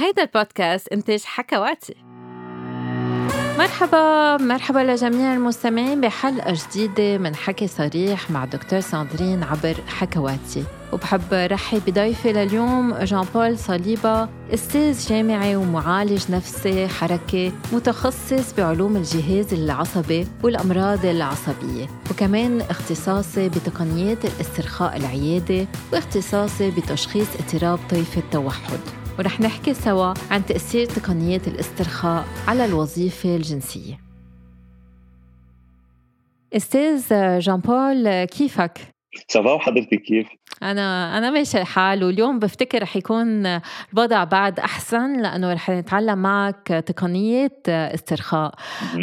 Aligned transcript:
هيدا 0.00 0.22
البودكاست 0.22 0.88
إنتاج 0.88 1.22
حكواتي 1.24 1.94
مرحبا 3.58 4.36
مرحبا 4.36 4.78
لجميع 4.78 5.34
المستمعين 5.34 6.00
بحلقة 6.00 6.54
جديدة 6.54 7.18
من 7.18 7.34
حكي 7.34 7.66
صريح 7.66 8.30
مع 8.30 8.44
دكتور 8.44 8.80
ساندرين 8.80 9.42
عبر 9.42 9.76
حكواتي 9.88 10.64
وبحب 10.92 11.32
رحب 11.32 11.82
بضيفي 11.86 12.32
لليوم 12.32 12.94
جان 12.94 13.24
بول 13.34 13.58
صليبة 13.58 14.28
أستاذ 14.54 15.08
جامعي 15.08 15.56
ومعالج 15.56 16.32
نفسي 16.32 16.88
حركي 16.88 17.52
متخصص 17.72 18.52
بعلوم 18.52 18.96
الجهاز 18.96 19.54
العصبي 19.54 20.26
والأمراض 20.42 21.06
العصبية. 21.06 21.86
وكمان 22.10 22.60
اختصاصي 22.60 23.48
بتقنيات 23.48 24.24
الاسترخاء 24.24 24.96
العيادي 24.96 25.66
واختصاصي 25.92 26.70
بتشخيص 26.70 27.28
اضطراب 27.40 27.78
طيف 27.90 28.18
التوحد. 28.18 28.99
ورح 29.18 29.40
نحكي 29.40 29.74
سوا 29.74 30.14
عن 30.30 30.46
تأثير 30.46 30.86
تقنيات 30.86 31.48
الاسترخاء 31.48 32.24
على 32.48 32.64
الوظيفة 32.64 33.36
الجنسية 33.36 34.00
أستاذ 36.52 37.08
جان 37.38 37.60
بول 37.60 38.24
كيفك؟ 38.24 38.78
سافا 39.28 39.52
وحضرتك 39.52 40.02
كيف؟ 40.02 40.26
أنا 40.62 41.18
أنا 41.18 41.30
ماشي 41.30 41.60
الحال 41.60 42.04
واليوم 42.04 42.38
بفتكر 42.38 42.82
رح 42.82 42.96
يكون 42.96 43.46
الوضع 43.94 44.24
بعد 44.24 44.58
أحسن 44.58 45.22
لأنه 45.22 45.52
رح 45.52 45.70
نتعلم 45.70 46.18
معك 46.18 46.84
تقنيات 46.86 47.68
استرخاء. 47.68 48.54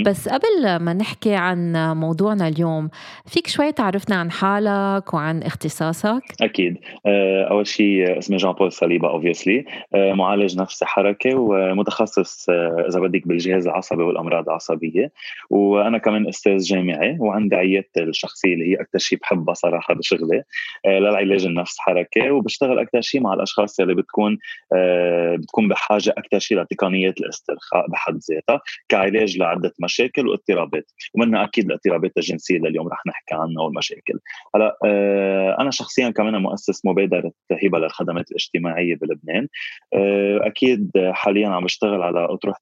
بس 0.06 0.30
قبل 0.30 0.76
ما 0.76 0.94
نحكي 0.94 1.36
عن 1.36 1.74
موضوعنا 1.98 2.48
اليوم 2.48 2.90
فيك 3.26 3.48
شوي 3.48 3.72
تعرفنا 3.72 4.16
عن 4.16 4.32
حالك 4.32 5.14
وعن 5.14 5.44
اختصاصك؟ 5.44 6.22
أكيد. 6.42 6.78
آه، 7.06 7.48
أول 7.52 7.68
شيء 7.68 8.18
اسمي 8.20 8.38
جان 8.38 8.52
بول 8.52 8.72
صليبة 8.72 9.10
أوبيسلي 9.10 9.66
آه، 9.96 10.14
معالج 10.14 10.60
نفسي 10.60 10.86
حركة 10.86 11.36
ومتخصص 11.36 12.50
آه، 12.50 12.86
إذا 12.90 13.00
بدك 13.00 13.28
بالجهاز 13.28 13.68
العصبي 13.68 14.04
والأمراض 14.04 14.50
العصبية. 14.50 15.12
وأنا 15.50 15.98
كمان 15.98 16.28
أستاذ 16.28 16.58
جامعي 16.58 17.18
وعندي 17.20 17.56
عيادتي 17.56 18.04
الشخصية 18.04 18.54
اللي 18.54 18.72
هي 18.72 18.82
أكثر 18.82 19.00
شيء 19.00 19.20
بحبها 19.20 19.54
صراحة 19.54 19.94
بشغلي. 19.94 20.44
للعلاج 20.86 21.37
النفس 21.46 21.80
حركه 21.80 22.32
وبشتغل 22.32 22.80
أكثر 22.80 23.02
شيء 23.02 23.22
مع 23.22 23.34
الأشخاص 23.34 23.80
اللي 23.80 23.96
بتكون 23.96 24.38
آه، 24.76 25.36
بتكون 25.36 25.68
بحاجة 25.68 26.14
أكثر 26.18 26.40
شيء 26.40 26.60
لتقنيات 26.62 27.18
الاسترخاء 27.22 27.88
بحد 27.90 28.20
ذاتها 28.32 28.62
كعلاج 28.90 29.38
لعدة 29.38 29.74
مشاكل 29.80 30.28
واضطرابات. 30.28 30.92
ومنها 31.14 31.44
أكيد 31.44 31.66
الاضطرابات 31.66 32.12
الجنسية 32.18 32.58
اللي 32.58 32.70
اليوم 32.70 32.88
رح 32.88 33.02
نحكي 33.08 33.36
عنها 33.36 33.64
والمشاكل. 33.64 34.20
هلأ 34.56 34.78
آه، 34.86 35.58
أنا 35.60 35.72
شخصيا 35.72 36.10
كمان 36.10 36.42
مؤسس 36.42 36.86
مبادرة 36.86 37.32
هبة 37.64 37.80
للخدمات 37.80 38.32
الاجتماعية 38.32 38.96
بلبنان. 38.96 39.48
آه، 39.94 40.40
أكيد 40.44 40.92
حاليا 41.12 41.50
عم 41.50 41.64
بشتغل 41.64 42.02
على 42.02 42.26
اطروحه 42.26 42.62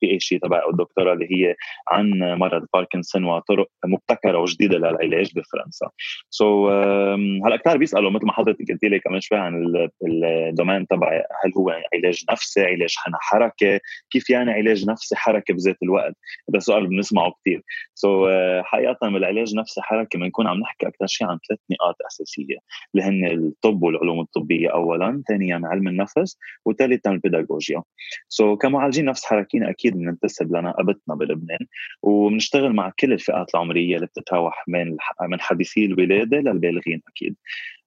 PhD 0.00 0.28
تبع 0.28 0.62
الدكتوراه 0.70 1.12
اللي 1.12 1.26
هي 1.30 1.54
عن 1.90 2.10
مرض 2.18 2.66
باركنسون 2.74 3.24
وطرق 3.24 3.68
مبتكرة 3.84 4.38
وجديدة 4.38 4.78
للعلاج 4.78 5.30
بفرنسا. 5.36 5.90
so, 6.30 6.72
هلأ 7.46 7.56
كثير 7.56 7.76
بيسألوا 7.76 8.10
مثل 8.10 8.26
ما 8.26 8.32
حضرتك 8.32 8.72
قلت 8.72 8.84
لي 8.84 9.00
كمان 9.00 9.20
شوي 9.20 9.38
عن 9.38 9.74
ال 10.04 10.16
domain 10.16 10.86
تبعي. 10.86 11.18
هل 11.18 11.52
هو 11.56 11.70
علاج 11.70 12.24
نفسي؟ 12.30 12.64
علاج 12.64 12.94
حركة؟ 13.14 13.80
كيف 14.10 14.30
يعني 14.30 14.52
علاج 14.52 14.88
نفسي 14.88 15.16
حركة 15.16 15.54
بذات 15.54 15.76
الوقت؟ 15.82 16.14
هذا 16.50 16.58
سؤال 16.58 16.86
بنسمعه 16.86 17.32
كثير 17.40 17.62
so, 17.94 18.30
حقيقة 18.64 19.08
بالعلاج 19.08 19.56
نفسي 19.56 19.80
حركة 19.82 20.18
بنكون 20.18 20.46
عم 20.46 20.58
نحكي 20.60 20.86
أكثر 20.86 21.06
شيء 21.06 21.26
عن 21.26 21.38
ثلاث 21.48 21.60
نقاط 21.70 21.96
أساسية. 22.06 22.58
اللي 22.94 23.06
هن 23.06 23.26
الطب 23.26 23.82
والعلوم 23.82 24.20
الطبية 24.20 24.72
اولا 24.72 25.22
ثانيا 25.28 25.60
علم 25.64 25.88
النفس 25.88 26.38
وثالثا 26.64 27.10
البيداغوجيا. 27.10 27.82
so, 28.28 28.58
كمعالجين 28.58 29.04
نفس 29.04 29.24
حركيين 29.24 29.64
أكيد 29.72 29.96
بننتسب 29.96 30.56
لنقابتنا 30.56 31.14
بلبنان 31.14 31.66
وبنشتغل 32.02 32.72
مع 32.72 32.92
كل 33.00 33.12
الفئات 33.12 33.54
العمرية 33.54 33.96
اللي 33.96 34.06
بتتراوح 34.06 34.64
من 34.68 34.96
من 35.28 35.40
حديثي 35.40 35.84
الولادة 35.86 36.36
للبالغين 36.38 37.02
أكيد. 37.08 37.36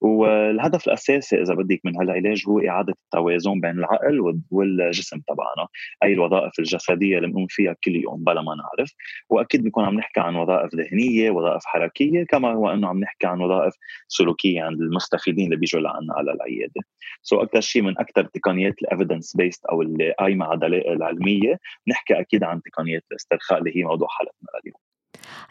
والهدف 0.06 0.88
الأساسي 0.88 1.42
إذا 1.42 1.54
بدك 1.54 1.82
من 1.84 1.98
هالعلاج 1.98 2.44
هو 2.48 2.60
إعادة 2.60 2.94
التوازن 3.06 3.60
بين 3.60 3.72
العقل 3.80 4.42
والجسم 4.52 5.20
تبعنا. 5.28 5.68
أي 6.04 6.14
الوظائف 6.14 6.60
الجسدية 6.60 7.18
اللي 7.18 7.28
بنقوم 7.28 7.48
فيها 7.50 7.76
كل 7.84 7.96
يوم 7.96 8.24
بلا 8.24 8.42
ما 8.42 8.56
نعرف. 8.56 8.92
وأكيد 9.30 9.64
بنكون 9.64 9.86
عم 9.86 9.96
نحكي 9.96 10.20
عن 10.20 10.36
وظائف 10.36 10.76
ذهنية 10.76 11.32
وظائف 11.32 11.66
حركية 11.66 12.24
كما 12.24 12.54
هو 12.54 12.70
إنه 12.70 12.88
عم 12.88 13.00
نحكي 13.00 13.28
عن 13.28 13.42
وظائف 13.42 13.74
سلوكية 14.08 14.62
عند 14.62 14.82
المستفيدين 14.82 15.46
اللي 15.46 15.56
بيجوا 15.56 15.82
لعنا 15.82 16.14
على 16.14 16.32
العيادة. 16.32 16.82
so 17.22 17.42
أكثر 17.44 17.62
شيء 17.62 17.82
من 17.82 18.00
أكثر 18.00 18.24
تقنيات 18.24 18.82
ال 18.82 18.88
evidence 18.88 19.36
based 19.36 19.66
أو 19.66 19.82
اللي 19.82 20.12
قايمه 20.20 20.46
على 20.46 20.60
دلائل 20.60 21.04
علمية 21.04 21.60
نحكي 21.88 22.20
أكيد 22.20 22.44
عن 22.44 22.62
تقنيات 22.62 23.04
الاسترخاء 23.12 23.60
اللي 23.60 23.78
هي 23.78 23.84
موضوع 23.84 24.08
حلقتنا 24.08 24.50
اليوم. 24.64 24.95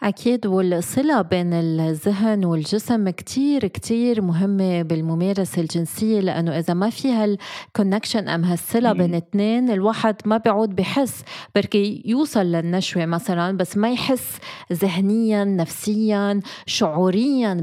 أكيد 0.03 0.47
والصلة 0.47 1.23
بين 1.23 1.53
الذهن 1.53 2.45
والجسم 2.45 3.09
كتير 3.09 3.67
كتير 3.67 4.23
مهمة 4.23 4.83
بالممارسة 4.83 5.63
الجنسية 5.63 6.21
لأنه 6.21 6.59
إذا 6.59 6.75
ما 6.75 6.91
في 6.91 7.13
هال 7.13 7.32
connection 7.32 8.29
أم 8.29 8.45
هالصلة 8.45 8.93
بين 8.93 9.15
اثنين 9.15 9.71
الواحد 9.71 10.17
ما 10.25 10.37
بيعود 10.37 10.77
بحس 10.77 11.23
بركي 11.55 12.03
يوصل 12.05 12.41
للنشوة 12.47 13.07
مثلا 13.07 13.57
بس 13.57 13.77
ما 13.77 13.91
يحس 13.93 14.39
ذهنيا 14.73 15.45
نفسيا 15.45 16.41
شعوريا 16.67 17.55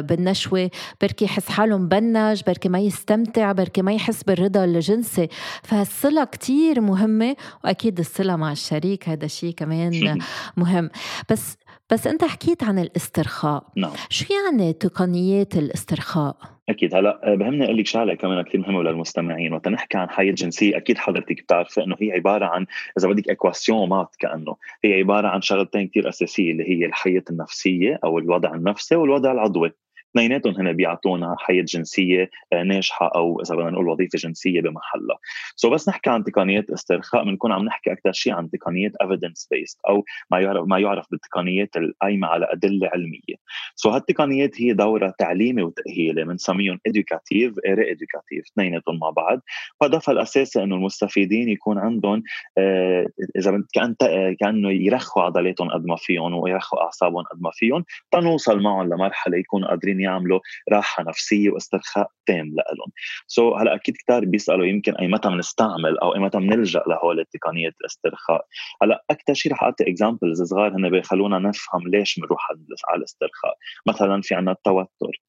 بالنشوة. 0.00 0.70
بركي 1.02 1.24
يحس 1.24 1.48
حاله 1.48 1.76
مبنج 1.78 2.42
بركي 2.46 2.68
ما 2.68 2.78
يستمتع 2.78 3.52
بركي 3.52 3.82
ما 3.82 3.92
يحس 3.92 4.22
بالرضا 4.22 4.64
الجنسي. 4.64 5.28
فهالصلة 5.62 6.24
كتير 6.24 6.80
مهمة 6.80 7.36
وأكيد 7.64 7.98
الصلة 7.98 8.36
مع 8.36 8.52
الشريك 8.52 9.08
هذا 9.08 9.26
شيء 9.26 9.54
كمان 9.54 10.18
مهم. 10.56 10.90
بس 11.30 11.45
بس 11.92 12.06
انت 12.06 12.24
حكيت 12.24 12.62
عن 12.64 12.78
الاسترخاء. 12.78 13.66
نعم. 13.76 13.92
شو 14.10 14.24
يعني 14.34 14.72
تقنيات 14.72 15.56
الاسترخاء؟ 15.56 16.36
أكيد. 16.68 16.94
هلأ 16.94 17.34
بهمني 17.34 17.64
أقول 17.64 17.78
لك 17.78 17.86
شغلة 17.86 18.14
كمان 18.14 18.42
كثير 18.42 18.60
مهمة 18.60 18.82
للمستمعين. 18.82 19.52
وقت 19.52 19.68
نحكي 19.68 19.98
عن 19.98 20.10
حياة 20.10 20.32
جنسية 20.32 20.76
أكيد 20.76 20.98
حضرتك 20.98 21.42
بتعرفي 21.42 21.84
إنه 21.84 21.96
هي 22.00 22.12
عبارة 22.12 22.46
عن 22.46 22.66
إذا 22.98 23.08
بدك 23.08 23.30
équation 23.30 23.88
maths 23.88 24.16
كأنه. 24.18 24.56
هي 24.84 24.94
عبارة 24.94 25.28
عن 25.28 25.40
شغلتين 25.40 25.88
كثير 25.88 26.08
أساسية 26.08 26.52
اللي 26.52 26.70
هي 26.70 26.86
الحياة 26.86 27.24
النفسية 27.30 27.98
أو 28.04 28.18
الوضع 28.18 28.54
النفسي 28.54 28.96
والوضع 28.96 29.32
العضوي. 29.32 29.72
اثنيناتهم 30.16 30.54
هنا 30.54 30.72
بيعطونا 30.72 31.36
حياة 31.38 31.62
جنسية 31.62 32.30
آه، 32.52 32.62
ناجحة 32.62 33.10
أو 33.14 33.40
إذا 33.40 33.54
بدنا 33.54 33.70
نقول 33.70 33.88
وظيفة 33.88 34.18
جنسية 34.18 34.60
بمحلها. 34.60 35.18
so 35.56 35.72
بس 35.72 35.88
نحكي 35.88 36.10
عن 36.10 36.24
تقنيات 36.24 36.70
استرخاء 36.70 37.24
بنكون 37.24 37.52
عم 37.52 37.64
نحكي 37.64 37.92
أكثر 37.92 38.12
شيء 38.12 38.32
عن 38.32 38.50
تقنيات 38.50 38.92
evidence 39.02 39.48
based 39.50 39.80
أو 39.88 40.04
ما 40.30 40.40
يعرف 40.40 40.66
ما 40.66 40.78
يعرف 40.78 41.06
بالتقنيات 41.10 41.76
القايمة 41.76 42.28
على 42.28 42.46
أدلة 42.50 42.88
علمية. 42.94 43.36
so 43.74 43.92
هالتقنيات 43.92 44.60
هي 44.60 44.72
دورها 44.72 45.14
تعليمي 45.18 45.62
وتأهيلي 45.62 46.24
بنسميهم 46.24 46.78
éducatif 46.86 47.54
rééducatif 47.66 48.44
اثنيناتهم 48.52 48.98
مع 48.98 49.10
بعض. 49.10 49.40
هدفها 49.82 50.12
الأساسي 50.12 50.62
إنه 50.62 50.74
المستفيدين 50.74 51.48
يكون 51.48 51.78
عندهم 51.78 52.22
آه 52.58 53.06
إذا 53.36 53.62
كان 53.72 53.94
كأنه 54.40 54.72
يرخوا 54.72 55.22
عضلاتهم 55.22 55.70
قد 55.70 55.86
ما 55.86 55.96
فيهم 55.96 56.34
ويرخوا 56.34 56.82
أعصابهم 56.82 57.22
قد 57.22 57.42
ما 57.42 57.50
فيهم 57.52 57.84
تنوصل 58.10 58.60
معهم 58.60 58.88
لمرحلة 58.88 59.38
يكونوا 59.38 59.68
قادرين 59.68 60.05
يعملوا 60.06 60.40
راحة 60.72 61.02
نفسية 61.02 61.50
واسترخاء 61.50 62.10
تام 62.26 62.46
لهم 62.46 62.92
so 63.26 63.60
هلأ 63.60 63.74
أكيد 63.74 63.94
كثير 63.96 64.24
بيسألوا 64.24 64.66
يمكن 64.66 64.96
أي 64.96 65.08
متى 65.08 65.28
بنستعمل 65.28 65.98
أو 65.98 66.14
أي 66.14 66.20
متى 66.20 66.38
بنلجا 66.38 66.82
لهول 66.86 67.20
التقنيات 67.20 67.72
الاسترخاء. 67.80 68.46
هلأ 68.82 69.04
أكثر 69.10 69.34
شيء 69.34 69.52
رح 69.52 69.62
أعطي 69.62 69.90
examples 69.90 70.42
صغار 70.42 70.76
هن 70.76 70.90
بيخلونا 70.90 71.38
نفهم 71.38 71.88
ليش 71.88 72.20
بنروح 72.20 72.50
على 72.88 72.98
الاسترخاء. 72.98 73.54
مثلا 73.86 74.20
في 74.22 74.34
عندنا 74.34 74.52
التوتر. 74.52 75.22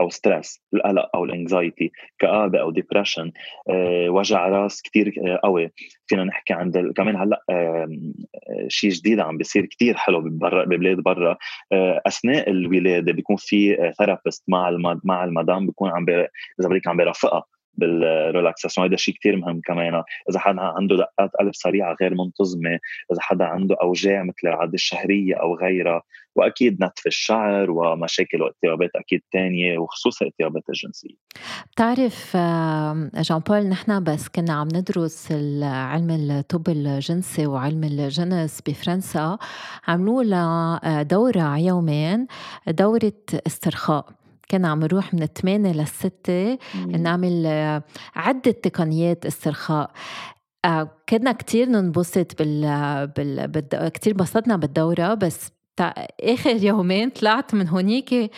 أو 0.00 0.08
stress 0.08 0.62
القلق 0.74 1.10
أو 1.14 1.24
ال 1.24 1.32
anxiety 1.32 1.92
كآبة 2.18 2.60
أو 2.60 2.70
depression 2.70 3.32
أه 3.70 4.08
وجع 4.10 4.48
راس 4.48 4.82
كثير 4.82 5.14
آه، 5.26 5.40
قوي. 5.44 5.72
فينا 6.06 6.24
نحكي 6.24 6.52
عن 6.52 6.92
كمان 6.96 7.16
هلأ 7.16 7.44
أه 7.50 7.88
شيء 8.68 8.90
جديد 8.90 9.20
عم 9.20 9.36
بيصير 9.36 9.66
كثير 9.66 9.96
حلو 9.96 10.20
ببرا 10.20 10.64
ببلاد 10.64 10.96
برا. 10.96 11.36
أه 11.72 12.00
أثناء 12.06 12.50
الولادة 12.50 13.12
بيكون 13.12 13.36
في 13.36 13.92
therapist 13.98 14.44
مع 14.48 14.78
مع 15.04 15.24
المدام 15.24 15.66
بيكون 15.66 15.90
عم 15.90 16.06
إذا 16.10 16.68
بدك 16.68 16.88
عم 16.88 16.96
بيرافقها. 16.96 17.44
بال 17.78 17.96
relaxation 17.96 18.86
هذا 18.86 18.96
شيء 18.96 19.14
كثير 19.14 19.36
مهم 19.36 19.60
كمان. 19.60 20.02
إذا 20.30 20.38
حدا 20.38 20.60
عنده 20.60 20.96
دقات 20.96 21.30
قلب 21.40 21.54
سريعة 21.54 21.96
غير 22.00 22.14
منتظمة 22.14 22.78
إذا 23.12 23.20
حدا 23.20 23.44
عنده 23.44 23.76
أوجاع 23.82 24.22
مثل 24.22 24.48
العادة 24.48 24.74
الشهرية 24.74 25.34
أو 25.34 25.56
غيرها 25.56 26.02
وأكيد 26.36 26.84
نتف 26.84 27.06
الشعر 27.06 27.70
ومشاكل 27.70 28.42
واضطرابات 28.42 28.90
أكيد 28.96 29.22
ثانية 29.32 29.78
وخصوصا 29.78 30.24
الاضطرابات 30.24 30.62
الجنسية. 30.68 31.14
بتعرف 31.72 32.36
جان 33.16 33.38
بول 33.48 33.66
نحن 33.66 34.04
بس 34.04 34.28
كنا 34.28 34.52
عم 34.52 34.68
ندرس 34.74 35.32
علم 35.62 36.10
الطب 36.10 36.68
الجنسي 36.68 37.46
وعلم 37.46 37.84
الجنس 37.84 38.60
بفرنسا. 38.66 39.38
عملوا 39.88 40.22
لنا 40.22 41.02
دورة 41.02 41.58
يومين 41.58 42.26
دورة 42.68 43.12
استرخاء. 43.46 44.06
كنا 44.50 44.68
عم 44.68 44.80
نروح 44.80 45.14
من 45.14 45.22
الثمانية 45.22 45.72
للستة 45.72 46.58
نعمل 46.86 47.46
عدة 48.16 48.50
تقنيات 48.50 49.26
استرخاء. 49.26 49.90
آه، 50.64 50.90
كنا 51.08 51.32
كتير 51.32 51.68
ننبسط 51.68 52.38
بال, 52.38 52.62
بال... 53.06 53.48
بال... 53.48 53.88
كتير 53.88 54.14
بسطنا 54.14 54.56
بالدورة 54.56 55.14
بس 55.14 55.50
آخر 56.20 56.56
يومين 56.64 57.10
طلعت 57.10 57.54
من 57.54 57.68
هونيك 57.68 58.30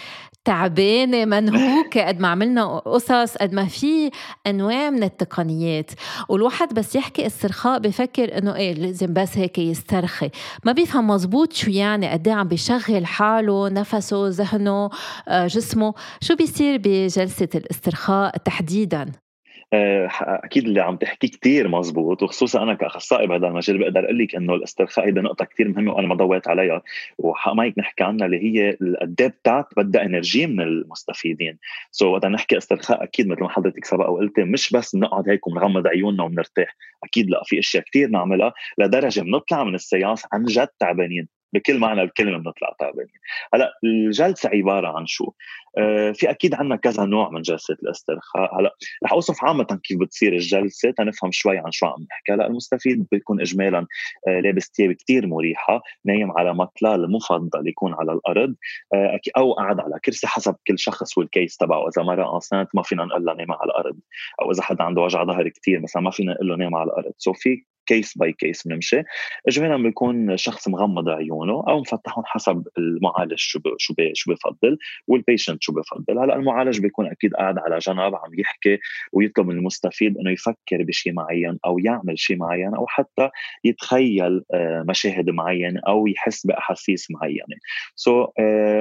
تعبانة 0.47 1.25
منهوكة 1.25 2.07
قد 2.07 2.21
ما 2.21 2.29
عملنا 2.29 2.79
قصص 2.79 3.37
قد 3.37 3.53
ما 3.53 3.65
في 3.65 4.11
أنواع 4.47 4.91
من 4.91 5.03
التقنيات. 5.03 5.91
والواحد 6.29 6.75
بس 6.75 6.97
يحكي 6.97 7.27
استرخاء 7.27 7.79
بفكر 7.79 8.39
إنه 8.39 8.55
إيه 8.55 8.75
لازم 8.75 9.13
بس 9.13 9.39
هيك 9.39 9.59
يسترخي. 9.59 10.31
ما 10.65 10.73
بيفهم 10.73 11.07
مزبوط 11.07 11.53
شو 11.53 11.71
يعني 11.71 12.09
قد 12.09 12.29
إيه 12.29 12.35
عم 12.35 12.49
بيشغل 12.49 13.07
حاله 13.07 13.69
نفسه 13.69 14.29
ذهنه 14.29 14.91
آه، 15.29 15.47
جسمه. 15.47 15.95
شو 16.21 16.37
بيصير 16.37 16.81
بجلسة 16.85 17.49
الاسترخاء 17.55 18.37
تحديدا؟ 18.37 19.26
أكيد 19.73 20.65
اللي 20.65 20.81
عم 20.81 20.97
تحكي 20.97 21.29
كثير 21.29 21.69
مزبوط 21.69 22.23
وخصوصا 22.23 22.63
أنا 22.63 22.75
كأخصائي 22.75 23.27
بهذا 23.27 23.47
المجال 23.47 23.79
بقدر 23.79 24.05
أقول 24.05 24.19
لك 24.19 24.35
إنه 24.35 24.55
الاسترخاء 24.55 25.07
هيدا 25.07 25.21
نقطة 25.23 25.45
كثير 25.45 25.69
مهمة 25.69 25.93
وأنا 25.93 26.07
ما 26.07 26.15
ضويت 26.15 26.49
عليها. 26.49 26.83
وحق 27.19 27.53
ما 27.53 27.65
هيك 27.65 27.79
نحكي 27.79 28.05
عنها 28.05 28.27
اللي 28.27 28.39
هي 28.39 28.77
قد 29.01 29.21
إيه 29.21 29.29
بتاعت 29.29 29.67
بدها 29.77 30.03
energy 30.03 30.47
من 30.47 30.61
المستفيدين. 30.61 31.59
so, 31.91 32.09
وقت 32.09 32.27
نحكي 32.27 32.59
استرخاء 32.59 33.03
أكيد 33.03 33.29
مثل 33.29 33.41
ما 33.41 33.49
حضرتك 33.49 33.85
سبق 33.85 34.09
وقلتي 34.09 34.45
مش 34.45 34.73
بس 34.73 34.95
نقعد 34.95 35.29
هيك 35.29 35.47
ونغمض 35.47 35.87
عيوننا 35.87 36.25
ونرتاح 36.25 36.77
أكيد 37.05 37.31
لا 37.31 37.43
في 37.45 37.59
أشياء 37.59 37.85
كثير 37.85 38.09
نعملها 38.09 38.53
لدرجة 38.79 39.21
بنطلع 39.21 39.65
من 39.65 39.75
ال 39.75 39.82
séance 39.82 40.27
عن 40.33 40.45
جد 40.45 40.69
تعبانين. 40.81 41.36
بكل 41.57 41.79
معنى 41.79 42.03
الكلمة 42.03 42.39
بنطلع 42.39 42.77
تعبانين 42.79 43.13
هلأ 43.55 43.73
الجلسة 43.85 44.49
عبارة 44.49 44.99
عن 44.99 45.07
شو؟ 45.07 45.33
آه 45.79 46.13
في 46.13 46.31
أكيد 46.31 46.55
عندنا 46.55 46.77
كذا 46.77 47.05
نوع 47.05 47.31
من 47.31 47.43
جلسة 47.43 47.77
الاسترخاء. 47.83 48.61
هلأ 48.61 48.77
رح 49.05 49.13
أوصف 49.13 49.45
عامة 49.45 49.81
كيف 49.85 49.99
بتصير 50.01 50.33
الجلسة 50.33 50.91
تنفهم 50.91 51.31
شوي 51.33 51.59
عن 51.59 51.71
شو 51.71 51.87
عم 51.87 52.07
نحكي. 52.11 52.33
هلأ 52.33 52.47
المستفيد 52.47 53.07
بيكون 53.13 53.41
اجمالا 53.41 53.87
آه 54.29 54.41
لابس 54.41 54.73
ثياب 54.77 54.93
كثير 54.93 55.27
مريحة 55.27 55.83
نايم 56.05 56.33
على 56.39 56.55
مطلال 56.55 57.05
المفضل 57.05 57.69
يكون 57.69 57.95
على 57.95 58.13
الأرض 58.13 58.55
آه 58.95 59.21
أو 59.37 59.53
قاعد 59.53 59.81
على 59.81 59.99
كرسي 60.05 60.27
حسب 60.27 60.57
كل 60.67 60.79
شخص 60.79 61.19
وال 61.19 61.31
case 61.31 61.57
تبعه. 61.57 61.89
إذا 61.89 62.03
مرة 62.03 62.35
enceinte 62.35 62.69
ما 62.75 62.83
فينا 62.83 63.05
نقول 63.05 63.25
له 63.25 63.35
نام 63.35 63.53
على 63.53 63.71
الأرض. 63.71 63.97
أو 64.43 64.51
إذا 64.51 64.63
حدا 64.63 64.85
عنده 64.85 65.03
وجع 65.03 65.25
ظهر 65.25 65.49
كثير 65.49 65.81
مثلا 65.81 66.03
ما 66.03 66.11
فينا 66.11 66.33
نقول 66.33 66.49
له 66.49 66.57
نام 66.57 66.75
على 66.75 66.91
الأرض. 66.91 67.13
so 67.19 67.33
في 67.33 67.65
case 67.87 68.19
by 68.19 68.33
case 68.33 68.67
بنمشي. 68.67 69.03
اجمالا 69.49 69.83
بيكون 69.83 70.37
شخص 70.37 70.69
مغمض 70.69 71.09
عيونه 71.09 71.65
أو 71.69 71.81
مفتحهم 71.81 72.25
حسب 72.27 72.65
المعالج 72.79 73.35
شو 73.37 73.61
شو 73.79 73.95
شو 74.15 74.33
بفضل 74.33 74.79
وال 75.09 75.21
patient 75.21 75.63
شو 75.63 75.73
بفضل. 75.73 76.19
هلأ 76.19 76.37
المعالج 76.37 76.81
بيكون 76.81 77.07
أكيد 77.07 77.35
قاعد 77.35 77.59
على 77.59 77.79
جنب 77.79 78.15
عم 78.15 78.39
يحكي 78.39 78.79
ويطلب 79.13 79.47
من 79.47 79.59
المستفيد 79.59 80.19
إنه 80.19 80.31
يفكر 80.31 80.83
بشيء 80.83 81.13
معين 81.13 81.59
أو 81.65 81.79
يعمل 81.79 82.19
شيء 82.19 82.37
معين 82.37 82.75
أو 82.75 82.87
حتى 82.87 83.31
يتخيل 83.65 84.43
آه، 84.55 84.85
مشاهد 84.89 85.31
معينة 85.31 85.81
أو 85.89 86.07
يحس 86.07 86.47
بأحاسيس 86.47 87.11
معينة. 87.11 87.57
so, 87.97 88.29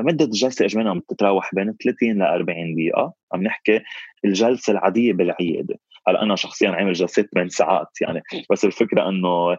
مدة 0.05 0.25
الجلسة 0.25 0.65
اجمالا 0.65 0.99
بتتراوح 0.99 1.55
بين 1.55 1.73
30 1.83 2.17
ل 2.17 2.21
40 2.21 2.75
دقيقة. 2.75 3.13
عم 3.33 3.43
نحكي 3.43 3.81
الجلسة 4.25 4.71
العادية 4.71 5.13
بالعيادة. 5.13 5.75
هلا 6.07 6.21
أنا 6.21 6.35
شخصيا 6.35 6.69
عامل 6.69 6.93
جلسات 6.93 7.25
8 7.33 7.49
ساعات 7.49 7.87
يعني. 8.01 8.21
بس 8.51 8.65
الفكرة 8.65 9.09
إنه 9.09 9.57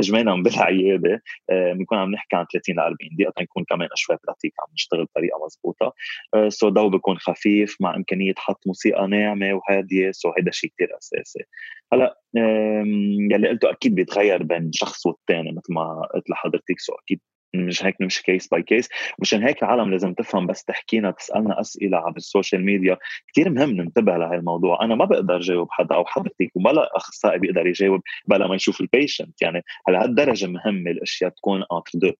اجمالا 0.00 0.42
بالعيادة 0.42 1.22
آه، 1.50 1.72
بنكون 1.72 1.98
عم 1.98 2.10
نحكي 2.10 2.36
عن 2.36 2.46
30 2.52 2.74
ل 2.76 2.80
40 2.80 2.96
دقيقة 3.12 3.32
تنكون 3.36 3.64
كمان 3.64 3.88
شوي 3.94 4.16
pratique 4.26 4.52
عم 4.60 4.72
نشتغل 4.74 5.04
بطريقة 5.04 5.38
مضبوطة. 5.44 5.94
so 6.48 6.68
ضو 6.68 6.88
بيكون 6.88 7.18
خفيف 7.18 7.76
مع 7.80 7.96
إمكانية 7.96 8.34
حط 8.36 8.66
موسيقى 8.66 9.06
ناعمة 9.06 9.54
وهادية 9.54 10.10
so 10.10 10.32
هيدا 10.38 10.50
شيء 10.50 10.70
كثير 10.70 10.88
أساسي. 10.98 11.44
هلا 11.92 12.20
يلي 13.32 13.48
قلته 13.48 13.70
أكيد 13.70 13.94
بيتغير 13.94 14.42
بين 14.42 14.70
شخص 14.72 15.06
والثاني 15.06 15.52
مثل 15.52 15.72
ما 15.74 16.08
قلت 16.14 16.30
لحضرتك 16.30 16.80
so 16.80 16.92
أكيد 16.92 17.20
مش 17.56 17.84
هيك 17.84 17.96
نمشي 18.00 18.22
case 18.22 18.48
by 18.48 18.62
case 18.62 18.88
مشان 19.18 19.42
هيك 19.42 19.62
العالم 19.62 19.90
لازم 19.90 20.14
تفهم 20.14 20.46
بس 20.46 20.64
تحكينا 20.64 21.10
تسألنا 21.10 21.60
أسئلة 21.60 21.98
عبر 21.98 22.16
ال 22.16 22.23
social 22.23 22.64
media. 22.64 22.96
كثير 23.32 23.50
مهم 23.50 23.70
ننتبه 23.70 24.16
لهي 24.16 24.36
الموضوع 24.36 24.84
أنا 24.84 24.94
ما 24.94 25.04
بقدر 25.04 25.40
جاوب 25.40 25.68
حدا 25.70 25.94
أو 25.94 26.04
حضرتك 26.04 26.50
ولا 26.54 26.96
أخصائي 26.96 27.38
بيقدر 27.38 27.66
يجاوب 27.66 28.00
بلا 28.28 28.46
ما 28.46 28.54
يشوف 28.54 28.80
ال 28.80 28.88
patient 28.88 29.42
يعني 29.42 29.62
على 29.88 29.98
هالدرجة 29.98 30.46
مهمة 30.46 30.90
الأشياء 30.90 31.30
تكون 31.30 31.64
entre 31.72 32.16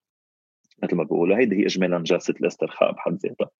مثل 0.82 0.96
ما 0.96 1.04
بقولوا 1.04 1.36
هيدي 1.36 1.56
هي 1.56 1.66
اجمالا 1.66 1.98
جلسة 1.98 2.34
الاسترخاء 2.40 2.92
بحد 2.92 3.12
ذاتها. 3.12 3.50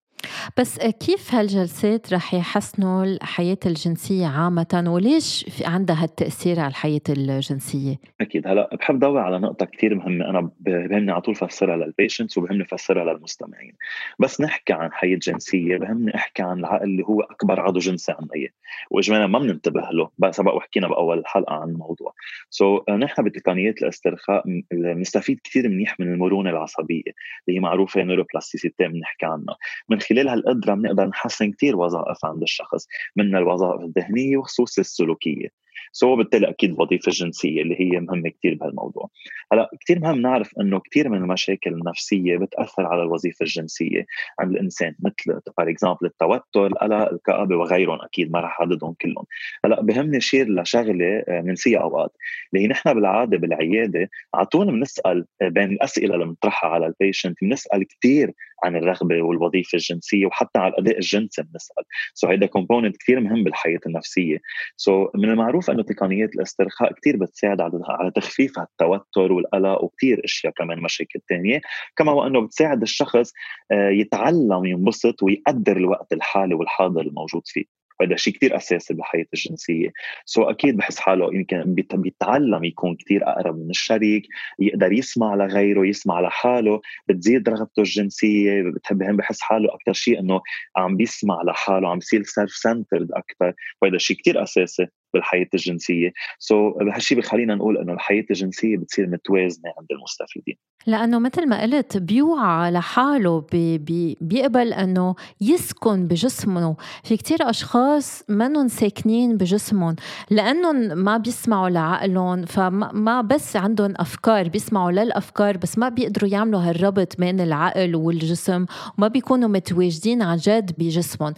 بس 0.59 0.79
كيف 0.79 1.35
هالجلسات 1.35 2.13
رح 2.13 2.35
يحسنوا 2.35 3.05
الحياة 3.05 3.59
الجنسية 3.67 4.27
عامة؟ 4.27 4.85
وليش 4.87 5.47
في 5.51 5.67
عندها 5.67 6.03
هالتأثير 6.03 6.61
على 6.61 6.69
الحياة 6.69 7.01
الجنسية؟ 7.09 7.97
أكيد. 8.21 8.47
هلا 8.47 8.77
بحب 8.77 8.99
ضوي 8.99 9.21
على 9.21 9.39
نقطة 9.39 9.67
كثير 9.67 9.95
مهمة. 9.95 10.31
أنا 10.31 10.51
بهمني 10.61 11.13
على 11.13 11.21
طول 11.21 11.35
فسرها 11.35 11.77
لل 11.77 11.89
patients 11.89 12.39
وبهمني 12.39 12.65
فسرها 12.65 13.13
للمستمعين. 13.13 13.73
بس 14.19 14.41
نحكي 14.41 14.73
عن 14.73 14.93
حياة 14.93 15.19
جنسية 15.23 15.77
بهمني 15.77 16.15
أحكي 16.15 16.43
عن 16.43 16.59
العقل 16.59 16.85
اللي 16.85 17.03
هو 17.03 17.21
أكبر 17.21 17.61
عضو 17.61 17.79
جنسي 17.79 18.13
عندنا 18.13 18.49
وإجمالا 18.91 19.27
ما 19.27 19.39
بننتبه 19.39 19.81
له. 19.93 20.11
سبق 20.31 20.55
وحكينا 20.55 20.89
بأول 20.89 21.19
الحلقة 21.19 21.55
عن 21.55 21.69
الموضوع. 21.69 22.13
so, 22.51 22.91
نحن 22.91 23.23
بتقنيات 23.23 23.83
الاسترخاء 23.83 24.45
بنستفيد 24.73 25.41
كثير 25.45 25.69
منيح 25.69 26.01
من 26.01 26.13
المرونة 26.13 26.51
العصبية 26.51 27.03
اللي 27.49 27.59
هي 27.59 27.61
معروفة 27.61 28.03
neuroplasticity 28.03 28.89
بنحكي 28.89 29.27
عنها. 29.27 29.57
من 29.89 29.99
خلال 30.09 30.29
هالقدره 30.29 30.75
بنقدر 30.75 31.07
نحسن 31.07 31.53
كثير 31.53 31.77
وظائف 31.77 32.25
عند 32.25 32.43
الشخص 32.43 32.87
من 33.17 33.37
الوظائف 33.37 33.81
الذهنية 33.81 34.37
وخصوصا 34.37 34.81
السلوكية. 34.81 35.49
so 35.93 36.17
بالتالي 36.17 36.49
أكيد 36.49 36.71
الوظيفه 36.71 37.09
الجنسيه 37.09 37.63
اللي 37.63 37.81
هي 37.81 38.01
مهمة 38.01 38.31
كثير 38.31 38.55
بهالموضوع. 38.55 39.11
هلا 39.53 39.71
كثير 39.81 39.99
مهم 39.99 40.21
نعرف 40.21 40.51
إنه 40.61 40.81
كثير 40.81 41.09
من 41.09 41.19
المشاكل 41.19 41.73
النفسية 41.73 42.37
بتأثر 42.37 42.87
على 42.87 43.03
الوظيفة 43.03 43.43
الجنسية 43.43 44.07
عند 44.41 44.51
الإنسان 44.51 44.95
مثل 44.99 45.41
for 45.57 45.71
example 45.71 46.07
التوتر 46.07 46.67
القلق 46.67 47.13
الكآبة 47.13 47.57
وغيرهم 47.57 47.99
أكيد 48.03 48.33
ما 48.33 48.41
رح 48.41 48.61
اعددهم 48.61 48.95
كلهم. 49.01 49.25
هلا 49.65 49.83
بهمني 49.83 50.21
share 50.21 50.49
لشغلة 50.49 51.25
بننسيها 51.29 51.81
آه، 51.81 51.83
أوقات 51.83 52.13
اللي 52.53 52.65
هي 52.65 52.69
نحن 52.69 52.95
بالعادة 52.95 53.39
بالعيادة 53.39 54.11
على 54.35 54.47
طول 54.47 54.67
بنسأل 54.67 55.27
آه، 55.43 55.49
بين 55.49 55.73
الأسئلة 55.73 56.15
اللي 56.15 56.25
بنطرحها 56.27 56.71
على 56.71 56.87
ال 56.87 56.93
patient 56.93 57.37
بنسأل 57.43 57.87
كثير 57.89 58.33
عن 58.65 58.77
الرغبة 58.77 59.23
والوظيفة 59.23 59.77
الجنسية 59.77 60.27
وحتى 60.27 60.59
على 60.59 60.73
الأداء 60.73 60.97
الجنسي 60.97 61.43
بنسأل. 61.43 61.85
so 62.15 62.29
هيدا 62.29 62.47
component 62.47 62.97
كثير 62.97 63.21
مهم 63.21 63.45
بالحياة 63.45 63.81
النفسية. 63.87 64.39
so 64.77 65.11
من 65.15 65.31
المعروف 65.31 65.71
انه 65.77 65.85
تقنيات 65.85 66.35
الاسترخاء 66.35 66.93
كثير 66.93 67.17
بتساعد 67.17 67.61
على 67.61 68.11
تخفيف 68.11 68.59
التوتر 68.59 69.33
والقلق 69.33 69.85
وكثير 69.85 70.25
أشياء 70.25 70.53
كمان 70.53 70.83
مشاكل 70.83 71.21
ثانية 71.29 71.61
كما 71.97 72.13
وانه 72.13 72.41
بتساعد 72.41 72.83
الشخص 72.83 73.33
آه، 73.73 73.89
يتعلم 73.89 74.65
ينبسط 74.65 75.23
ويقدر 75.23 75.77
الوقت 75.77 76.13
الحالي 76.13 76.55
والحاضر 76.55 77.01
الموجود 77.01 77.43
فيه. 77.45 77.65
وهذا 78.01 78.17
شيء 78.17 78.35
كثير 78.35 78.57
أساسي 78.57 78.95
بالحياة 78.95 79.27
الجنسية. 79.35 79.93
so 80.25 80.43
أكيد 80.43 80.77
بحس 80.77 80.99
حاله 80.99 81.35
يمكن 81.35 81.75
بيتعلم 81.93 82.65
يكون 82.65 82.97
كثير 82.97 83.29
أقرب 83.29 83.59
من 83.59 83.71
الشريك 83.71 84.23
يقدر 84.59 84.93
يسمع 84.93 85.35
لغيره 85.35 85.87
يسمع 85.87 86.21
لحاله 86.21 86.81
بتزيد 87.09 87.49
رغبته 87.49 87.81
الجنسية 87.81 88.63
بتحب 88.63 88.99
بحس 88.99 89.41
حاله 89.41 89.75
أكثر 89.75 89.93
شيء 89.93 90.21
إنه 90.21 90.41
عم 90.77 90.97
بيسمع 90.97 91.43
لحاله 91.43 91.89
عم 91.89 91.99
بيصير 91.99 92.23
self-centered 92.23 93.13
أكثر 93.13 93.53
وهذا 93.83 93.99
شيء 93.99 94.17
كثير 94.17 94.43
أساسي. 94.43 94.87
بالحياة 95.15 95.47
الجنسية. 95.55 96.13
so, 96.39 96.85
بهالشيء 96.85 97.19
بخلينا 97.19 97.55
نقول 97.55 97.79
إنه 97.79 97.93
الحياة 97.93 98.25
الجنسية 98.31 98.77
بتصير 98.77 99.07
متوازنة 99.07 99.73
عند 99.79 99.87
المستفيدين. 99.91 100.57
لأنه 100.87 101.19
مثل 101.19 101.49
ما 101.49 101.63
قلت 101.63 101.97
بيوعى 101.97 102.71
لحاله 102.71 103.41
بي 103.53 103.79
بي 103.79 104.17
بيقبل 104.21 104.73
إنه 104.73 105.15
يسكن 105.41 106.07
بجسمه. 106.07 106.77
في 107.05 107.17
كتير 107.17 107.51
أشخاص 107.51 108.23
منهم 108.29 108.69
ساكنين 108.69 109.37
بجسمهم. 109.37 109.97
لانهم 110.31 110.99
ما 110.99 111.17
بيسمعوا 111.17 111.69
لعقلهم 111.69 112.45
فما 112.45 113.21
بس 113.21 113.57
عندهم 113.57 113.95
أفكار 113.97 114.49
بيسمعوا 114.49 114.91
للأفكار 114.91 115.57
بس 115.57 115.79
ما 115.79 115.89
بيقدروا 115.89 116.31
يعملوا 116.31 116.61
هالربط 116.61 117.19
بين 117.19 117.41
العقل 117.41 117.97
والجسم 117.97 118.67
وما 118.99 119.09
بيكونوا 119.09 119.49
متواجدين 119.49 120.23
عن 120.23 120.37
جد 120.37 120.73
بجسمهم. 120.79 121.35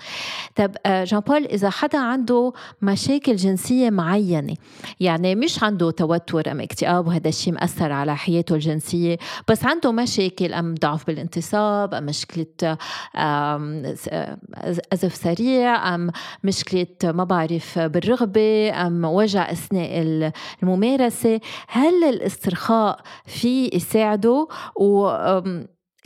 طب 0.57 0.77
آه، 0.87 1.05
جان 1.05 1.21
بول 1.21 1.45
إذا 1.45 1.71
حدا 1.71 1.99
عنده 1.99 2.53
مشاكل 2.83 3.37
جنسية 3.37 3.58
جنسية 3.59 3.91
معينة. 3.91 4.55
يعني 5.01 5.35
مش 5.35 5.63
عنده 5.63 5.91
توتر 5.91 6.51
أم 6.51 6.61
اكتئاب 6.61 7.07
وهذا 7.07 7.29
الشيء 7.29 7.53
مأثر 7.53 7.93
على 7.93 8.17
حياته 8.17 8.55
الجنسية. 8.55 9.19
بس 9.49 9.65
عنده 9.65 9.93
مشاكل 9.93 10.53
أم 10.55 10.75
ضعف 10.75 11.07
بالانتصاب 11.07 11.95
أم 11.95 12.07
مشكلة 12.07 12.77
أزف 14.93 15.15
سريع 15.15 15.95
أم 15.95 16.11
مشكلة 16.45 16.87
ما 17.05 17.25
بعرف 17.25 17.79
بالرغبة 17.79 18.71
أم 18.87 19.05
وجع 19.05 19.53
أثناء 19.53 19.91
الممارسة. 20.63 21.41
هل 21.69 22.05
الاسترخاء 22.05 23.01
في 23.27 23.71
يساعده؟ 23.75 24.49
و 24.77 25.09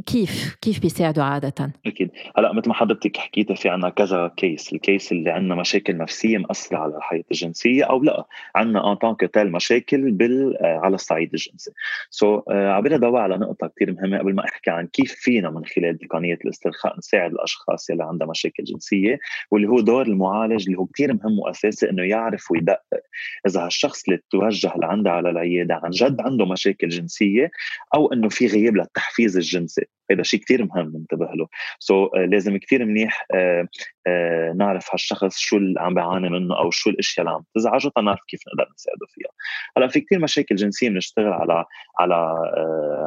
كيف 0.06 0.56
كيف 0.61 0.80
بيساعدوا 0.80 1.25
عادة؟ 1.25 1.73
أكيد. 1.87 2.11
هلأ 2.37 2.52
مثل 2.52 2.68
ما 2.68 2.75
حضرتك 2.75 3.16
حكيتي 3.16 3.54
في 3.54 3.68
عنا 3.68 3.88
كذا 3.88 4.32
كيس 4.37 4.73
الكيس 4.73 5.12
اللي 5.12 5.30
عندنا 5.30 5.54
مشاكل 5.54 5.97
نفسية 5.97 6.38
مأثرة 6.38 6.78
على 6.78 6.97
الحياة 6.97 7.25
الجنسية 7.30 7.85
أو 7.85 8.02
لا. 8.02 8.26
عندنا 8.54 8.90
en 8.92 8.94
tant 8.94 9.09
que 9.09 9.21
tel 9.21 9.52
مشاكل 9.52 10.11
بال 10.11 10.56
آه، 10.56 10.80
على 10.82 10.94
الصعيد 10.94 11.30
الجنسي. 11.32 11.71
so, 12.11 12.42
uh, 12.42 12.52
عبالي 12.52 12.97
ضوء 12.97 13.18
على 13.18 13.37
نقطة 13.37 13.71
كثير 13.76 13.92
مهمة 13.92 14.18
قبل 14.18 14.35
ما 14.35 14.44
أحكي 14.44 14.71
عن 14.71 14.87
كيف 14.87 15.12
فينا 15.12 15.50
من 15.50 15.64
خلال 15.64 15.99
تقنيه 15.99 16.38
الاسترخاء 16.44 16.99
نساعد 16.99 17.32
الأشخاص 17.32 17.90
اللي 17.90 18.04
عندها 18.04 18.26
مشاكل 18.26 18.64
جنسية 18.64 19.18
واللي 19.50 19.68
هو 19.68 19.80
دور 19.80 20.06
المعالج 20.06 20.64
اللي 20.66 20.78
هو 20.78 20.87
كثير 20.87 21.14
مهم 21.14 21.38
وأساسي 21.38 21.90
إنه 21.90 22.02
يعرف 22.02 22.50
ويدقق 22.50 23.02
إذا 23.47 23.66
هالشخص 23.66 24.04
اللي 24.09 24.21
توجه 24.30 24.73
لعنده 24.76 25.11
على 25.11 25.30
العيادة 25.30 25.75
عن 25.75 25.90
جد 25.90 26.21
عنده 26.21 26.47
مشاكل 26.47 26.88
جنسية 26.88 27.50
أو 27.94 28.12
إنه 28.12 28.28
في 28.28 28.47
غياب 28.47 28.76
للتحفيز 28.76 29.37
الجنسي. 29.37 29.87
هذا 30.11 30.23
شيء 30.23 30.40
كثير 30.40 30.64
مهم 30.64 30.92
ننتبه 30.97 31.26
له. 31.35 31.49
so, 31.78 32.09
uh, 32.09 32.18
لازم 32.18 32.56
كثير 32.56 32.85
منيح 32.85 33.23
uh, 33.23 33.66
uh, 34.09 34.56
نعرف 34.56 34.88
هالشخص 34.92 35.38
شو 35.38 35.56
اللي 35.56 35.80
عم 35.80 35.94
بيعاني 35.94 36.28
منه 36.28 36.59
أو 36.59 36.71
شو 36.71 36.90
الأشياء 36.90 37.26
اللي 37.26 37.37
عم 37.37 37.44
تزعجه 37.54 37.88
تنعرف 37.97 38.21
كيف 38.28 38.40
نقدر 38.49 38.73
نساعده 38.75 39.06
فيها. 39.09 39.30
هلأ 39.76 39.88
في 39.88 40.00
كثير 40.00 40.18
مشاكل 40.18 40.54
جنسية 40.54 40.88
بنشتغل 40.88 41.32
على 41.32 41.64
على 41.99 42.14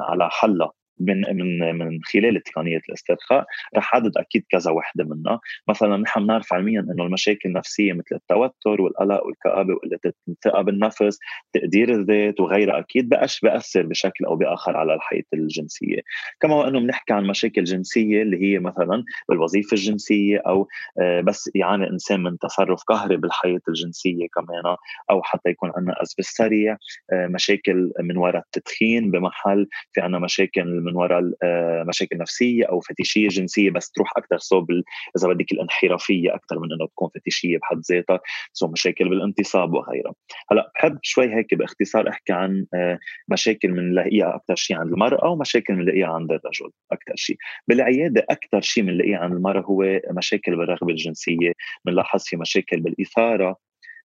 على 0.09 0.29
حلها. 0.31 0.71
من 0.99 1.21
من 1.37 1.77
من 1.77 1.99
خلال 2.03 2.43
تقنية 2.43 2.81
الاسترخاء 2.89 3.45
رح 3.77 3.95
عدد 3.95 4.17
أكيد 4.17 4.45
كذا 4.49 4.71
وحدة 4.71 5.03
منها 5.03 5.39
مثلا 5.69 5.97
نحن 5.97 6.23
بنعرف 6.23 6.53
علميا 6.53 6.79
إنه 6.79 7.05
المشاكل 7.05 7.49
النفسية 7.49 7.93
مثل 7.93 8.15
التوتر 8.15 8.81
والقلق 8.81 9.25
والكآبة 9.25 9.73
وقله 9.73 9.99
الثقه 10.29 10.61
بالنفس 10.61 11.19
تقدير 11.53 11.89
الذات 11.93 12.39
وغيرها 12.39 12.79
أكيد 12.79 13.09
بقاش 13.09 13.39
بأثر 13.39 13.81
بشكل 13.81 14.25
أو 14.25 14.35
بآخر 14.35 14.77
على 14.77 14.93
الحياة 14.93 15.23
الجنسية. 15.33 16.01
كما 16.39 16.67
انه 16.67 16.79
بنحكي 16.79 17.13
عن 17.13 17.27
مشاكل 17.27 17.63
جنسية 17.63 18.21
اللي 18.21 18.37
هي 18.41 18.59
مثلا 18.59 19.03
بالوظيفة 19.29 19.73
الجنسية 19.73 20.41
أو 20.47 20.67
آه، 21.01 21.21
بس 21.21 21.49
يعاني 21.55 21.89
انسان 21.89 22.23
من 22.23 22.37
تصرف 22.37 22.83
قهري 22.83 23.17
بالحياة 23.17 23.61
الجنسية 23.67 24.27
كمان 24.35 24.75
أو 25.11 25.21
حتى 25.23 25.49
يكون 25.49 25.71
عندنا 25.75 26.01
اسبس 26.01 26.25
سريع 26.25 26.77
آه، 27.13 27.27
مشاكل 27.27 27.91
من 27.99 28.17
وراء 28.17 28.43
التدخين 28.45 29.11
بمحل 29.11 29.67
في 29.93 30.01
عندنا 30.01 30.19
مشاكل 30.19 30.84
من 30.85 30.95
وراء 30.95 31.31
آه، 31.43 31.83
مشاكل 31.87 32.17
نفسية 32.17 32.65
أو 32.65 32.79
فتيشيه 32.79 33.27
جنسية 33.27 33.71
بس 33.71 33.91
تروح 33.91 34.17
أكثر 34.17 34.37
صوب 34.37 34.71
إذا 35.17 35.27
بدك 35.27 35.51
الانحرافية 35.51 36.35
أكثر 36.35 36.59
من 36.59 36.71
إنه 36.71 36.87
تكون 36.87 37.09
فتيشيه 37.15 37.57
بحد 37.57 37.81
ذاتها 37.91 38.19
سو 38.53 38.67
مشاكل 38.67 39.09
بالانتصاب 39.09 39.73
وغيرها. 39.73 40.13
هلأ 40.51 40.71
بحب 40.75 40.99
شوي 41.01 41.35
هيك 41.35 41.53
باختصار 41.55 42.09
أحكي 42.09 42.33
عن 42.33 42.65
آه، 42.73 42.99
مشاكل 43.27 43.71
بنلاقيها 43.71 44.35
أكثر 44.35 44.55
شيء 44.55 44.77
عند 44.77 44.93
المرأة 44.93 45.29
ومشاكل 45.29 45.75
بنلاقيها 45.75 46.07
عند 46.07 46.31
الرجل 46.31 46.71
أكثر 46.91 47.13
شيء 47.15 47.37
بالعيادة 47.67 48.25
أكثر 48.29 48.61
شيء 48.61 48.83
بنلاقيه 48.83 49.17
عند 49.17 49.33
المرأة 49.33 49.61
هو 49.61 50.01
مشاكل 50.11 50.55
بالرغبة 50.55 50.91
الجنسية 50.91 51.53
بنلاحظ 51.85 52.23
في 52.23 52.37
مشاكل 52.37 52.79
بالإثارة 52.79 53.57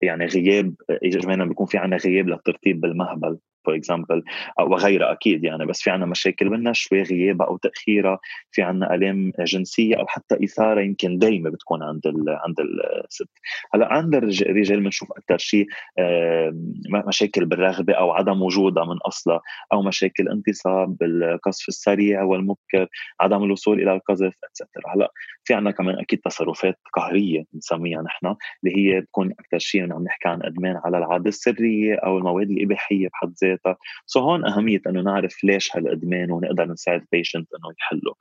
يعني 0.02 0.26
غياب 0.26 0.74
اجمالا 0.90 1.44
بيكون 1.44 1.66
في 1.66 1.78
عندنا 1.78 1.96
غياب 1.96 2.28
للترطيب 2.28 2.80
بالمهبل. 2.80 3.38
for 3.68 3.76
example 3.76 4.22
وغيرها 4.60 5.12
أكيد 5.12 5.44
يعني 5.44 5.66
بس 5.66 5.80
في 5.82 5.90
عنا 5.90 6.06
مشاكل 6.06 6.50
منها 6.50 6.72
شوي 6.72 7.02
غيابها 7.02 7.46
أو 7.46 7.56
تاخيرها 7.56 8.18
في 8.52 8.62
عنا 8.62 8.94
الام 8.94 9.32
جنسية 9.38 9.96
أو 9.96 10.06
حتى 10.06 10.44
إثارة 10.44 10.80
يمكن 10.80 11.18
دائمه 11.18 11.50
بتكون 11.50 11.82
عند 11.82 12.00
عند 12.28 12.56
الست. 13.04 13.28
هلأ 13.74 13.92
عند 13.92 14.14
الرجال 14.14 14.80
بنشوف 14.80 15.12
أكثر 15.12 15.38
شيء 15.38 15.66
مشاكل 17.06 17.44
بالرغبة 17.44 17.92
أو 17.94 18.10
عدم 18.12 18.42
وجودها 18.42 18.84
من 18.84 18.96
أصلها 19.06 19.40
أو 19.72 19.82
مشاكل 19.82 20.28
انتصاب 20.28 20.96
بالقذف 20.96 21.68
السريع 21.68 22.22
والمبكر 22.22 22.86
عدم 23.20 23.44
الوصول 23.44 23.82
إلى 23.82 23.92
القذف 23.92 24.34
et 24.44 24.57
cetera 24.57 24.94
هلأ 24.94 25.12
في 25.44 25.54
عنا 25.54 25.70
كمان 25.70 25.98
أكيد 25.98 26.18
تصرفات 26.18 26.78
قهرية 26.92 27.44
بنسميها 27.52 28.02
نحن 28.02 28.26
اللي 28.64 28.76
هي 28.76 29.00
بتكون 29.00 29.32
أكثر 29.40 29.58
شيء 29.58 29.92
عم 29.92 30.04
نحكي 30.04 30.28
عن 30.28 30.42
إدمان 30.42 30.80
على 30.84 30.98
العادة 30.98 31.28
السرية 31.28 31.94
أو 31.94 32.18
المواد 32.18 32.50
الإباحية 32.50 33.08
بحد 33.08 33.34
ذاتها. 33.44 33.57
ذاتها 33.66 33.76
so 34.06 34.20
هون 34.20 34.46
أهمية 34.46 34.80
إنه 34.86 35.00
نعرف 35.00 35.44
ليش 35.44 35.76
هالأدمان 35.76 36.30
ونقدر 36.30 36.64
نساعد 36.64 37.00
ال 37.00 37.06
patient 37.06 37.48
إنه 37.54 37.74
يحله. 37.80 38.14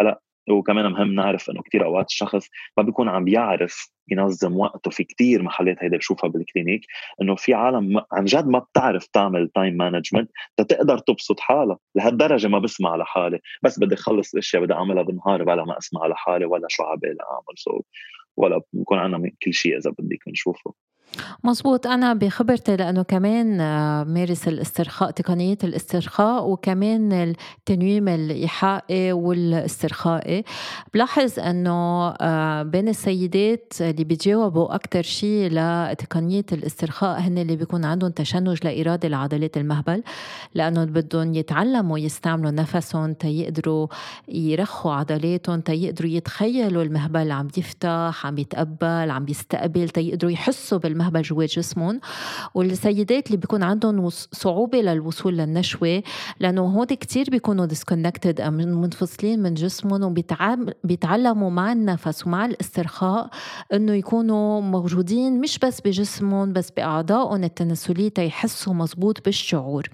هلأ 0.00 0.20
وكمان 0.50 0.92
مهم 0.92 1.14
نعرف 1.14 1.50
إنه 1.50 1.62
كثير 1.62 1.84
أوقات 1.84 2.06
الشخص 2.06 2.48
ما 2.76 2.82
بيكون 2.82 3.08
عم 3.08 3.24
بيعرف 3.24 3.90
ينظم 4.08 4.56
وقته 4.56 4.90
في 4.90 5.04
كثير 5.04 5.42
محلات 5.42 5.76
هيدا 5.80 5.96
بشوفها 5.96 6.30
بال 6.30 6.44
clinic 6.44 6.86
إنه 7.22 7.34
في 7.36 7.54
عالم 7.54 8.02
عن 8.12 8.24
جد 8.24 8.46
ما 8.46 8.58
بتعرف 8.58 9.06
تعمل 9.06 9.48
time 9.54 9.76
management 9.76 10.30
تقدر 10.56 10.98
تبسط 10.98 11.40
حالها 11.40 11.78
لهالدرجة 11.94 12.48
ما 12.48 12.58
بسمع 12.58 12.96
لحالي. 12.96 13.40
بس 13.62 13.78
بدي 13.80 13.94
اخلص 13.94 14.32
الاشياء 14.32 14.62
بدي 14.62 14.72
أعملها 14.72 15.02
بالنهار 15.02 15.44
بلا 15.44 15.64
ما 15.64 15.78
أسمع 15.78 16.06
لحالي 16.06 16.44
ولا 16.44 16.66
شو 16.68 16.82
عبالي 16.82 17.18
أعمل. 17.32 17.54
so 17.56 17.80
ولا 18.36 18.60
بكون 18.72 18.98
عندنا 18.98 19.30
كل 19.42 19.54
شيء 19.54 19.76
إذا 19.78 19.90
بدك 19.98 20.28
نشوفه. 20.28 20.74
مزبوط 21.44 21.86
أنا 21.86 22.14
بخبرتي 22.14 22.76
لأنه 22.76 23.02
كمان 23.02 23.60
آه، 23.60 24.04
مارس 24.04 24.48
الاسترخاء 24.48 25.10
تقنية 25.10 25.58
الاسترخاء 25.64 26.48
وكمان 26.48 27.12
التنويم 27.12 28.08
الإيحائي 28.08 29.12
والاسترخائي. 29.12 30.44
بلاحظ 30.94 31.38
أنه 31.38 32.08
آه، 32.08 32.62
بين 32.62 32.88
السيدات 32.88 33.72
اللي 33.80 34.04
بيتجاوبوا 34.04 34.74
أكثر 34.74 35.02
شيء 35.02 35.48
لتقنية 35.52 36.46
الاسترخاء 36.52 37.20
هن 37.20 37.38
اللي 37.38 37.56
بيكون 37.56 37.84
عندهم 37.84 38.10
تشنج 38.10 38.66
لاإرادي 38.66 39.08
لعضلات 39.08 39.56
المهبل 39.56 40.02
لأنه 40.54 40.84
بدهم 40.84 41.34
يتعلموا 41.34 41.98
يستعملوا 41.98 42.50
نفسهم 42.50 43.12
تيقدروا 43.12 43.86
يرخوا 44.28 44.92
عضلاتهم 44.92 45.60
تيقدروا 45.60 46.10
يتخيلوا 46.10 46.82
المهبل 46.82 47.30
عم 47.32 47.48
يفتح 47.56 48.26
عم 48.26 48.38
يتقبل 48.38 49.10
عم 49.10 49.26
يستقبل 49.28 49.88
تيقدروا 49.88 50.32
يحسوا 50.32 50.78
بالمهبل 50.78 50.99
المهبل 51.00 51.22
جوا 51.22 51.44
جسمهم. 51.44 52.00
والسيدات 52.54 53.26
اللي 53.26 53.36
بيكون 53.36 53.62
عندهم 53.62 54.08
صعوبة 54.10 54.80
للوصول 54.80 55.36
للنشوة 55.36 56.02
لأنه 56.40 56.62
هون 56.62 56.86
كتير 56.86 57.30
بيكونوا 57.30 57.66
disconnected 57.66 58.40
منفصلين 58.40 59.42
من 59.42 59.54
جسمهم 59.54 60.02
وبيتعلموا 60.02 61.50
مع 61.50 61.72
النفس 61.72 62.26
ومع 62.26 62.44
الاسترخاء 62.46 63.30
إنه 63.72 63.92
يكونوا 63.92 64.60
موجودين 64.60 65.40
مش 65.40 65.58
بس 65.58 65.80
بجسمهم 65.80 66.52
بس 66.52 66.70
بأعضائهم 66.70 67.44
التناسلية 67.44 68.08
تيحسوا 68.08 68.74
مزبوط 68.74 69.24
بالشعور. 69.24 69.88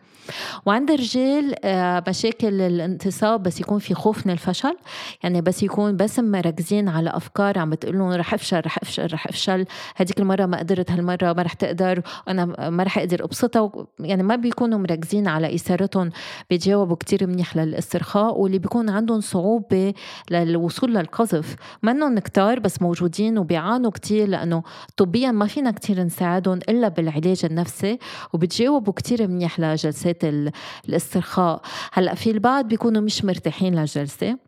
وعند 0.67 0.91
الرجال 0.91 1.55
آه، 1.65 2.05
مشاكل 2.09 2.61
الانتصاب 2.61 3.43
بس 3.43 3.61
يكون 3.61 3.79
في 3.79 3.95
خوف 3.95 4.27
من 4.27 4.33
الفشل 4.33 4.77
يعني 5.23 5.41
بس 5.41 5.63
يكون 5.63 5.97
بس 5.97 6.19
مركزين 6.19 6.89
على 6.89 7.11
أفكار 7.11 7.59
عم 7.59 7.71
بتقول 7.71 7.99
لهم 7.99 8.13
رح 8.13 8.35
أفشل 8.35 8.61
رح 8.67 8.79
أفشل 8.83 9.13
رح 9.13 9.27
أفشل. 9.27 9.65
هذيك 9.97 10.21
المرة 10.21 10.47
ما 10.47 10.59
قدرت 10.59 10.91
هالمرة 10.97 11.33
ما 11.33 11.43
رح 11.43 11.53
تقدر 11.53 12.03
أنا 12.29 12.71
ما 12.71 12.83
رح 12.83 12.99
أقدر 12.99 13.25
أبسطها 13.25 13.73
يعني 14.01 14.23
ما 14.23 14.37
بيكونوا 14.37 14.79
مركزين 14.79 15.29
على 15.29 15.55
إثارتهم 15.55 16.11
بيتجاوبوا 16.51 16.97
كتير 16.97 17.27
منيح 17.27 17.57
للاسترخاء 17.57 18.41
واللي 18.41 18.59
بيكون 18.59 18.91
عندهم 18.91 19.21
صعوبة 19.21 19.95
للوصول 20.31 20.95
للقذف. 20.95 21.57
منهم 21.83 22.19
كتار 22.19 22.59
بس 22.59 22.83
موجودين 22.83 23.39
وبيعانوا 23.39 23.91
كتير 23.91 24.29
لأنه 24.29 24.63
طبيا 24.97 25.31
ما 25.31 25.47
فينا 25.47 25.71
كتير 25.71 26.03
نساعدهم 26.03 26.59
إلا 26.69 26.89
بالعلاج 26.89 27.45
النفسي 27.45 27.99
وبتجاوبوا 28.33 28.93
كتير 28.93 29.29
منيح 29.29 29.61
لجلسات 29.61 29.87
جلسات 29.97 30.53
الاسترخاء. 30.89 31.61
هلأ 31.93 32.15
في 32.15 32.31
البعض 32.31 32.69
بيكونوا 32.69 33.03
مش 33.03 33.25
مرتاحين 33.25 33.75
للجلسه 33.75 34.39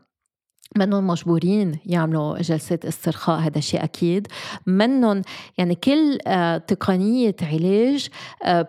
منهم 0.77 1.07
مجبورين 1.07 1.79
يعملوا 1.87 2.39
جلسات 2.39 2.85
استرخاء 2.85 3.41
هذا 3.41 3.61
شيء 3.61 3.85
أكيد. 3.85 4.27
منهم 4.67 5.23
يعني 5.59 5.75
كل 5.75 6.19
آه، 6.27 6.59
تقنية 6.59 7.37
علاج 7.43 8.09
آه، 8.45 8.69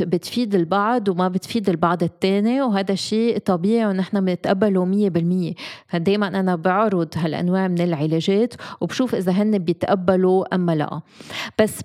بتفيد 0.00 0.54
البعض 0.54 1.08
وما 1.08 1.28
بتفيد 1.28 1.68
البعض 1.68 2.02
الثاني 2.02 2.62
وهذا 2.62 2.94
شيء 2.94 3.38
طبيعي 3.38 3.86
ونحن 3.86 4.24
بنتقبله 4.24 4.84
مية 4.84 5.10
بالمية. 5.10 5.54
فدايما 5.86 6.26
أنا 6.28 6.56
بعرض 6.56 7.08
هالأنواع 7.16 7.68
من 7.68 7.80
العلاجات 7.80 8.54
وبشوف 8.80 9.14
إذا 9.14 9.32
هن 9.32 9.58
بيتقبلوا 9.58 10.54
أم 10.54 10.70
لا. 10.70 11.00
بس 11.60 11.80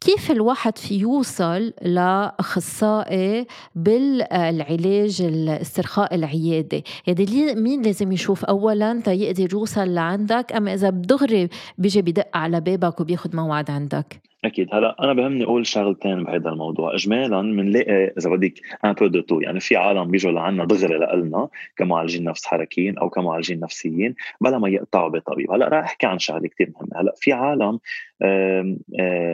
كيف 0.00 0.30
الواحد 0.30 0.78
في 0.78 0.98
يوصل 0.98 1.72
لأخصائي 1.82 3.46
بالعلاج 3.74 5.22
الاسترخاء 5.22 6.14
العيادي؟ 6.14 6.84
يعني 7.06 7.54
مين 7.54 7.82
لازم 7.82 8.12
يشوف 8.12 8.44
اولا 8.44 9.00
تيقدر 9.04 9.48
يوصل 9.52 9.94
لعندك؟ 9.94 10.52
أما 10.52 10.74
إذا 10.74 10.90
بدغري 10.90 11.48
بيجي 11.78 12.02
بدق 12.02 12.28
على 12.34 12.60
بابك 12.60 13.00
وبياخذ 13.00 13.36
موعد 13.36 13.70
عندك؟ 13.70 14.29
أكيد. 14.44 14.68
هلا 14.74 14.96
أنا 15.04 15.12
بهمني 15.12 15.44
أقول 15.44 15.66
شغلتين 15.66 16.24
بهذا 16.24 16.48
الموضوع. 16.50 16.94
اجمالا 16.94 17.42
بنلاقي 17.42 18.04
إذا 18.18 18.30
بدك 18.30 18.54
un 18.84 18.92
peu 18.92 19.06
de 19.06 19.20
tout 19.20 19.40
يعني 19.40 19.60
في 19.60 19.76
عالم 19.76 20.10
بيجوا 20.10 20.32
لعنا 20.32 20.64
دغري 20.64 20.98
لنا 21.16 21.48
كمعالجين 21.76 22.24
نفس 22.24 22.46
حركيين 22.46 22.98
أو 22.98 23.10
كمعالجين 23.10 23.60
نفسيين 23.60 24.14
بلا 24.40 24.58
ما 24.58 24.68
يقطعوا 24.68 25.08
بطبيب 25.08 25.50
هلا 25.50 25.68
راح 25.68 25.84
أحكي 25.84 26.06
عن 26.06 26.18
شغلة 26.18 26.48
كثير 26.48 26.72
مهمة. 26.74 27.00
هلا 27.00 27.14
في 27.16 27.32
عالم 27.32 27.78
آه، 28.22 28.76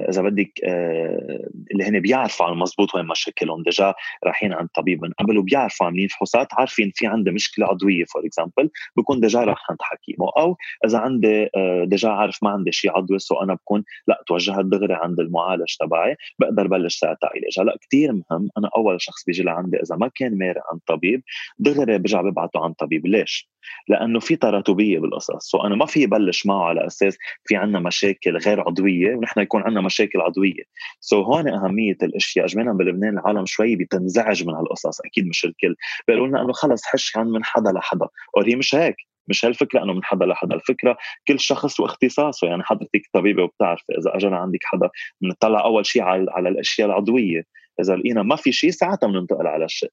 إذا 0.08 0.22
بدك 0.22 0.60
آه، 0.64 1.48
اللي 1.72 1.84
هن 1.84 2.00
بيعرفوا 2.00 2.46
عن 2.46 2.56
مزبوط 2.56 2.94
وين 2.94 3.06
مشاكلهم. 3.06 3.62
déjà 3.62 3.94
رايحين 4.24 4.52
عند 4.52 4.68
طبيب 4.74 5.02
من 5.02 5.10
قبل 5.12 5.38
وبيعرفوا 5.38 5.86
عاملين 5.86 6.08
فحوصات 6.08 6.48
عارفين 6.52 6.92
في 6.94 7.06
عندي 7.06 7.30
مشكلة 7.30 7.66
عضوية 7.66 8.04
for 8.04 8.26
example 8.26 8.70
بكون 8.96 9.20
déjà 9.20 9.40
راح 9.40 9.70
عند 9.70 9.78
حكيمه. 9.82 10.30
أو 10.38 10.56
إذا 10.84 10.98
عندي 10.98 11.48
déjà 11.84 12.08
عارف 12.08 12.42
ما 12.42 12.50
عندي 12.50 12.72
شيء 12.72 12.96
عضوي 12.96 13.18
so 13.18 13.34
أنا 13.42 13.54
بكون 13.54 13.84
لا 14.08 14.22
توجهت 14.26 14.64
دغري 14.64 14.95
عند 14.96 15.20
المعالج 15.20 15.76
تبعي 15.80 16.16
بقدر 16.38 16.66
بلش 16.66 16.98
ساعتها 16.98 17.30
علاج 17.34 17.58
هلا 17.58 17.76
كثير 17.82 18.12
مهم 18.12 18.48
أنا 18.58 18.70
أول 18.76 19.00
شخص 19.00 19.24
بيجي 19.24 19.42
لعندي 19.42 19.76
إذا 19.76 19.96
ما 19.96 20.10
كان 20.14 20.38
مارق 20.38 20.62
عند 20.72 20.80
طبيب 20.86 21.22
دغري 21.58 21.98
برجع 21.98 22.20
ببعته 22.20 22.64
عند 22.64 22.74
طبيب. 22.74 23.06
ليش؟ 23.06 23.50
لأنه 23.88 24.20
في 24.20 24.36
تراتبية 24.36 24.98
بالقصص 24.98 25.50
so 25.50 25.58
أنا 25.58 25.76
ما 25.76 25.86
في 25.86 26.06
بلش 26.06 26.46
معه 26.46 26.64
على 26.64 26.86
أساس 26.86 27.18
في 27.44 27.56
عندنا 27.56 27.80
مشاكل 27.80 28.36
غير 28.36 28.60
عضوية 28.60 29.14
ونحن 29.14 29.40
يكون 29.40 29.62
عندنا 29.62 29.80
مشاكل 29.80 30.20
عضوية. 30.20 30.62
so 31.00 31.22
هون 31.22 31.48
أهمية 31.48 31.96
الأشياء 32.02 32.44
اجمالا 32.46 32.72
بلبنان 32.72 33.18
العالم 33.18 33.46
شوي 33.46 33.76
بتنزعج 33.76 34.46
من 34.46 34.54
هالقصص 34.54 35.00
أكيد 35.00 35.26
مش 35.26 35.44
الكل. 35.44 35.76
بيقولوا 36.08 36.28
لنا 36.28 36.42
إنه 36.42 36.52
خلص 36.52 36.84
حش 36.84 37.16
عن 37.16 37.26
من 37.26 37.44
حدا 37.44 37.72
لحدا 37.72 38.08
or 38.36 38.48
هي 38.48 38.56
مش 38.56 38.74
هيك. 38.74 38.96
مش 39.28 39.44
هالفكرة 39.44 39.82
إنه 39.82 39.92
من 39.92 40.04
حدا 40.04 40.26
لحدا 40.26 40.54
الفكرة 40.54 40.96
كل 41.28 41.40
شخص 41.40 41.80
واختصاصه 41.80 42.46
يعني 42.46 42.62
حضرتك 42.62 43.02
طبيبة 43.12 43.42
وبتعرف 43.42 43.82
إذا 43.98 44.16
اجى 44.16 44.26
عندك 44.26 44.60
حدا 44.64 44.90
بنطلع 45.20 45.64
أول 45.64 45.86
شيء 45.86 46.02
على 46.02 46.26
على 46.30 46.48
الأشياء 46.48 46.88
العضوية. 46.88 47.44
إذا 47.80 47.96
لقينا 47.96 48.22
ما 48.22 48.36
في 48.36 48.52
شيء 48.52 48.70
ساعتها 48.70 49.06
بننتقل 49.06 49.46
على 49.46 49.64
الشق 49.64 49.90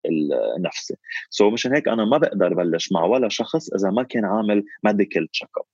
النفسي. 0.58 0.96
so 1.30 1.54
مشان 1.54 1.76
هيك 1.76 1.88
أنا 1.88 2.06
ما 2.06 2.18
بقدر 2.18 2.54
بلش 2.54 2.92
مع 2.92 3.04
ولا 3.04 3.30
شخص 3.30 3.74
إذا 3.74 3.90
ما 3.90 4.04
كان 4.04 4.26
عامل 4.26 4.64
medical 4.84 5.28
check 5.28 5.50
up 5.58 5.66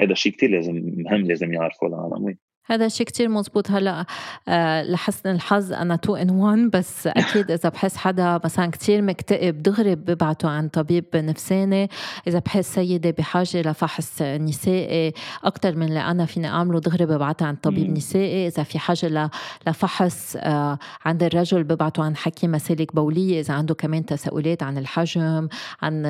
هذا 0.00 0.14
شيء 0.14 0.32
كثير 0.32 0.50
لازم 0.50 0.74
مهم 0.96 1.26
لازم 1.26 1.52
يعرفه 1.52 1.86
العالم. 1.86 2.36
هذا 2.70 2.88
شيء 2.88 3.06
كتير 3.06 3.28
مزبوط. 3.28 3.70
هلا 3.70 4.06
آه 4.48 4.82
لحسن 4.82 5.30
الحظ 5.30 5.72
أنا 5.72 5.96
two 5.96 6.16
in 6.16 6.30
one 6.30 6.70
بس 6.70 7.06
أكيد 7.06 7.50
إذا 7.50 7.68
بحس 7.68 7.96
حدا 7.96 8.40
مثلا 8.44 8.70
كتير 8.70 9.02
مكتئب 9.02 9.62
دغري 9.62 9.94
ببعته 9.94 10.48
عن 10.48 10.68
طبيب 10.68 11.04
نفساني. 11.14 11.90
إذا 12.26 12.38
بحس 12.38 12.74
سيدة 12.74 13.10
بحاجة 13.10 13.62
لفحص 13.62 14.22
نسائي 14.22 15.12
أكثر 15.44 15.76
من 15.76 15.88
اللي 15.88 16.00
أنا 16.00 16.26
فيني 16.26 16.48
أعمله 16.48 16.80
دغري 16.80 17.06
ببعتها 17.06 17.46
عن 17.46 17.56
طبيب 17.56 17.90
نسائي. 17.90 18.46
إذا 18.46 18.62
في 18.62 18.78
حاجة 18.78 19.30
لفحص 19.66 20.36
آه 20.36 20.78
عند 21.04 21.22
الرجل 21.22 21.64
ببعته 21.64 22.04
عن 22.04 22.16
حكيم 22.16 22.52
مسالك 22.52 22.94
بولية. 22.94 23.40
إذا 23.40 23.54
عنده 23.54 23.74
كمان 23.74 24.06
تساؤلات 24.06 24.62
عن 24.62 24.78
الحجم 24.78 25.48
عن 25.82 26.02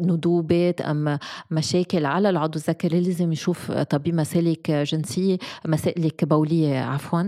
ندوبات 0.00 0.80
أم 0.80 1.18
مشاكل 1.50 2.06
على 2.06 2.30
العضو 2.30 2.58
الذكري 2.58 3.00
لازم 3.00 3.32
يشوف 3.32 3.72
طبيب 3.72 4.14
مسالك 4.14 4.70
جنسية 4.70 5.38
مسالك 5.64 6.05
مسالك 6.06 6.24
بوليه 6.24 6.78
عفوا. 6.80 7.22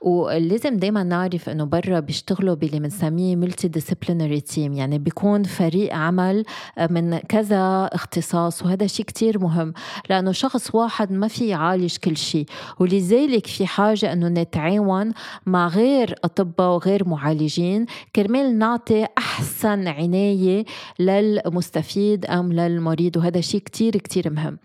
ولازم 0.00 0.76
دائما 0.76 1.02
نعرف 1.02 1.48
إنه 1.48 1.64
برا 1.64 2.00
بيشتغلوا 2.00 2.54
باللي 2.54 2.80
بنسميه 2.80 3.36
multidisciplinary 3.36 4.40
team 4.40 4.72
يعني 4.72 4.98
بيكون 4.98 5.42
فريق 5.42 5.94
عمل 5.94 6.44
من 6.90 7.18
كذا 7.18 7.90
اختصاص 7.92 8.62
وهذا 8.62 8.86
شيء 8.86 9.06
كتير 9.06 9.38
مهم. 9.38 9.72
لأنه 10.10 10.32
شخص 10.32 10.74
واحد 10.74 11.12
ما 11.12 11.28
في 11.28 11.48
يعالج 11.48 11.96
كل 11.96 12.16
شيء. 12.16 12.46
ولذلك 12.80 13.46
في 13.46 13.66
حاجة 13.66 14.12
إنه 14.12 14.28
نتعاون 14.28 15.12
مع 15.46 15.68
غير 15.68 16.14
أطباء 16.24 16.74
وغير 16.74 17.08
معالجين. 17.08 17.86
كرمال 18.16 18.58
نعطي 18.58 19.06
أحسن 19.18 19.88
عناية 19.88 20.64
للمستفيد 20.98 22.26
أم 22.26 22.52
للمريض 22.52 23.16
وهذا 23.16 23.40
شيء 23.40 23.60
كتير 23.60 23.96
كتير 23.96 24.30
مهم. 24.30 24.58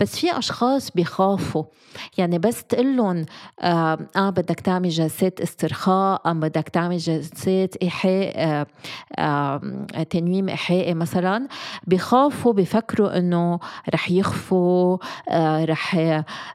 بس 0.00 0.18
في 0.18 0.38
أشخاص 0.38 0.90
بيخافوا. 0.90 1.64
يعني 2.18 2.38
بس 2.38 2.64
تقول 2.64 2.96
لهم 3.12 3.26
آه, 3.60 3.98
آه 4.16 4.30
بدك 4.30 4.60
تعمل 4.60 4.88
جلسات 4.88 5.40
استرخاء 5.40 6.30
ام 6.30 6.40
بدك 6.40 6.68
تعمل 6.68 6.98
جلسات 6.98 7.76
إيحاء 7.76 8.32
آه 8.36 8.66
آه 9.18 9.60
تنويم 10.10 10.48
ايحائي 10.48 10.94
مثلا 10.94 11.48
بخافوا 11.86 12.52
بفكروا 12.52 13.18
إنه 13.18 13.58
رح 13.94 14.10
يخفوا 14.10 14.98
آه 15.28 15.64
رح 15.64 15.96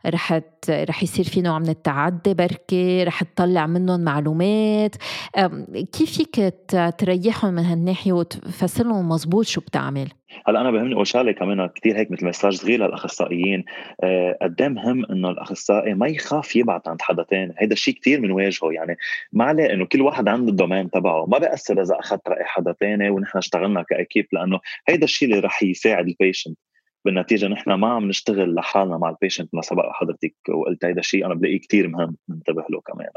رح 0.05 0.41
رح 0.69 1.03
يصير 1.03 1.25
في 1.25 1.41
نوع 1.41 1.59
من 1.59 1.69
التعدي 1.69 2.33
بركي 2.33 3.03
رح 3.03 3.23
تطلع 3.23 3.67
منهم 3.67 3.99
معلومات. 3.99 4.95
آه 5.35 5.65
كيف 5.91 6.11
فيك 6.17 6.53
تريحهم 6.97 7.53
من 7.53 7.65
هالناحية 7.65 8.13
وتفسر 8.13 8.83
لهم 8.83 9.09
مزبوط 9.09 9.45
شو 9.45 9.61
بتعمل؟ 9.61 10.07
هلا 10.47 10.61
أنا 10.61 10.71
بهمني 10.71 10.93
أقول 10.93 11.07
شغله 11.07 11.31
كمان 11.31 11.67
كثير 11.67 11.97
هيك 11.97 12.11
مثل 12.11 12.25
مساج 12.25 12.53
صغير 12.53 12.85
للأخصائيين 12.85 13.65
آه، 14.03 14.37
قد 14.41 14.61
إيه 14.61 14.67
مهم 14.67 15.05
إنه 15.05 15.29
الأخصائي 15.29 15.93
ما 15.93 16.07
يخاف 16.07 16.55
يبعت 16.55 16.87
عند 16.87 17.01
حدا 17.01 17.23
ثاني 17.23 17.53
هيدا 17.57 17.73
الشيء 17.73 17.93
كثير 17.93 18.19
بنواجهه 18.19 18.71
يعني 18.71 18.97
ما 19.33 19.45
عليه 19.45 19.73
إنه 19.73 19.85
كل 19.85 20.01
واحد 20.01 20.27
عنده 20.27 20.51
الدومين 20.51 20.89
تبعه 20.89 21.25
ما 21.25 21.37
بيأثر 21.37 21.81
إذا 21.81 21.99
أخذت 21.99 22.27
رأي 22.29 22.43
حدا 22.43 22.73
ثاني 22.73 23.09
ونحن 23.09 23.37
اشتغلنا 23.37 23.83
كإكيب 23.83 24.27
لأنه 24.31 24.59
هيدا 24.87 25.03
الشيء 25.03 25.29
اللي 25.29 25.39
رح 25.39 25.63
يساعد 25.63 26.07
ال 26.07 26.13
patient 26.13 26.57
بالنتيجة 27.05 27.47
نحن 27.47 27.73
ما 27.73 27.87
عم 27.87 28.07
نشتغل 28.07 28.55
لحالنا 28.55 28.97
مع 28.97 29.09
ال 29.09 29.15
patient 29.15 29.55
ما 29.55 29.61
سبق 29.61 29.91
حضرتك 29.91 30.35
وقلت 30.49 30.85
هيدا 30.85 30.99
الشيء 30.99 31.25
أنا 31.25 31.33
بلاقيه 31.33 31.59
كثير 31.59 31.87
مهم 31.87 32.15
ننتبه 32.29 32.65
له 32.69 32.81
كمان. 32.81 33.09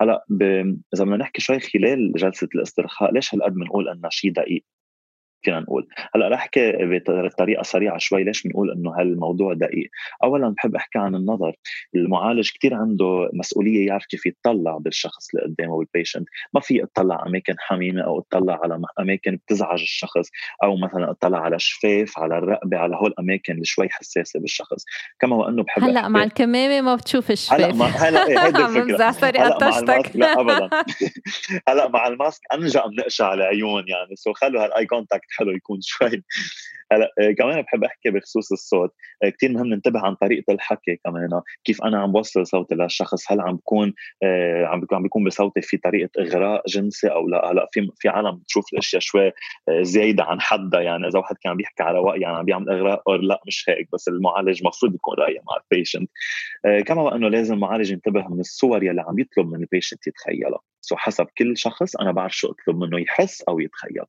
هلا 0.00 0.24
ب... 0.28 0.42
إذا 0.94 1.04
بدنا 1.04 1.16
نحكي 1.16 1.40
شوي 1.40 1.60
خلال 1.60 2.12
جلسة 2.12 2.48
الاسترخاء 2.54 3.12
ليش 3.12 3.34
هالقد 3.34 3.54
بنقول 3.54 3.88
إنه 3.88 4.08
شيء 4.08 4.32
دقيق؟ 4.32 4.64
فينا 5.42 5.60
نقول. 5.60 5.88
هلأ 6.14 6.28
رح 6.28 6.38
أحكي 6.38 6.72
بطريقه 7.10 7.62
سريعة 7.62 7.98
شوي. 7.98 8.24
ليش 8.24 8.42
بنقول 8.42 8.70
إنه 8.70 9.00
هالموضوع 9.00 9.54
دقيق؟ 9.54 9.90
اولا 10.24 10.54
بحب 10.56 10.74
أحكي 10.76 10.98
عن 10.98 11.14
النظر. 11.14 11.54
المعالج 11.94 12.50
كثير 12.58 12.74
عنده 12.74 13.30
مسؤولية 13.32 13.86
يعرف 13.86 14.06
كيف 14.06 14.26
يطلع 14.26 14.78
بالشخص 14.78 15.34
اللي 15.34 15.46
قدامه 15.46 15.72
وال 15.72 15.84
patient 15.84 16.28
ما 16.54 16.60
في 16.60 16.82
اطلع 16.82 17.26
أماكن 17.26 17.54
حميمة 17.58 18.02
أو 18.02 18.18
اطلع 18.18 18.60
على 18.62 18.80
أماكن 19.00 19.36
بتزعج 19.36 19.80
الشخص 19.80 20.30
أو 20.62 20.76
مثلا 20.76 21.10
اطلع 21.10 21.38
على 21.38 21.58
شفاف 21.58 22.18
على 22.18 22.38
الرقبة 22.38 22.78
على 22.78 22.96
هول 22.96 23.10
الاماكن 23.10 23.52
اللي 23.52 23.64
شوي 23.64 23.88
حساسة 23.88 24.40
بالشخص. 24.40 24.84
كما 25.20 25.36
وانه 25.36 25.62
بحب 25.62 25.82
هلأ 25.82 26.08
مع 26.08 26.22
الكمامة 26.22 26.80
ما 26.80 26.94
بتشوف 26.94 27.30
الشفاف. 27.30 27.60
هلأ 27.60 27.74
ما 27.74 27.86
هلأ 27.86 28.26
إيه 28.26 28.38
هيدي 28.46 28.64
الفكرة. 28.64 28.96
لا 30.14 30.40
ابدا. 30.40 30.70
هلأ 31.68 31.88
مع 31.88 32.06
ال 32.06 32.13
mask 32.13 32.42
انجا 32.52 32.86
بنقشع 32.86 33.34
العيون 33.34 33.88
يعني. 33.88 34.16
so 34.16 34.32
خلوا 34.32 34.64
هال 34.64 34.86
eye 34.86 34.98
contact 34.98 35.27
حلو 35.30 35.50
يكون 35.50 35.78
شوي. 35.90 36.22
هلا 36.92 37.12
آه، 37.20 37.32
كمان 37.32 37.62
بحب 37.62 37.84
أحكي 37.84 38.10
بخصوص 38.10 38.52
الصوت. 38.52 38.94
آه، 39.24 39.28
كثير 39.28 39.52
مهم 39.52 39.66
ننتبه 39.66 40.00
عن 40.00 40.14
طريقة 40.14 40.52
الحكي 40.52 40.96
كمان 41.04 41.28
كيف 41.64 41.82
أنا 41.82 42.00
عم 42.02 42.12
بوصل 42.12 42.46
صوتي 42.46 42.74
للشخص. 42.74 43.32
هل 43.32 43.40
عم 43.40 43.56
بكون 43.56 43.94
آه، 44.22 44.64
عم 44.66 44.80
بكون 44.80 44.96
عم 44.96 45.02
بيكون 45.02 45.24
بصوتي 45.24 45.60
في 45.60 45.76
طريقة 45.76 46.10
إغراء 46.18 46.62
جنسي 46.68 47.08
أو 47.08 47.28
لا؟ 47.28 47.50
هلا 47.50 47.68
في 47.72 47.88
في 47.98 48.08
عالم 48.08 48.36
بتشوف 48.36 48.64
الأشياء 48.72 49.00
شوي 49.00 49.32
زايدة 49.80 50.24
عن 50.24 50.40
حدها. 50.40 50.80
يعني 50.80 51.08
إذا 51.08 51.18
واحد 51.18 51.36
كان 51.42 51.50
عم 51.50 51.56
بيحكي 51.56 51.82
على 51.82 51.98
رواق 51.98 52.20
يعني 52.22 52.36
عم 52.36 52.44
بيعمل 52.44 52.70
إغراء 52.70 53.02
أو 53.08 53.14
لا 53.14 53.40
مش 53.46 53.64
هيك 53.68 53.88
بس 53.92 54.08
المعالج 54.08 54.60
المفروض 54.60 54.94
يكون 54.94 55.14
رايق 55.18 55.42
مع 55.50 55.56
ال 55.62 55.68
patient 55.68 56.10
كما 56.86 57.02
وانه 57.02 57.28
لازم 57.28 57.54
المعالج 57.54 57.90
ينتبه 57.92 58.28
من 58.28 58.40
الصور 58.40 58.82
يلي 58.82 59.00
عم 59.00 59.18
يطلب 59.18 59.46
من 59.46 59.60
ال 59.60 59.66
patient 59.66 60.06
يتخيلها. 60.06 60.60
so 60.80 60.96
حسب 60.96 61.26
كل 61.38 61.56
شخص 61.56 61.96
أنا 61.96 62.12
بعرف 62.12 62.36
شو 62.36 62.48
أطلب 62.48 62.76
منه 62.76 63.00
يحس 63.00 63.42
أو 63.42 63.60
يتخيل. 63.60 64.04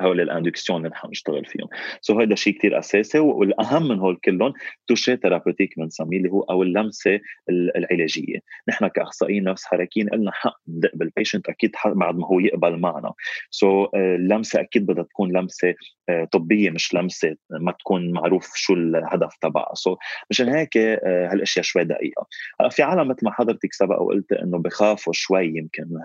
هول 0.00 0.20
ال 0.20 0.26
induction 0.26 0.78
اللي 0.78 0.88
نحن 0.88 1.08
نشتغل 1.10 1.44
فيهم. 1.44 1.68
so 2.00 2.20
هذا 2.20 2.34
شيء 2.34 2.58
كثير 2.58 2.78
أساسي 2.78 3.18
والأهم 3.18 3.88
من 3.88 3.98
هول 3.98 4.16
كلهم 4.24 4.52
toucher 4.86 5.16
thérapeutique 5.16 5.78
بنسميه 5.78 6.18
اللي 6.18 6.30
هو 6.30 6.40
أو 6.40 6.62
اللمسة 6.62 7.20
العلاجية. 7.50 8.38
نحن 8.68 8.86
كأخصائيين 8.88 9.44
نفس 9.44 9.64
حركيين 9.64 10.08
لنا 10.12 10.30
حق 10.32 10.60
ندق 10.68 10.90
بال 10.94 11.06
patient 11.06 11.48
أكيد 11.48 11.72
بعد 11.86 12.16
ما 12.16 12.26
هو 12.26 12.40
يقبل 12.40 12.76
معنا. 12.76 13.12
so 13.50 13.88
اللمسة 13.94 14.60
أكيد 14.60 14.86
بدها 14.86 15.04
تكون 15.04 15.32
لمسة 15.36 15.74
آه، 16.08 16.24
طبية 16.24 16.70
مش 16.70 16.94
لمسة 16.94 17.36
ما 17.50 17.72
تكون 17.72 18.12
معروف 18.12 18.52
شو 18.54 18.74
الهدف 18.74 19.36
تبعها. 19.40 19.74
so 19.74 19.98
مشان 20.30 20.48
هيك 20.48 20.76
آه، 20.76 21.28
هالأشياء 21.32 21.64
شوي 21.64 21.84
دقيقة. 21.84 22.26
في 22.70 22.82
عالم 22.82 23.08
مثل 23.08 23.20
ما 23.22 23.32
حضرتك 23.32 23.72
سبق 23.72 24.02
وقلت 24.02 24.32
إنه 24.32 24.58
بخافوا 24.58 25.12
شوي 25.12 25.46
يمكن 25.46 25.84
من 25.90 26.00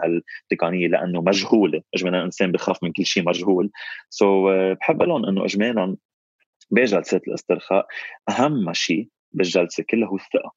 هالتقنية 0.52 0.88
لأنه 0.88 1.22
مجهولة. 1.22 1.82
اجمالا 1.96 2.18
الانسان 2.18 2.52
بخاف 2.52 2.84
من 2.84 2.92
كل 2.92 3.06
شيء 3.06 3.24
مجهول. 3.24 3.70
so, 4.10 4.52
uh, 4.52 4.78
بحب 4.80 5.04
لهم 5.04 5.26
إنه 5.26 5.46
اجمالا 5.46 5.98
بجلسات 6.72 7.28
الاسترخاء 7.28 7.88
أهم 8.30 8.74
شيء 8.74 9.10
بالجلسة 9.32 9.84
كلها 9.90 10.10
هو 10.10 10.16
الثقة. 10.16 10.54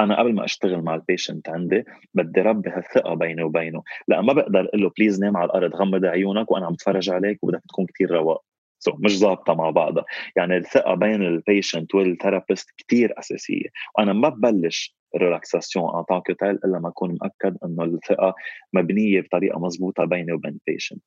أنا 0.00 0.18
قبل 0.18 0.34
ما 0.34 0.44
أشتغل 0.44 0.82
مع 0.82 0.94
ال 0.94 1.01
patient 1.01 1.48
عندي 1.48 1.84
بدي 2.14 2.40
ربي 2.40 2.70
هالثقة 2.70 3.14
بيني 3.14 3.42
وبينه 3.42 3.82
لا 4.08 4.20
ما 4.20 4.32
بقدر 4.32 4.60
أقول 4.60 4.82
له 4.82 4.90
please 4.98 5.20
نام 5.20 5.36
على 5.36 5.46
الأرض 5.46 5.74
غمض 5.74 6.04
عيونك 6.04 6.50
وأنا 6.50 6.66
عم 6.66 6.72
بتفرج 6.72 7.10
عليك 7.10 7.44
وبدك 7.44 7.62
تكون 7.68 7.86
كثير 7.86 8.10
رواق. 8.10 8.42
so, 8.78 8.94
مش 8.98 9.18
ظابطة 9.18 9.54
مع 9.54 9.70
بعضها. 9.70 10.04
يعني 10.36 10.56
الثقة 10.56 10.94
بين 10.94 11.22
ال 11.22 11.31
patient 11.31 11.94
وال 11.94 12.08
therapist 12.08 12.70
كثير 12.78 13.14
أساسية. 13.18 13.68
وأنا 13.98 14.12
ما 14.12 14.28
ببلش 14.28 14.96
relaxation 15.16 15.83
en 15.83 15.96
tant 15.96 16.02
que 16.02 16.10
telle 16.10 16.22
إلا 16.42 16.78
ما 16.78 16.88
أكون 16.88 17.18
مأكد 17.20 17.56
إنه 17.64 17.84
الثقة 17.84 18.34
مبنية 18.72 19.20
بطريقة 19.20 19.58
مضبوطة 19.58 20.04
بيني 20.04 20.32
وبين 20.32 20.50
ال 20.52 20.58
patient 20.58 21.02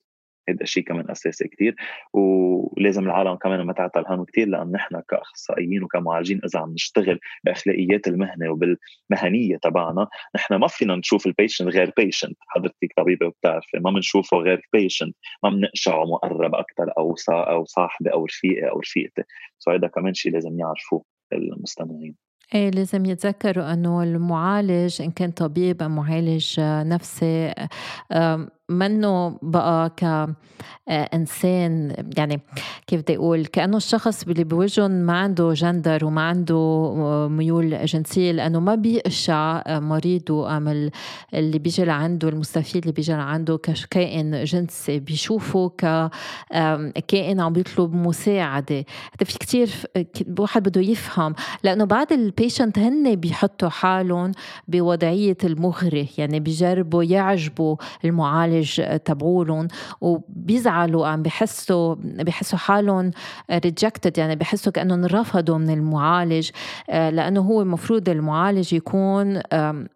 هذا 0.50 0.62
الشيء 0.62 0.84
كمان 0.84 1.12
أساسي 1.12 1.48
كثير 1.48 1.76
ولازم 2.14 3.06
العالم 3.06 3.36
كمان 3.36 3.62
ما 3.62 3.74
تعطل 3.74 4.04
هم 4.08 4.26
كثير 4.26 4.48
لأن 4.48 4.72
نحن 4.72 5.02
كأخصائيين 5.10 5.84
وكمعالجين 5.84 6.42
إذا 6.46 6.60
عم 6.60 6.74
نشتغل 6.74 7.20
بأخلاقيات 7.44 8.08
المهنة 8.08 8.50
وبالمهنية 8.52 9.58
تبعنا 9.58 10.08
نحن 10.36 10.56
ما 10.56 10.68
فينا 10.68 10.96
نشوف 10.96 11.28
ال 11.28 11.33
patient 11.33 11.68
غير 11.68 11.94
patient 11.98 12.38
حضرتك 12.48 12.94
طبيبة 12.98 13.26
وبتعرفي 13.28 13.80
ما 13.80 13.92
بنشوفه 13.92 14.38
غير 14.38 14.70
patient 14.74 15.16
ما 15.44 15.50
بنقشعه 15.50 16.06
مقرب 16.06 16.56
أكثر 16.56 16.92
أو 16.98 17.16
أو 17.30 17.66
صاحبي 17.66 18.14
أو 18.14 18.26
رفيقي 18.26 18.70
أو 18.70 18.80
رفيقتي. 18.80 19.24
so 19.60 19.72
هذا 19.72 19.88
كمان 19.88 20.14
شيء 20.14 20.32
لازم 20.32 20.60
يعرفوه 20.60 21.04
المستمعين. 21.34 22.16
إيه 22.56 22.70
لازم 22.70 23.06
يتذكروا 23.06 23.74
إنه 23.74 24.04
المعالج 24.04 25.02
إن 25.02 25.12
كان 25.12 25.32
طبيب 25.32 25.82
أو 25.82 25.90
معالج 25.90 26.60
نفسي 26.60 27.54
منه 28.74 29.40
بقى 29.42 29.92
كإنسان 29.98 31.92
آه، 31.92 32.06
يعني 32.18 32.42
كيف 32.88 33.02
بدي 33.02 33.16
أقول 33.16 33.46
كأنه 33.46 33.78
الشخص 33.78 34.24
اللي 34.24 34.44
بوجهن 34.44 35.06
ما 35.06 35.18
عنده 35.18 35.54
جندر 35.54 36.06
وما 36.06 36.22
عنده 36.22 36.56
آه، 36.56 37.28
ميول 37.28 37.86
جنسية 37.86 38.32
لأنه 38.32 38.60
ما 38.60 38.76
بيقشع 38.76 39.62
آه، 39.68 39.80
مريضه 39.80 40.58
أم 40.58 40.90
اللي 41.34 41.60
بيجي 41.60 41.86
لعنده 41.86 42.30
المستفيد 42.30 42.82
اللي 42.82 42.92
بيجي 42.92 43.14
لعنده 43.14 43.58
ككائن 43.58 44.44
جنسي 44.44 45.00
بيشوفه 45.00 45.70
ككائن 45.70 47.40
عم 47.40 47.54
بيطلب 47.54 47.94
مساعدة. 47.94 48.76
هذا 48.76 49.26
في 49.26 49.40
كتير 49.40 49.70
الواحد 50.28 50.64
بده 50.64 50.82
يفهم 50.82 51.36
لأنه 51.64 51.86
بعد 51.86 52.12
ال 52.12 52.20
patient 52.20 52.80
هن 52.80 53.16
بيحطوا 53.16 53.70
حالهم 53.70 54.32
بوضعية 54.68 55.38
المغري 55.44 56.10
يعني 56.18 56.40
بيجربوا 56.40 57.04
يعجبوا 57.04 57.76
المعالج 58.06 58.63
المعالج 58.64 58.98
تبعولن 59.06 59.68
وبيزعلوا 60.02 61.08
عم 61.08 61.22
بحسوا 61.24 61.96
بحسوا 62.00 62.60
حالهم 62.60 63.12
ريجكتد 63.52 64.18
يعني 64.18 64.36
بحسوا 64.36 64.72
كأنهم 64.72 65.00
انرفضوا 65.00 65.58
من 65.58 65.70
المعالج 65.70 66.50
آه، 66.90 67.10
لأنه 67.10 67.42
هو 67.42 67.62
المفروض 67.62 68.10
المعالج 68.10 68.74
يكون 68.74 69.42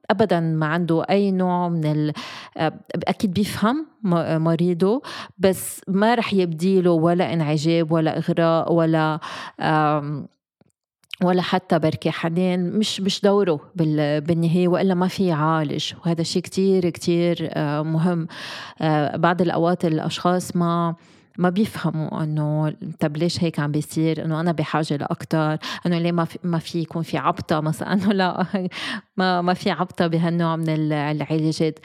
ابدا 0.09 0.39
ما 0.39 0.65
عنده 0.65 1.05
أي 1.09 1.31
نوع 1.31 1.69
من 1.69 1.85
ال... 1.85 2.13
آه، 2.57 2.73
أكيد 3.07 3.33
بيفهم 3.33 3.87
مريضه 4.03 5.01
بس 5.37 5.81
ما 5.87 6.15
رح 6.15 6.33
يبديله 6.33 6.91
ولا 6.91 7.33
انعجاب 7.33 7.91
ولا 7.91 8.17
إغراء 8.17 8.73
ولا 8.73 9.19
ولا 11.23 11.41
حتى 11.41 11.79
بركي 11.79 12.11
حنان 12.11 12.71
مش 12.71 13.01
مش 13.01 13.21
دوره 13.21 13.59
بالنهاية 13.75 14.67
وإلا 14.67 14.93
ما 14.93 15.07
في 15.07 15.25
يعالج. 15.27 15.93
وهذا 16.05 16.23
شيء 16.23 16.41
كتير 16.41 16.89
كتير 16.89 17.49
آه، 17.53 17.81
مهم. 17.81 18.27
آه، 18.81 19.17
بعض 19.17 19.41
الأوقات 19.41 19.85
الأشخاص 19.85 20.55
ما 20.55 20.95
ما 21.37 21.49
بيفهموا 21.49 22.23
إنه 22.23 22.73
طب 22.99 23.17
ليش 23.17 23.43
هيك 23.43 23.59
عم 23.59 23.71
بيصير؟ 23.71 24.25
إنه 24.25 24.39
أنا 24.39 24.51
بحاجة 24.51 24.95
لاكثر 24.95 25.57
إنه 25.85 25.97
ليه 25.99 26.11
ما 26.11 26.25
في 26.25 26.39
ما 26.43 26.59
في 26.59 26.79
يكون 26.79 27.01
في 27.03 27.17
عبطة 27.17 27.59
مثلا؟ 27.59 27.93
إنه 27.93 28.13
لا 28.13 28.45
ما 29.17 29.41
ما 29.41 29.53
في 29.53 29.71
عبطة 29.71 30.07
بهالنوع 30.07 30.55
من 30.55 30.69
العلاجات. 30.69 31.79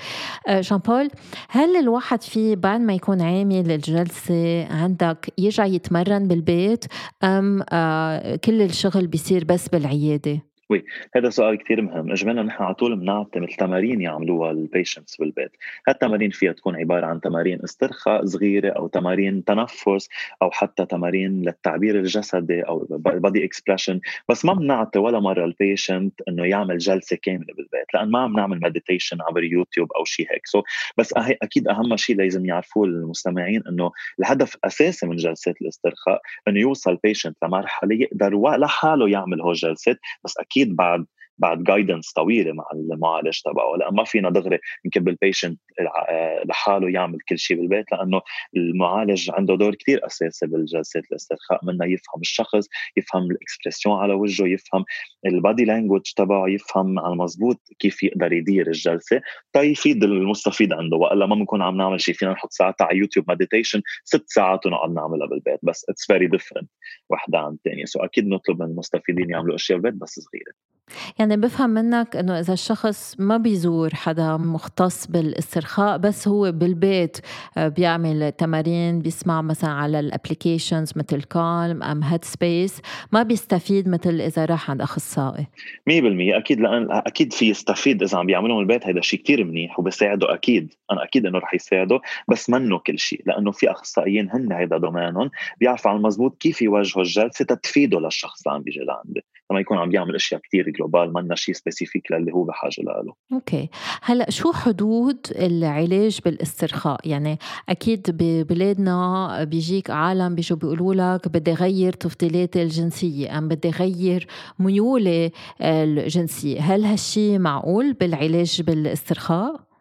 آه، 0.49 0.61
جان 0.61 0.79
بول 0.79 1.11
هل 1.49 1.77
الواحد 1.77 2.23
في 2.23 2.57
بعد 2.57 2.81
ما 2.81 2.95
يكون 2.95 3.23
عامل 3.23 3.71
الجلسة 3.73 4.67
عندك 4.71 5.33
يرجع 5.39 5.65
يتمرن 5.67 6.29
بالبيت؟ 6.29 6.85
أم 7.25 7.65
آه، 7.71 8.37
كل 8.37 8.63
الشغل 8.63 9.07
بيصير 9.07 9.45
بس 9.45 9.69
بالعيادة؟ 9.69 10.52
oui 10.73 10.85
هذا 11.17 11.31
سؤال 11.31 11.59
كثير 11.59 11.83
مهم. 11.83 12.11
اجمالا 12.11 12.43
نحن 12.43 12.63
على 12.63 12.75
طول 12.75 12.97
بنعطي 12.97 13.41
مثل 13.41 13.55
تمارين 13.55 14.01
يعملوها 14.01 14.51
ال 14.51 14.58
patients 14.58 15.17
بالبيت 15.17 15.51
هالتمارين 15.89 16.31
فيها 16.31 16.53
تكون 16.53 16.77
عبارة 16.77 17.07
عن 17.07 17.21
تمارين 17.21 17.59
استرخاء 17.65 18.25
صغيرة 18.27 18.71
أو 18.71 18.87
تمارين 18.89 19.45
تنفس 19.45 20.09
أو 20.43 20.51
حتى 20.51 20.87
تمارين 20.87 21.43
للتعبير 21.43 21.99
الجسدي 21.99 22.63
أو 22.63 22.87
body 22.99 23.45
expression 23.45 24.01
بس 24.29 24.45
ما 24.45 24.53
بنعطي 24.53 24.99
ولا 24.99 25.21
مرة 25.21 25.45
ال 25.45 25.54
patient 25.54 26.21
إنه 26.29 26.45
يعمل 26.45 26.79
جلسة 26.79 27.19
كاملة 27.23 27.55
بالبيت. 27.55 27.95
لأن 27.95 28.11
ما 28.11 28.19
عم 28.19 28.33
نعمل 28.33 28.61
meditation 28.63 29.17
عبر 29.23 29.45
يوتيوب 29.45 29.93
أو 29.93 30.05
شيء 30.05 30.27
هيك. 30.31 30.47
so 30.47 30.63
بس 30.99 31.15
أكيد 31.17 31.69
أهم 31.69 31.97
شيء 31.97 32.17
لازم 32.17 32.47
يعرفوه 32.47 32.87
المستمعين 32.87 33.63
إنه 33.69 33.91
الهدف 34.21 34.55
الاساسي 34.55 35.07
من 35.07 35.17
جلسات 35.17 35.63
الاسترخاء 35.63 36.21
إنه 36.49 36.61
يوصل 36.61 36.91
ال 36.91 36.96
patient 36.97 37.37
لمرحلة 37.45 37.95
يقدر 37.95 38.57
لحاله 38.57 39.09
يعمل 39.09 39.43
هو 39.43 39.53
جلسات 39.53 39.99
بس 40.25 40.39
أكيد 40.39 40.62
أكيد 40.63 40.77
بعد 40.77 41.07
بعد 41.39 41.65
guidance 41.65 42.13
طويلة 42.13 42.53
مع 42.53 42.65
المعالج 42.75 43.41
تبعه. 43.45 43.77
لأن 43.77 43.95
ما 43.95 44.05
فينا 44.05 44.31
دغري 44.31 44.59
نكب 44.87 45.09
ال 45.09 45.15
patient 45.15 45.61
آه، 46.09 46.43
لحاله 46.45 46.91
يعمل 46.91 47.19
كل 47.29 47.39
شيء 47.39 47.57
بالبيت 47.57 47.93
لأنه 47.93 48.21
المعالج 48.57 49.31
عنده 49.31 49.55
دور 49.55 49.75
كثير 49.75 50.07
أساسي 50.07 50.47
بالجلسات 50.47 51.05
الاسترخاء 51.11 51.61
منها 51.65 51.87
يفهم 51.87 52.21
الشخص 52.21 52.69
يفهم 52.97 53.31
ال 53.31 53.37
expression 53.37 53.99
على 53.99 54.15
وجهه 54.15 54.47
يفهم 54.47 54.85
ال 55.27 55.34
body 55.34 55.65
language 55.65 56.03
تبعه 56.17 56.49
يفهم 56.49 56.99
على 56.99 57.13
المضبوط 57.13 57.61
كيف 57.79 58.03
يقدر 58.03 58.33
يدير 58.33 58.67
الجلسة. 58.67 59.21
تيفيد 59.53 60.05
المستفيد 60.05 60.73
عنده 60.73 60.97
وإلا 60.97 61.27
ما 61.27 61.35
بنكون 61.35 61.63
عم 61.63 61.77
نعمل 61.77 62.01
شيء 62.01 62.15
فينا 62.15 62.33
نحط 62.33 62.53
ساعتها 62.53 62.85
على 62.85 62.99
يوتيوب 62.99 63.31
meditation 63.31 63.83
ست 64.05 64.25
ساعات 64.27 64.67
ونقعد 64.67 64.91
نعملها 64.91 65.27
بالبيت. 65.27 65.61
بس 65.63 65.87
it's 65.89 66.07
very 66.07 66.27
different 66.27 66.71
وحدة 67.11 67.39
عن 67.39 67.53
الثانية 67.53 67.85
so 67.85 68.01
أكيد 68.01 68.29
نطلب 68.29 68.63
من 68.63 68.69
المستفيدين 68.69 69.31
يعملوا 69.31 69.55
أشياء 69.55 69.79
بالبيت 69.79 70.01
بس 70.03 70.21
صغيرة. 70.21 70.72
يعني 71.19 71.37
بفهم 71.37 71.71
منك 71.71 72.17
إنه 72.17 72.41
إذا 72.41 72.53
الشخص 72.53 73.17
ما 73.19 73.37
بيزور 73.37 73.95
حدا 73.95 74.37
مختص 74.37 75.07
بالاسترخاء 75.07 75.99
بس 75.99 76.29
هو 76.29 76.53
بالبيت 76.53 77.17
آه، 77.57 77.69
بيعمل 77.69 78.33
تمارين 78.33 78.99
بيسمع 78.99 79.43
مثلا 79.43 79.71
على 79.71 80.01
ال 80.01 80.08
applications 80.08 80.93
مثل 80.97 81.23
Calm 81.23 81.83
أم 81.83 82.03
Headspace 82.03 82.81
ما 83.13 83.23
بيستفيد 83.23 83.89
مثل 83.89 84.21
إذا 84.21 84.45
راح 84.45 84.71
عند 84.71 84.81
أخصائي. 84.81 85.47
100% 85.87 86.37
أكيد 86.37 86.61
لأن 86.61 86.89
أكيد 86.91 87.33
في 87.33 87.51
يستفيد 87.51 88.03
إذا 88.03 88.19
عم 88.19 88.27
بيعملوا 88.27 88.57
من 88.57 88.63
البيت. 88.63 88.87
هذا 88.87 89.01
شيء 89.01 89.23
كثير 89.23 89.45
منيح 89.45 89.79
وبيساعده 89.79 90.35
أكيد. 90.35 90.75
أنا 90.91 91.05
أكيد 91.05 91.27
إنه 91.27 91.39
رح 91.39 91.55
يساعده 91.55 92.01
بس 92.29 92.51
منه 92.51 92.79
كل 92.79 92.99
شيء 92.99 93.23
لأنه 93.27 93.51
في 93.51 93.71
أخصائيين 93.71 94.31
هن 94.31 94.53
هيدا 94.53 94.79
domaine 94.79 95.19
هم 95.19 95.31
بيعرفوا 95.61 95.91
على 95.91 95.97
المضبوط 95.97 96.39
كيف 96.39 96.63
يوجهوا 96.63 97.03
الجلسة 97.03 97.45
تتفيده 97.45 98.01
للشخص 98.01 98.47
اللي 98.47 98.57
عم 98.57 98.63
بيجي 98.63 98.81
لعندي. 98.81 99.25
لما 99.53 99.61
يكون 99.61 99.79
عم 99.79 99.89
بيعمل 99.89 100.15
أشياء 100.15 100.41
كثير 100.41 100.71
global 100.71 101.13
منا 101.13 101.35
شيء 101.35 101.55
specific 101.55 102.13
للي 102.13 102.33
هو 102.33 102.45
بحاجة 102.45 102.83
له 102.83 103.15
okay. 103.33 103.69
هلأ 104.03 104.31
شو 104.31 104.53
حدود 104.53 105.27
العلاج 105.37 106.19
بالاسترخاء؟ 106.25 107.09
يعني 107.09 107.39
أكيد 107.69 108.07
ببلادنا 108.09 109.45
بيجيك 109.45 109.91
عالم 109.91 110.35
بيجوا 110.35 110.59
بيقولوا 110.59 110.95
لك 110.95 111.29
بدي 111.29 111.53
غير 111.53 111.93
تفضيلاتي 111.93 112.63
الجنسية 112.63 113.39
أم 113.39 113.49
بدي 113.49 113.71
غير 113.71 114.27
ميولي 114.59 115.31
الجنسية. 115.61 116.61
هل 116.61 116.85
هالشي 116.85 117.39
معقول 117.39 117.93
بالعلاج 117.93 118.63
بالاسترخاء؟ 118.63 119.72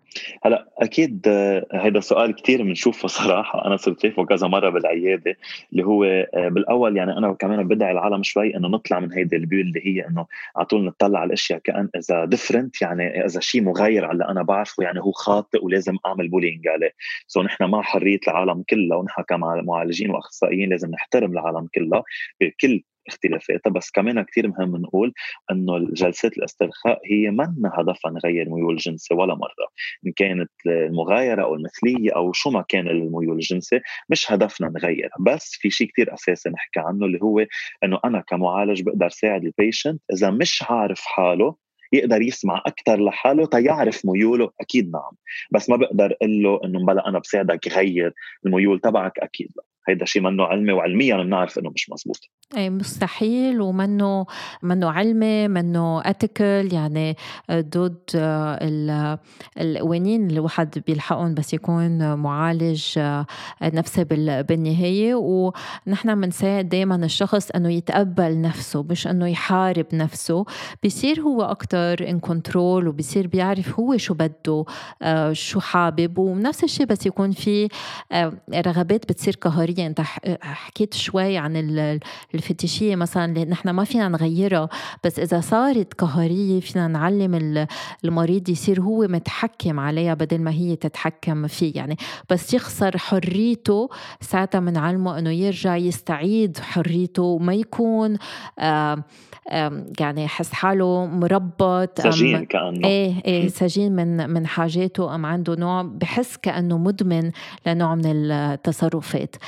هلا 0.43 0.67
أكيد 0.78 1.28
هذا 1.74 2.00
سؤال 2.00 2.36
كثير 2.36 2.63
بنشوفه 2.63 3.08
صراحة. 3.08 3.65
أنا 3.65 3.78
صرت 3.78 4.02
شايفه 4.02 4.26
كذا 4.26 4.47
مرة 4.47 4.69
بالعيادة 4.69 5.38
اللي 5.71 5.86
هو 5.86 6.04
آه، 6.04 6.47
بالأول 6.47 6.97
يعني 6.97 7.17
أنا 7.17 7.34
كمان 7.34 7.67
بدعي 7.67 7.91
العالم 7.91 8.24
شوي 8.24 8.56
إنه 8.58 8.67
نطلع 8.67 9.00
من 9.00 9.13
هيدي 9.13 9.36
ال 9.36 9.39
bubble 9.39 9.62
اللي 9.62 9.82
هي 9.86 10.08
إنه 10.08 10.26
على 10.56 10.65
طول 10.65 10.86
نطلع 10.86 11.19
على 11.19 11.28
الأشياء 11.28 11.60
كأن 11.60 11.89
إذا 11.95 12.26
different 12.26 12.82
يعني 12.82 13.26
إذا 13.26 13.39
شيء 13.39 13.62
مغاير 13.62 14.06
على 14.06 14.13
اللي 14.13 14.28
أنا 14.28 14.43
بعرفه 14.43 14.84
يعني 14.84 15.00
هو 15.00 15.12
خاطئ 15.12 15.65
ولازم 15.65 15.97
أعمل 16.06 16.28
bullying 16.28 16.68
عليه. 16.67 16.91
so 17.28 17.42
نحن 17.41 17.63
مع 17.63 17.82
حرية 17.82 18.19
العالم 18.28 18.63
كلها 18.69 18.97
ونحن 18.97 19.21
كمعالجين 19.21 20.12
وأخصائيين 20.12 20.69
لازم 20.69 20.91
نحترم 20.91 21.32
العالم 21.32 21.67
كلها 21.76 22.04
بكل 22.41 22.84
اختلافاتها 23.12 23.69
بس 23.69 23.91
كمان 23.91 24.21
كثير 24.21 24.47
مهم 24.47 24.78
نقول 24.78 25.13
إنه 25.52 25.80
جلسات 25.93 26.38
الاسترخاء 26.38 27.00
هي 27.06 27.32
من 27.32 27.47
هدفها 27.65 28.12
نغير 28.12 28.50
ميول 28.50 28.76
جنسي 28.76 29.13
ولا 29.13 29.36
مرة. 29.36 29.67
إن 30.08 30.12
كانت 30.12 30.52
المغايرة 30.65 31.43
أو 31.43 31.56
المثلية 31.56 32.15
أو 32.15 32.34
شو 32.34 32.50
ما 32.50 32.62
كان 32.69 32.88
الميول 32.88 33.36
الجنسي 33.36 33.80
مش 34.10 34.32
هدفنا 34.32 34.69
نغير 34.69 35.10
بس 35.19 35.58
في 35.60 35.69
شيء 35.69 35.88
كثير 35.88 36.13
أساسي 36.13 36.50
نحكي 36.50 36.80
عنه 36.80 37.06
اللي 37.06 37.19
هو 37.24 37.45
إنه 37.84 38.00
أنا 38.06 38.21
كمعالج 38.21 38.82
بقدر 38.82 39.10
ساعد 39.10 39.45
ال 39.46 39.53
patient 39.53 40.02
إذا 40.13 40.30
مش 40.30 40.63
عارف 40.69 41.00
حاله 41.00 41.56
يقدر 41.93 42.21
يسمع 42.21 42.63
أكثر 42.65 43.04
لحاله 43.06 43.45
تيعرف 43.45 44.06
ميوله 44.06 44.52
أكيد 44.62 44.91
نعم. 44.91 45.12
بس 45.52 45.69
ما 45.69 45.76
بقدر 45.76 46.13
أقول 46.21 46.43
له 46.43 46.60
إنه 46.65 46.86
بلا 46.86 47.08
أنا 47.08 47.19
بساعدك 47.19 47.67
غير 47.67 48.13
الميول 48.45 48.80
تبعك 48.80 49.19
أكيد 49.19 49.52
لا. 49.56 49.63
هيدا 49.89 50.06
شيء 50.06 50.22
منه 50.22 50.44
علمي 50.44 50.74
وعلميا 50.74 51.17
بنعرف 51.24 51.60
إنه 51.60 51.70
مش 51.70 51.89
مزبوط. 51.89 52.20
اي 52.58 52.70
مستحيل 52.70 53.62
ومنه 53.62 54.26
منه 54.63 54.91
علمي 54.91 55.48
منه 55.48 56.02
ethical 56.06 56.70
يعني 56.74 57.15
ضد 57.52 58.00
القوانين 59.58 60.28
اللي 60.28 60.39
الواحد 60.39 60.84
بيلحقهم 60.88 61.34
بس 61.34 61.54
يكون 61.54 62.15
معالج 62.15 63.00
نفسي 63.62 64.04
بالنهاية. 64.44 65.15
ونحن 65.15 66.22
بنساعد 66.22 66.70
دائما 66.70 66.96
الشخص 66.96 67.52
إنه 67.52 67.70
يتقبل 67.70 68.41
نفسه 68.41 68.84
مش 68.84 69.08
إنه 69.08 69.28
يحارب 69.28 69.86
نفسه. 69.94 70.46
بيصير 70.84 71.22
هو 71.22 71.41
أكثر 71.41 72.10
in 72.10 72.20
control 72.20 72.88
وبيصير 72.88 73.28
بيعرف 73.28 73.80
هو 73.80 73.98
شو 73.98 74.13
بده 74.13 74.65
شو 75.32 75.60
حابب. 75.60 76.17
ونفس 76.17 76.63
الشيء 76.63 76.86
بس 76.86 77.06
يكون 77.06 77.32
في 77.32 77.67
رغبات 78.54 79.12
بتصير 79.12 79.38
قهرية. 79.41 79.71
أنت 79.80 80.02
حكيت 80.42 80.94
شوي 80.94 81.38
عن 81.38 81.56
الفتيشيه 82.36 82.96
مثلا 82.96 83.26
اللي 83.26 83.46
نحن 83.46 83.70
ما 83.70 83.84
فينا 83.84 84.08
نغيرها 84.08 84.70
بس 85.04 85.20
إذا 85.20 85.42
صارت 85.42 85.94
قهرية 85.94 86.60
فينا 86.60 86.88
نعلم 86.88 87.68
المريض 88.06 88.50
يصير 88.50 88.82
هو 88.82 89.08
متحكم 89.08 89.80
عليها 89.80 90.14
بدل 90.14 90.42
ما 90.42 90.52
هي 90.52 90.76
تتحكم 90.76 91.48
فيه. 91.48 91.76
يعني 91.76 91.98
بس 92.30 92.54
يخسر 92.54 92.98
حريته 92.98 93.90
ساعتها 94.22 94.60
بنعلمه 94.60 95.20
إنه 95.20 95.30
يرجع 95.30 95.76
يستعيد 95.76 96.58
حريته 96.58 97.24
وما 97.24 97.54
يكون 97.54 98.18
آه 98.60 99.04
يعني 100.00 100.24
يحس 100.24 100.54
حاله 100.54 101.06
مربط 101.06 102.02
سجين 102.02 102.46
كأنه. 102.46 102.88
إيه 102.88 103.14
إيه 103.26 103.48
سجين 103.48 103.92
من 103.92 104.30
من 104.30 104.48
حاجاته 104.48 105.16
أم 105.16 105.26
عنده 105.26 105.56
نوع 105.56 105.82
بحس 105.82 106.38
كأنه 106.38 106.78
مدمن 106.78 107.32
لنوع 107.68 107.96
من 107.96 108.06
التصرفات. 108.06 109.36
آه، 109.36 109.40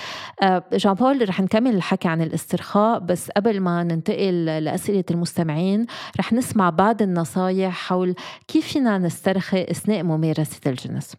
جان 0.73 0.93
بول 0.93 1.30
رح 1.30 1.41
نكمل 1.41 1.76
الحكي 1.76 2.08
عن 2.08 2.21
الاسترخاء 2.21 2.99
بس 2.99 3.32
قبل 3.32 3.60
ما 3.60 3.84
ننتقل 3.84 4.45
لأسئلة 4.45 5.04
المستمعين 5.12 5.86
رح 6.19 6.34
نسمع 6.34 6.69
بعض 6.69 7.02
النصايح 7.02 7.88
حول 7.88 8.15
كيف 8.47 8.67
فينا 8.67 8.97
نسترخي 8.97 9.63
أثناء 9.63 10.04
ممارسة 10.04 10.62
الجنس. 10.67 11.15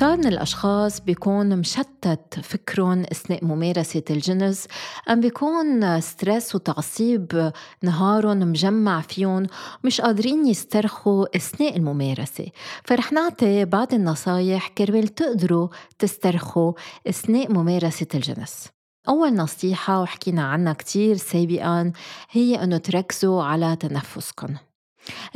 كتار 0.00 0.16
من 0.16 0.26
الأشخاص 0.26 1.00
بيكون 1.00 1.58
مشتت 1.58 2.40
فكرهم 2.42 3.02
أثناء 3.02 3.44
ممارسة 3.44 4.02
الجنس 4.10 4.66
أم 5.10 5.20
بيكون 5.20 6.00
ستريس 6.00 6.54
وتعصيب 6.54 7.52
نهارهم 7.82 8.38
مجمع 8.38 9.00
فيهم 9.00 9.46
مش 9.84 10.00
قادرين 10.00 10.46
يسترخوا 10.46 11.36
أثناء 11.36 11.76
الممارسة. 11.76 12.46
فرح 12.84 13.12
نعطي 13.12 13.64
بعض 13.64 13.94
النصايح 13.94 14.68
كرمال 14.68 15.08
تقدروا 15.08 15.68
تسترخوا 15.98 16.72
أثناء 17.06 17.52
ممارسة 17.52 18.06
الجنس. 18.14 18.68
أول 19.08 19.34
نصيحة 19.34 20.02
وحكينا 20.02 20.42
عنها 20.42 20.72
كتير 20.72 21.16
سابقا 21.16 21.92
هي 22.30 22.62
أنه 22.62 22.76
تركزوا 22.76 23.42
على 23.42 23.76
تنفسكم. 23.76 24.54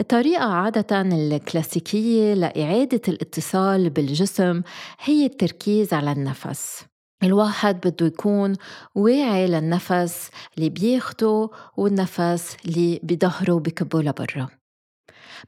الطريقة 0.01 0.45
عادة 0.45 1.01
الكلاسيكية 1.01 2.35
لإعادة 2.35 3.01
الاتصال 3.09 3.91
بالجسم 3.91 4.63
هي 5.01 5.27
التركيز 5.27 5.93
على 5.93 6.13
النفس. 6.13 6.85
الواحد 7.23 7.81
بده 7.89 8.07
يكون 8.07 8.57
واعي 8.95 9.47
للنفس 9.47 10.31
اللي 10.59 10.69
بياخده 10.71 11.49
والنفس 11.77 12.57
اللي 12.67 13.01
بظهره 13.03 13.59
بكبه 13.59 14.03
لبرا. 14.03 14.49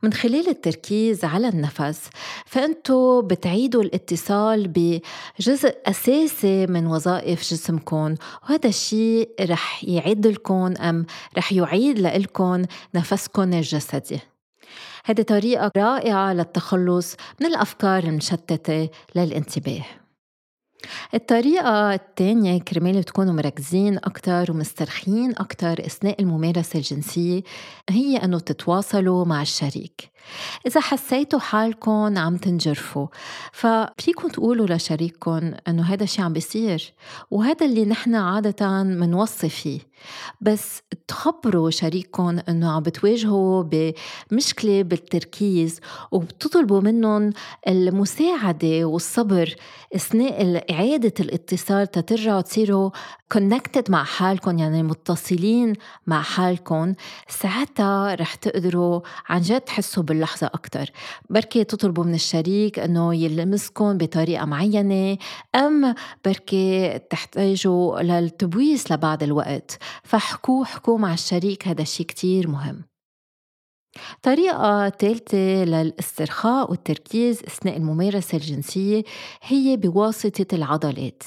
من 0.03 0.13
خلال 0.13 0.49
التركيز 0.49 1.25
على 1.25 1.49
النفس 1.49 2.11
فأنتوا 2.47 3.23
بتعيدوا 3.23 3.83
الاتصال 3.83 4.69
بجزء 4.69 5.77
أساسي 5.87 6.67
من 6.67 6.87
وظائف 6.87 7.43
جسمكم 7.43 8.15
وهذا 8.43 8.69
الشيء 8.69 9.31
رح 9.41 9.85
يعيد 9.85 10.27
لكم 10.27 10.75
أم 10.81 11.07
رح 11.39 11.53
يعيد 11.53 11.99
لكم 11.99 12.63
نفسكم 12.95 13.53
الجسدي. 13.53 14.21
هذه 15.05 15.23
طريقة 15.23 15.71
رائعة 15.77 16.33
للتخلص 16.33 17.17
من 17.41 17.47
الأفكار 17.47 18.05
المشتتة 18.05 18.89
للانتباه. 19.15 19.85
الطريقة 21.15 21.95
الثانية 21.95 22.61
كرمال 22.61 23.05
تكونوا 23.05 23.35
مركزين 23.35 23.97
أكتر 23.97 24.51
ومسترخين 24.51 25.31
أكتر 25.39 25.87
أثناء 25.87 26.23
الممارسة 26.23 26.77
الجنسية 26.77 27.43
هي 27.91 28.17
أنه 28.17 28.39
تتواصلوا 28.39 29.25
مع 29.25 29.43
الشريك. 29.43 30.11
إذا 30.67 30.81
حسيتوا 30.81 31.39
حالكم 31.39 32.19
عم 32.19 32.37
تنجرفوا 32.37 33.07
ففيكم 33.53 34.29
تقولوا 34.29 34.67
لشريككم 34.67 35.53
إنه 35.69 35.83
هذا 35.83 36.05
الشيء 36.05 36.25
عم 36.25 36.33
بيصير 36.33 36.93
وهذا 37.31 37.67
اللي 37.67 37.85
نحن 37.85 38.15
عادة 38.15 38.83
منوصي 38.83 39.49
فيه. 39.49 39.81
بس 40.41 40.83
تخبروا 41.09 41.71
شريككم 41.71 42.39
إنه 42.49 42.71
عم 42.71 42.83
بتواجهوا 42.83 43.65
بمشكلة 44.31 44.83
بالتركيز 44.83 45.81
وبتطلبوا 46.13 46.81
منهم 46.81 47.33
المساعدة 47.69 48.85
والصبر 48.85 49.55
أثناء 49.95 50.43
إعادة 50.71 51.13
الاتصال 51.21 51.91
تترجعوا 51.91 52.41
تصيروا 52.41 52.91
connected 53.35 53.91
مع 53.91 54.05
حالكم 54.05 54.59
يعني 54.59 54.83
متصلين 54.83 55.73
مع 56.07 56.23
حالكم. 56.23 56.95
ساعتها 57.29 58.15
رح 58.15 58.35
تقدروا 58.35 59.01
عن 59.29 59.41
جد 59.41 59.61
تحسوا 59.61 60.03
باللحظة 60.03 60.47
أكتر. 60.47 60.91
بركي 61.31 61.65
تطلبوا 61.65 62.05
من 62.05 62.15
الشريك 62.15 62.79
أنه 62.79 63.15
يلمسكم 63.15 63.99
بطريقة 63.99 64.45
معينة 64.45 65.19
أم 65.55 65.95
بركي 66.25 66.99
تحتاجوا 66.99 68.01
للتبويس 68.03 68.93
لبعض 68.93 69.23
الوقت. 69.23 69.79
فحكوا 70.03 70.65
حكوا 70.65 70.99
مع 70.99 71.13
الشريك 71.15 71.69
هذا 71.69 71.83
الشيء 71.83 72.07
كتير 72.07 72.49
مهم. 72.49 72.96
طريقة 74.23 74.89
ثالثة 74.89 75.65
للاسترخاء 75.65 76.71
والتركيز 76.71 77.43
أثناء 77.43 77.77
الممارسة 77.77 78.37
الجنسية 78.37 79.03
هي 79.43 79.77
بواسطة 79.77 80.47
العضلات. 80.53 81.23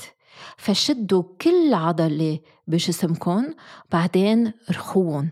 فشدوا 0.58 1.24
كل 1.42 1.74
عضلة 1.74 2.40
بجسمكم 2.68 3.46
بعدين 3.92 4.54
رخوهم 4.70 5.30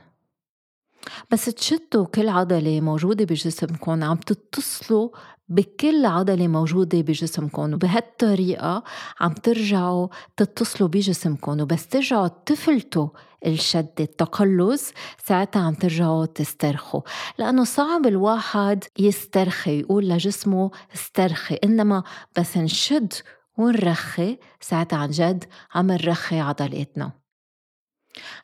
بس 1.32 1.45
تشدوا 1.45 2.06
كل 2.06 2.30
عضلة 2.30 2.82
موجودة 2.82 3.26
بجسمكم 3.26 4.04
عم 4.04 4.17
تتصلوا 4.17 5.10
بكل 5.50 6.06
عضلة 6.06 6.47
موجودة 6.47 7.02
بجسمكم 7.02 7.73
وبهالطريقة 7.73 8.84
عم 9.19 9.34
ترجعوا 9.34 10.08
تتصلوا 10.38 10.89
بجسمكم 10.89 11.62
وبس 11.62 11.88
ترجعوا 11.88 12.28
تفلتوا 12.28 13.08
الشد 13.45 13.93
التقلص 14.00 14.91
ساعتها 15.26 15.62
عم 15.62 15.73
ترجعوا 15.73 16.26
تسترخوا. 16.26 17.02
لأنه 17.38 17.63
صعب 17.63 18.06
الواحد 18.06 18.84
يسترخي 19.00 19.80
يقول 19.80 20.10
لجسمه 20.10 20.71
استرخي. 20.95 21.56
إنما 21.56 22.04
بس 22.38 22.58
نشد 22.58 23.13
ونرخي 23.58 24.38
ساعتها 24.60 25.00
عن 25.00 25.10
جد 25.10 25.43
عم 25.76 25.91
نرخي 25.91 26.39
عضلاتنا. 26.39 27.12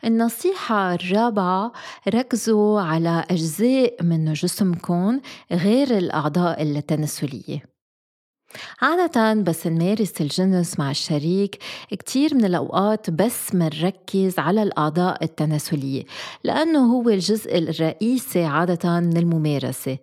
النصيحة 0.05 0.93
الرابعة 0.93 1.71
ركزوا 2.07 2.81
على 2.81 3.25
أجزاء 3.31 4.03
من 4.03 4.33
جسمكم 4.33 5.19
غير 5.51 5.97
الأعضاء 5.97 6.61
التناسلية. 6.61 7.72
عادة 8.81 9.33
بس 9.33 9.67
نمارس 9.67 10.21
الجنس 10.21 10.79
مع 10.79 10.91
الشريك 10.91 11.57
كتير 11.91 12.35
من 12.35 12.45
الأوقات 12.45 13.09
بس 13.09 13.55
منركز 13.55 14.39
على 14.39 14.63
الأعضاء 14.63 15.23
التناسلية 15.23 16.03
لأنه 16.43 16.93
هو 16.93 17.09
الجزء 17.09 17.57
الرئيسي 17.57 18.43
عادة 18.43 18.99
من 18.99 19.17
الممارسة. 19.17 19.97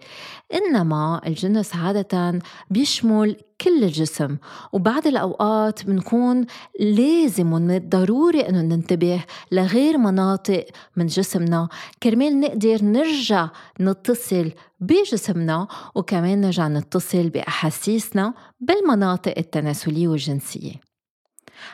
إنما 0.55 1.21
الجنس 1.27 1.77
عادة 1.77 2.39
بيشمل 2.71 3.37
كل 3.61 3.85
الجسم. 3.85 4.37
وبعض 4.73 5.07
الأوقات 5.07 5.85
بنكون 5.87 6.47
لازم 6.81 7.81
ضروري 7.89 8.41
أنه 8.41 8.61
ننتبه 8.61 9.25
لغير 9.53 9.99
مناطق 9.99 10.67
من 10.97 11.07
جسمنا. 11.07 11.69
كرمال 12.03 12.41
نقدر 12.41 12.85
نرجع 12.85 13.49
نتصل 13.81 14.53
بجسمنا 14.81 15.69
وكمان 15.95 16.41
نرجع 16.41 16.69
نتصل 16.69 17.29
بأحاسيسنا 17.29 18.35
بالمناطق 18.61 19.35
التناسلية 19.39 20.09
والجنسية. 20.09 20.75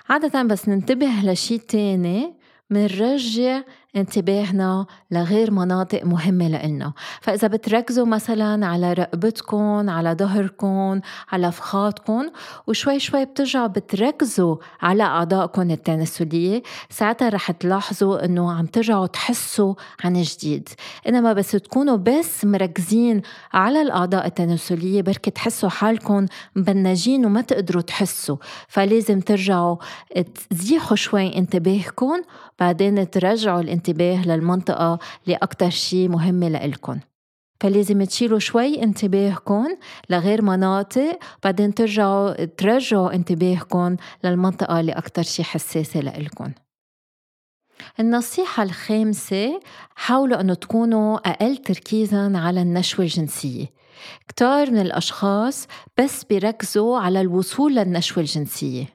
عادة 0.09 0.43
بس 0.43 0.69
ننتبه 0.69 1.11
لشي 1.25 1.59
تاني 1.59 2.35
منرجع 2.71 3.63
انتباهنا 3.97 4.87
لغير 5.11 5.51
مناطق 5.51 6.05
مهمة 6.05 6.49
لإلنا. 6.49 6.93
فإذا 7.21 7.49
بتركزوا 7.49 8.07
مثلا 8.07 8.67
على 8.67 8.93
رقبتكم 8.93 9.91
على 9.91 10.17
ظهركم 10.19 11.01
على 11.33 11.53
فخاتكم 11.53 12.31
وشوي 12.67 12.99
شوي 12.99 13.25
بترجعوا 13.25 13.67
بتركزوا 13.67 14.57
على 14.83 15.03
أعضائكم 15.03 15.71
التناسلية 15.71 16.63
ساعتها 16.91 17.29
رح 17.29 17.51
تلاحظوا 17.51 18.25
إنه 18.25 18.53
عم 18.53 18.67
ترجعوا 18.67 19.07
تحسوا 19.07 19.75
عن 20.05 20.23
جديد. 20.23 20.69
إنما 21.09 21.33
بس 21.33 21.51
تكونوا 21.51 21.97
بس 21.97 22.45
مركزين 22.45 23.23
على 23.53 23.83
الأعضاء 23.83 24.27
التناسلية 24.27 25.03
بركي 25.03 25.31
تحسوا 25.31 25.69
حالكم 25.69 26.27
مبنجين 26.57 27.27
وما 27.27 27.41
تقدروا 27.41 27.83
تحسوا. 27.83 28.37
فلازم 28.69 29.21
ترجعوا 29.21 29.77
تزيحوا 30.51 30.97
شوي 30.97 31.39
انتباهكم 31.39 32.23
بعدين 32.59 33.11
ترجعوا 33.11 33.61
الانتباه 33.61 33.86
للمنطقة 33.93 34.99
اللي 35.25 35.37
أكتر 35.37 35.71
شي 35.71 36.09
مهمة 36.09 36.49
لإلكن. 36.49 37.01
فلازم 37.61 38.05
تشيلوا 38.05 38.39
شوي 38.39 38.83
انتباهكم 38.83 39.67
لغير 40.11 40.43
مناطق 40.43 41.19
بعدين 41.45 41.75
ترجعوا 41.75 42.45
ترجعوا 42.45 43.15
انتباهكم 43.15 43.97
للمنطقة 44.25 44.81
اللي 44.81 44.93
أكتر 44.93 45.23
شي 45.23 45.45
حساسة 45.45 46.01
لإلكن. 46.01 46.53
النصيحة 48.01 48.63
الخامسة 48.63 49.61
حاولوا 49.95 50.41
أنه 50.41 50.55
تكونوا 50.55 51.17
أقل 51.31 51.57
تركيزا 51.57 52.33
على 52.39 52.63
النشوة 52.63 53.05
الجنسية. 53.05 53.67
كتار 54.29 54.71
من 54.71 54.81
الأشخاص 54.81 55.67
بس 55.99 56.25
بيركزوا 56.25 56.99
على 56.99 57.21
الوصول 57.21 57.75
للنشوة 57.75 58.23
الجنسية. 58.23 58.87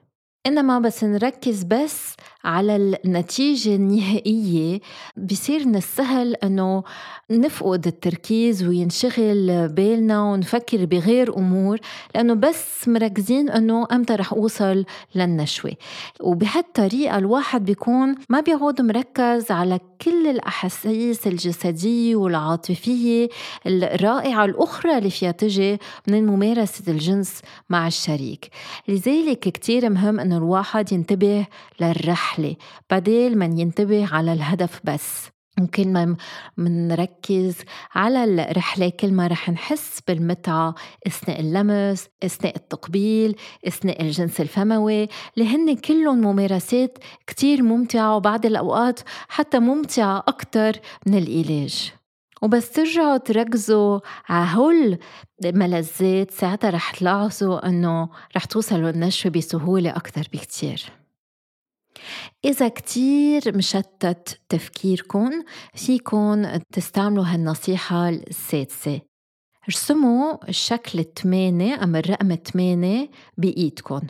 إنما 0.46 0.78
بس 0.78 1.04
نركز 1.04 1.62
بس 1.62 2.14
على 2.44 2.76
النتيجة 3.04 3.74
النهائية. 3.74 4.80
بصير 5.16 5.66
من 5.66 5.76
السهل 5.76 6.34
أنه 6.34 6.82
نفقد 7.30 7.86
التركيز 7.86 8.64
وينشغل 8.64 9.68
بالنا 9.68 10.22
ونفكر 10.22 10.84
بغير 10.84 11.36
أمور 11.36 11.78
لأنه 12.14 12.34
بس 12.34 12.88
مركزين 12.88 13.50
أنه 13.50 13.86
أمتى 13.92 14.14
رح 14.14 14.32
أوصل 14.32 14.84
للنشوة. 15.14 15.72
وبهالطريقة 16.20 17.18
الواحد 17.18 17.64
بيكون 17.64 18.14
ما 18.28 18.40
بيعود 18.40 18.82
مركز 18.82 19.50
على 19.50 19.80
كل 20.04 20.26
الأحاسيس 20.26 21.26
الجسدية 21.26 22.16
والعاطفية 22.16 23.28
الرائعة 23.66 24.44
الأخرى 24.44 24.98
اللي 24.98 25.10
فيها 25.10 25.30
تجي 25.30 25.78
من 26.08 26.26
ممارسة 26.26 26.92
الجنس 26.92 27.42
مع 27.70 27.86
الشريك. 27.86 28.48
لذلك 28.88 29.38
كتير 29.38 29.90
مهم 29.90 30.20
أنه 30.20 30.36
الواحد 30.36 30.92
ينتبه 30.92 31.46
للرحلة 32.38 32.56
بدل 32.90 33.38
ما 33.38 33.44
ينتبه 33.44 34.14
على 34.14 34.32
الهدف 34.32 34.80
بس. 34.84 35.28
ممكن 35.58 35.92
ما 35.92 36.16
منركز 36.56 37.56
على 37.94 38.24
الرحلة 38.24 38.88
كل 38.88 39.12
ما 39.12 39.26
رح 39.26 39.50
نحس 39.50 40.00
بالمتعة 40.08 40.74
أثناء 41.06 41.40
اللمس 41.40 42.08
أثناء 42.22 42.56
التقبيل 42.56 43.36
أثناء 43.66 44.02
الجنس 44.02 44.40
الفموي 44.40 45.08
اللي 45.36 45.48
هن 45.48 45.76
كلهم 45.76 46.20
ممارسات 46.20 46.98
كتير 47.26 47.62
ممتعة 47.62 48.16
وبعض 48.16 48.46
الأوقات 48.46 49.00
حتى 49.28 49.58
ممتعة 49.58 50.24
أكتر 50.28 50.72
من 51.06 51.18
العلاج 51.18 51.92
وبس 52.42 52.70
ترجعوا 52.70 53.16
تركزوا 53.16 54.00
على 54.28 54.46
هول 54.56 54.98
الملذات 55.44 56.30
ساعتها 56.30 56.70
رح 56.70 56.90
تلاحظوا 56.90 57.68
إنه 57.68 58.08
رح 58.36 58.44
توصلوا 58.44 58.90
النشوة 58.90 59.32
بسهولة 59.32 59.90
أكتر 59.90 60.28
بكتير. 60.32 61.01
إذا 62.44 62.68
كتير 62.68 63.56
مشتت 63.56 64.40
تفكيركم 64.48 65.30
فيكن 65.74 66.60
تستعملوا 66.72 67.24
هالنصيحة 67.24 68.08
السادسة. 68.08 69.00
ارسموا 69.68 70.48
الشكل 70.48 70.98
الثمانية 70.98 71.82
أم 71.84 71.96
الرقم 71.96 72.32
الثمانية 72.32 73.10
بإيدكم 73.38 74.00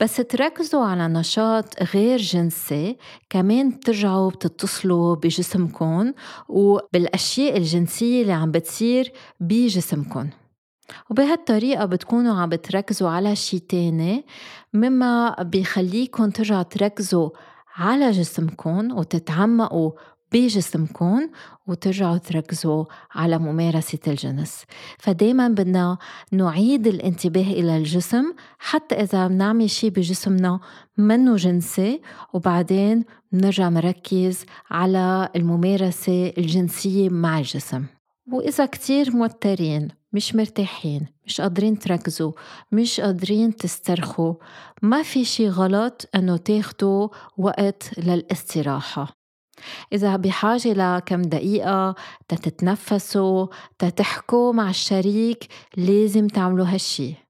بس 0.00 0.16
تركزوا 0.16 0.84
على 0.84 1.08
نشاط 1.08 1.82
غير 1.82 2.18
جنسي 2.18 2.96
كمان 3.30 3.70
بترجعوا 3.70 4.30
بتتصلوا 4.30 5.14
بجسمكم 5.14 6.12
وبالأشياء 6.48 7.56
الجنسية 7.56 8.22
اللي 8.22 8.32
عم 8.32 8.50
بتصير 8.50 9.12
بجسمكم 9.40 10.30
وبهالطريقة 11.10 11.84
بتكونوا 11.84 12.40
عم 12.40 12.48
بتركزوا 12.48 13.10
على 13.10 13.36
شي 13.36 13.58
تاني 13.58 14.24
مما 14.74 15.42
بيخليكم 15.42 16.30
ترجعوا 16.30 16.62
تركزوا 16.62 17.30
على 17.76 18.10
جسمكم 18.10 18.98
وتتعمقوا 18.98 19.90
بجسمكم 20.32 21.28
وترجعوا 21.66 22.18
تركزوا 22.18 22.84
على 23.14 23.38
ممارسة 23.38 23.98
الجنس. 24.06 24.64
فدايما 24.98 25.48
بدنا 25.48 25.98
نعيد 26.32 26.86
الانتباه 26.86 27.42
إلى 27.52 27.76
الجسم 27.76 28.32
حتى 28.58 28.94
إذا 28.94 29.28
بنعمل 29.28 29.70
شي 29.70 29.90
بجسمنا 29.90 30.60
منه 30.98 31.36
جنسي 31.36 32.00
وبعدين 32.32 33.04
بنرجع 33.32 33.68
نركز 33.68 34.44
على 34.70 35.28
الممارسة 35.36 36.32
الجنسية 36.38 37.08
مع 37.08 37.38
الجسم. 37.38 37.84
وإذا 38.32 38.66
كتير 38.66 39.16
موترين 39.16 39.97
مش 40.12 40.34
مرتاحين 40.34 41.06
مش 41.26 41.40
قادرين 41.40 41.78
تركزوا 41.78 42.32
مش 42.72 43.00
قادرين 43.00 43.56
تسترخوا. 43.56 44.34
ما 44.82 45.02
في 45.02 45.24
شي 45.24 45.48
غلط 45.48 46.08
أنه 46.14 46.36
تاخدوا 46.36 47.08
وقت 47.38 47.98
للاستراحة. 47.98 49.12
إذا 49.92 50.16
بحاجة 50.16 50.72
لكم 50.72 51.22
دقيقة 51.22 51.94
تتنفسوا 52.28 53.46
تتحكوا 53.78 54.52
مع 54.52 54.70
الشريك 54.70 55.48
لازم 55.76 56.26
تعملوا 56.26 56.66
هالشي. 56.66 57.27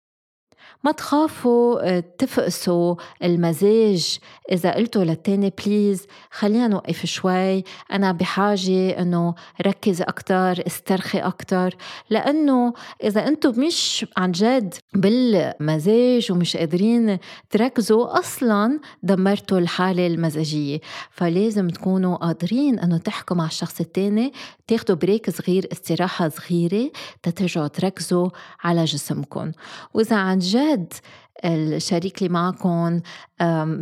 ما 0.89 0.93
تخافوا 0.93 1.97
آه، 1.97 2.05
تفقسوا 2.19 2.95
المزاج. 3.25 4.19
إذا 4.53 4.75
قلتوا 4.75 5.05
للتاني 5.05 5.53
please 5.65 6.07
خلينا 6.31 6.69
نوقف 6.69 7.07
شوي. 7.07 7.65
أنا 7.93 8.13
بحاجة 8.13 9.03
أنه 9.03 9.35
ركز 9.67 10.03
أكتر 10.03 10.67
استرخي 10.67 11.19
أكتر. 11.19 11.77
لأنه 12.11 12.75
إذا 13.05 13.29
أنتم 13.29 13.61
مش 13.61 14.07
عن 14.17 14.33
جد 14.33 14.75
بالمزاج 14.95 16.33
ومش 16.33 16.57
قادرين 16.57 17.19
تركزوا 17.51 18.19
أصلا 18.19 18.81
دمرتوا 19.03 19.59
الحالة 19.59 20.07
المزاجية. 20.07 20.81
فلازم 21.11 21.69
تكونوا 21.69 22.17
قادرين 22.17 22.79
أنه 22.79 22.99
تحكوا 22.99 23.37
مع 23.37 23.47
الشخص 23.47 23.81
التاني 23.81 24.33
تاخدوا 24.67 24.97
break 24.97 25.31
صغير 25.31 25.69
استراحة 25.73 26.29
صغيرة 26.29 26.91
تترجعوا 27.23 27.69
تركزوا 27.69 28.29
على 28.65 28.85
جسمكم. 28.85 29.53
وإذا 29.95 30.17
عن 30.17 30.39
جد 30.39 30.78
جد 30.79 30.93
الشريك 31.45 32.19
اللي 32.23 32.33
معكم 32.33 33.01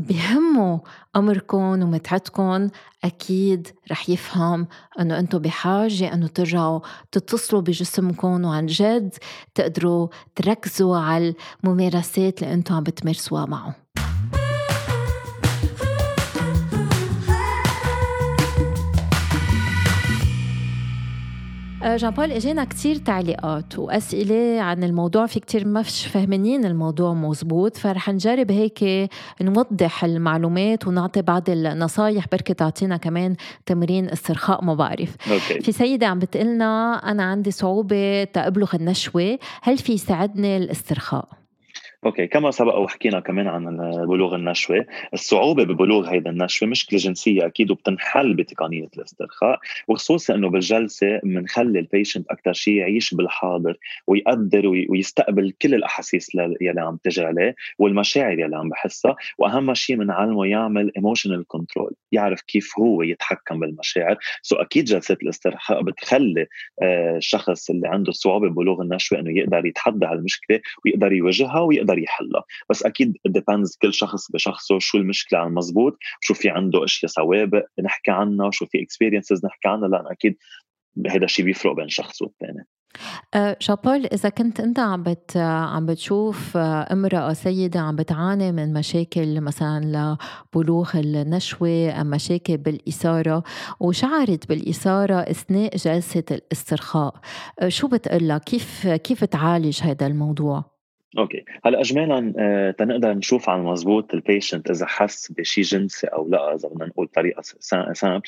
بهمه 0.09 0.81
أمركم 1.17 1.59
ومتعتكم 1.59 2.69
أكيد 3.05 3.69
رح 3.91 4.09
يفهم 4.09 4.67
أنه 5.01 5.19
أنتم 5.19 5.39
بحاجة 5.39 6.15
أنه 6.15 6.27
ترجعوا 6.27 6.81
تتصلوا 7.13 7.63
بجسمكم 7.63 8.45
وعن 8.45 8.67
جد 8.67 9.15
تقدروا 9.55 10.09
تركزوا 10.35 10.99
على 10.99 11.35
الممارسات 11.65 12.43
اللي 12.43 12.55
أنتم 12.55 12.75
عم 12.75 12.83
بتمارسوها 12.83 13.47
معه 13.47 13.86
جان 21.87 22.11
بول 22.11 22.33
إجينا 22.33 22.65
كتير 22.65 22.97
تعليقات 22.97 23.79
وأسئلة 23.79 24.61
عن 24.61 24.85
الموضوع 24.85 25.27
في 25.27 25.41
كتير 25.41 25.67
ما 25.67 25.83
فاهمين 25.83 26.65
الموضوع 26.65 27.15
مزبوط 27.15 27.77
فرح 27.77 28.09
نجرب 28.11 28.51
هيك 28.51 29.11
نوضح 29.43 30.05
المعلومات 30.05 30.87
ونعطي 30.87 31.23
بعض 31.23 31.51
النصايح 31.51 32.27
بركي 32.33 32.55
تعطينا 32.55 32.97
كمان 32.97 33.37
تمرين 33.67 34.11
استرخاء 34.11 34.65
ما 34.65 34.75
بعرف 34.75 35.17
okay. 35.33 35.61
في 35.61 35.73
سيدة 35.73 36.07
عم 36.07 36.19
بتقلنا 36.19 36.95
أنا 37.11 37.23
عندي 37.23 37.51
صعوبة 37.51 38.25
تأبلغ 38.25 38.77
النشوة 38.77 39.39
هل 39.63 39.79
في 39.79 39.93
يساعدني 39.93 40.57
الاسترخاء؟ 40.57 41.46
okay 42.07 42.27
كما 42.27 42.51
سبق 42.51 42.79
وحكينا 42.79 43.21
كمان 43.21 43.49
عن 43.49 43.77
بلوغ 44.07 44.35
النشوة، 44.35 44.87
الصعوبة 45.15 45.65
ببلوغ 45.65 46.09
هيدا 46.09 46.31
النشوة 46.31 46.69
مشكله 46.69 46.99
جنسيه 46.99 47.47
أكيد 47.47 47.71
وبتنحل 47.71 48.35
بتقنية 48.35 48.89
الاسترخاء 48.97 49.59
وخصوصا 49.89 50.35
إنه 50.35 50.51
بالجلسة 50.51 51.21
بنخلي 51.25 51.79
ال 51.79 51.85
patient 51.85 52.31
أكثر 52.31 52.53
شيء 52.53 52.75
يعيش 52.75 53.15
بالحاضر 53.15 53.77
ويقدر 54.07 54.67
ويستقبل 54.89 55.53
كل 55.63 55.75
الأحاسيس 55.75 56.35
يلي 56.61 56.81
عم 56.81 56.99
تجي 57.05 57.23
عليه 57.25 57.55
والمشاعر 57.79 58.39
يلي 58.39 58.57
عم 58.57 58.69
بحسها 58.69 59.17
وأهم 59.39 59.75
شيء 59.75 59.97
بنعلمه 59.97 60.47
يعمل 60.47 60.93
emotional 60.97 61.45
control 61.49 61.95
يعرف 62.13 62.41
كيف 62.41 62.79
هو 62.79 63.03
يتحكم 63.03 63.61
بالمشاعر. 63.61 64.17
so 64.43 64.57
أكيد 64.57 64.85
جلسة 64.85 65.17
الاسترخاء 65.23 65.83
بتخلي 65.83 66.47
آه، 66.83 67.17
الشخص 67.17 67.71
اللي 67.71 67.89
عنده 67.89 68.13
صعوبة 68.13 68.49
ببلوغ 68.49 68.83
النشوة 68.83 69.19
إنه 69.19 69.39
يقدر 69.39 69.67
يتحدى 69.67 70.07
هالمشكلة 70.07 70.61
ويقدر 70.85 71.13
يواجهها 71.13 71.61
ويقدر 71.61 71.96
بيقدر 71.97 72.07
يحلها. 72.07 72.45
بس 72.71 72.83
أكيد 72.83 73.17
depends 73.27 73.77
كل 73.83 73.95
شخص 73.95 74.31
بشخصه 74.31 74.79
شو 74.79 74.99
المشكلة 74.99 75.39
على 75.39 75.49
المضبوط 75.49 75.99
شو 76.21 76.35
في 76.35 76.49
عنده 76.49 76.85
أشياء 76.85 77.11
سوابق 77.11 77.65
نحكي 77.85 78.11
عنها 78.11 78.51
شو 78.51 78.67
في 78.67 78.83
experiences 78.83 79.47
نحكي 79.47 79.69
عنها 79.69 79.89
لأن 79.89 80.07
أكيد 80.07 80.37
هذا 81.09 81.25
الشيء 81.25 81.45
بيفرق 81.45 81.73
بين 81.73 81.89
شخص 81.89 82.23
والثاني 82.23 82.67
أه 83.35 83.57
جان 83.61 83.79
بول 83.79 84.07
إذا 84.07 84.29
كنت 84.29 84.61
أنت 84.61 84.79
عم 84.79 85.03
بت 85.03 85.37
عم 85.37 85.87
بتشوف 85.87 86.57
أه، 86.57 86.93
امرأة 86.93 87.33
سيدة 87.33 87.81
عم 87.81 87.97
بتعاني 87.97 88.53
من 88.53 88.73
مشاكل 88.73 89.41
مثلا 89.41 90.17
لبلوغ 90.55 90.91
النشوة 90.95 92.01
أم 92.01 92.11
مشاكل 92.11 92.57
بالإثارة 92.57 93.43
وشعرت 93.81 94.49
بالإثارة 94.49 95.15
أثناء 95.15 95.77
جلسة 95.77 96.25
الاسترخاء 96.31 97.15
أه، 97.61 97.69
شو 97.69 97.89
بتقلها 97.89 98.39
كيف 98.39 98.87
كيف 98.87 99.25
تعالج 99.25 99.83
هذا 99.83 100.07
الموضوع؟ 100.07 100.76
okay. 101.19 101.45
هلأ 101.65 101.81
اجمالا 101.81 102.33
آه 102.39 102.71
تنقدر 102.71 103.15
نشوف 103.15 103.49
على 103.49 103.61
المضبوط 103.61 104.15
ال 104.15 104.22
patient 104.22 104.71
إذا 104.71 104.87
حس 104.87 105.33
بشيء 105.33 105.65
جنسي 105.65 106.07
أو 106.07 106.29
لأ 106.29 106.55
إذا 106.55 106.69
بدنا 106.69 106.87
نقول 106.87 107.09
طريقة 107.09 107.43
simple. 107.93 108.21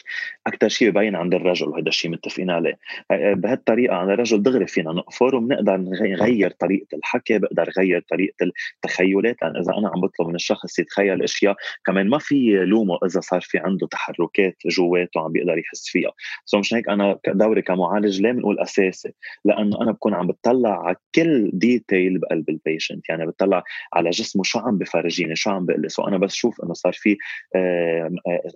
أكثر 0.46 0.68
شيء 0.68 0.90
ببين 0.90 1.16
عند 1.16 1.34
الرجل 1.34 1.68
وهذا 1.68 1.88
الشيء 1.88 2.10
متفقين 2.10 2.50
عليه. 2.50 2.78
آه 3.10 3.34
بهالطريقة 3.34 3.94
عند 3.96 4.10
الرجل 4.10 4.42
دغري 4.42 4.66
فينا 4.66 4.92
نقفر 4.92 5.36
وبنقدر 5.36 5.76
نغير 5.76 6.50
طريقة 6.50 6.96
الحكي 6.96 7.38
بقدر 7.38 7.70
غير 7.78 8.04
طريقة 8.10 8.34
التخيلات. 8.76 9.36
لأن 9.42 9.56
إذا 9.56 9.72
أنا 9.78 9.88
عم 9.88 10.00
بطلب 10.00 10.28
من 10.28 10.34
الشخص 10.34 10.78
يتخيل 10.78 11.22
أشياء 11.22 11.56
كمان 11.86 12.08
ما 12.08 12.18
في 12.18 12.64
لومه 12.64 12.98
إذا 13.06 13.20
صار 13.20 13.40
في 13.40 13.58
عنده 13.58 13.86
تحركات 13.86 14.56
جواته 14.66 15.20
عم 15.20 15.32
بيقدر 15.32 15.58
يحس 15.58 15.88
فيها. 15.88 16.10
so 16.44 16.59
مش 16.58 16.74
هيك 16.74 16.88
أنا 16.88 17.18
دوري 17.28 17.62
كمعالج 17.62 18.20
ليه 18.20 18.32
بنقول 18.32 18.58
أساسي؟ 18.58 19.12
لأنه 19.44 19.82
أنا 19.82 19.92
بكون 19.92 20.14
عم 20.14 20.26
بتطلع 20.26 20.86
على 20.86 20.96
كل 21.14 21.50
detail 21.52 22.18
بقلب 22.18 22.48
ال 22.48 22.52
patient 22.52 22.77
ال 22.78 22.82
patient 22.82 23.09
يعني 23.08 23.26
بتطلع 23.26 23.64
على 23.92 24.10
جسمه 24.10 24.42
شو 24.42 24.58
عم 24.58 24.78
بفرجيني 24.78 25.36
شو 25.36 25.50
عم 25.50 25.66
بقلي 25.66 25.88
so 25.88 26.02
أنا 26.02 26.18
بس 26.18 26.34
شوف 26.34 26.60
إنه 26.64 26.74
صار 26.74 26.92
في 26.92 27.16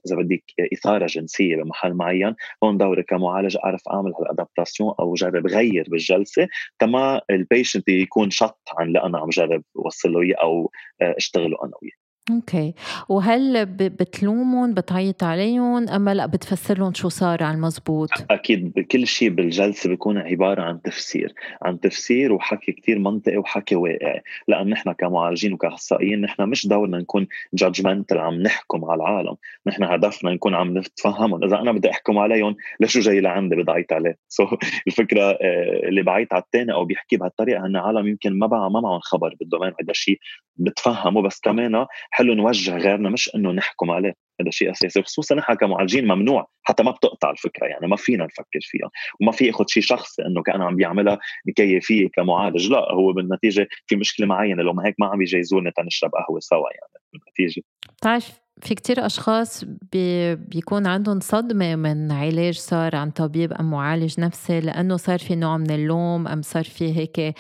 إذا 0.07 0.17
بدك 0.17 0.45
إثارة 0.73 1.07
جنسية 1.07 1.57
بمحل 1.57 1.95
معين 1.95 2.35
هون 2.65 2.79
دوري 2.79 3.03
كمعالج 3.03 3.57
أعرف 3.65 3.83
أعمل 3.89 4.13
هال 4.15 4.28
adaptation 4.28 4.95
أو 5.01 5.15
جرب 5.15 5.47
غير 5.47 5.85
بالجلسة. 5.89 6.49
تما 6.79 7.21
ال 7.31 7.38
patient 7.38 7.89
يكون 7.89 8.31
شط 8.31 8.61
عن 8.79 8.87
اللي 8.87 9.03
أنا 9.03 9.19
عم 9.19 9.29
جرب 9.29 9.63
اوصل 9.77 10.13
له 10.13 10.23
إياه 10.23 10.37
أو 10.43 10.71
أشتغله 11.03 11.57
أنا 11.65 11.73
وياه. 11.83 12.02
okay. 12.31 12.75
وهل 13.09 13.67
بتلومهم 13.67 14.75
بتعيط 14.75 15.25
عليهم 15.25 15.89
أما 15.89 16.15
لأ 16.15 16.27
بتفسر 16.27 16.79
لهم 16.79 16.95
شو 16.95 17.09
صار 17.09 17.43
على 17.43 17.55
المزبوط؟ 17.55 18.09
أكيد 18.31 18.87
كل 18.93 19.07
شيء 19.07 19.29
بالجلسة 19.29 19.91
بيكون 19.91 20.19
عبارة 20.19 20.63
عن 20.63 20.83
تفسير. 20.83 21.35
عن 21.63 21.81
تفسير 21.81 22.33
وحكي 22.33 22.73
كتير 22.73 22.99
منطقي 22.99 23.37
وحكي 23.37 23.77
واقعي. 23.77 24.23
لأن 24.49 24.69
نحن 24.69 24.93
كمعالجين 24.93 25.53
وكأخصائيين 25.53 26.21
نحن 26.21 26.43
مش 26.43 26.67
دورنا 26.67 26.99
نكون 26.99 27.27
judgmental 27.55 28.19
عم 28.19 28.35
نحكم 28.35 28.85
على 28.85 29.03
العالم. 29.03 29.37
نحن 29.67 29.85
هدفنا 29.85 30.31
نكون 30.31 30.55
عم 30.55 30.79
نتفهمهم. 30.79 31.45
إذا 31.45 31.61
أنا 31.61 31.73
بدي 31.73 31.91
أحكم 31.91 32.19
عليهم 32.19 32.57
ليش 32.81 32.99
جاي 32.99 33.21
لعندي 33.21 33.57
بدي 33.57 33.71
اعيط 33.71 33.93
عليه؟ 33.93 34.19
So, 34.43 34.57
الفكرة 34.87 35.23
آه، 35.23 35.89
اللي 35.89 36.03
بعيط 36.03 36.35
على 36.35 36.43
الثاني 36.43 36.73
أو 36.73 36.85
بيحكي 36.85 37.17
بهالطريقة 37.17 37.67
هن 37.67 37.77
عالم 37.77 38.07
يمكن 38.07 38.39
ما 38.39 38.47
بقى 38.47 38.71
ما 38.71 38.81
معهم 38.81 39.01
خبر 39.01 39.35
بال 39.41 39.47
domaine. 39.47 39.73
هذا 39.83 39.91
الشيء 39.91 40.19
بتفهمه. 40.57 41.23
بس 41.23 41.41
كمان 41.41 41.87
حلو 42.15 42.35
نوجه 42.35 42.77
غيرنا 42.77 43.11
مش 43.11 43.35
إنه 43.35 43.53
نحكم 43.53 43.91
عليه. 43.91 44.15
هذا 44.41 44.51
شيء 44.51 44.71
أساسي 44.71 45.03
خصوصا 45.03 45.35
نحن 45.35 45.55
كمعالجين 45.55 46.05
ممنوع 46.05 46.49
حتى 46.63 46.83
ما 46.83 46.91
بتقطع 46.91 47.31
الفكرة 47.31 47.67
يعني 47.67 47.87
ما 47.87 47.97
فينا 47.97 48.25
نفكر 48.25 48.61
فيها 48.61 48.91
وما 49.21 49.33
في 49.33 49.47
ياخذ 49.47 49.65
شيء 49.69 49.83
شخصي 49.83 50.23
إنه 50.23 50.43
كان 50.43 50.63
عم 50.63 50.77
بيعملها 50.77 51.19
بكيفية 51.47 52.09
كمعالج. 52.09 52.71
لا 52.71 52.93
هو 52.93 53.13
بالنتيجة 53.13 53.69
في 53.87 53.97
مشكلة 53.97 54.27
معينة 54.27 54.63
لو 54.63 54.73
ما 54.73 54.87
هيك 54.87 54.95
ما 54.99 55.07
عم 55.07 55.23
يجيزونا 55.23 55.73
تنشرب 55.77 56.11
قهوة 56.11 56.41
سوا 56.41 56.69
يعني 56.71 57.05
بالنتيجة. 57.13 57.63
بتعرف 57.99 58.42
في 58.61 58.75
كتير 58.75 59.07
أشخاص 59.07 59.65
بي 59.93 60.35
بيكون 60.35 60.87
عندهم 60.87 61.21
صدمة 61.21 61.77
من 61.77 62.13
علاج 62.13 62.55
صار 62.59 62.97
عن 62.97 63.11
طبيب 63.11 63.53
أم 63.53 63.71
معالج 63.71 64.21
نفسي 64.21 64.61
لأنه 64.61 64.97
صار 64.97 65.19
في 65.19 65.35
نوع 65.37 65.57
من 65.57 65.71
اللوم 65.71 66.29
أم 66.29 66.43
صار 66.43 66.65
في 66.65 66.97
هيك 66.97 67.35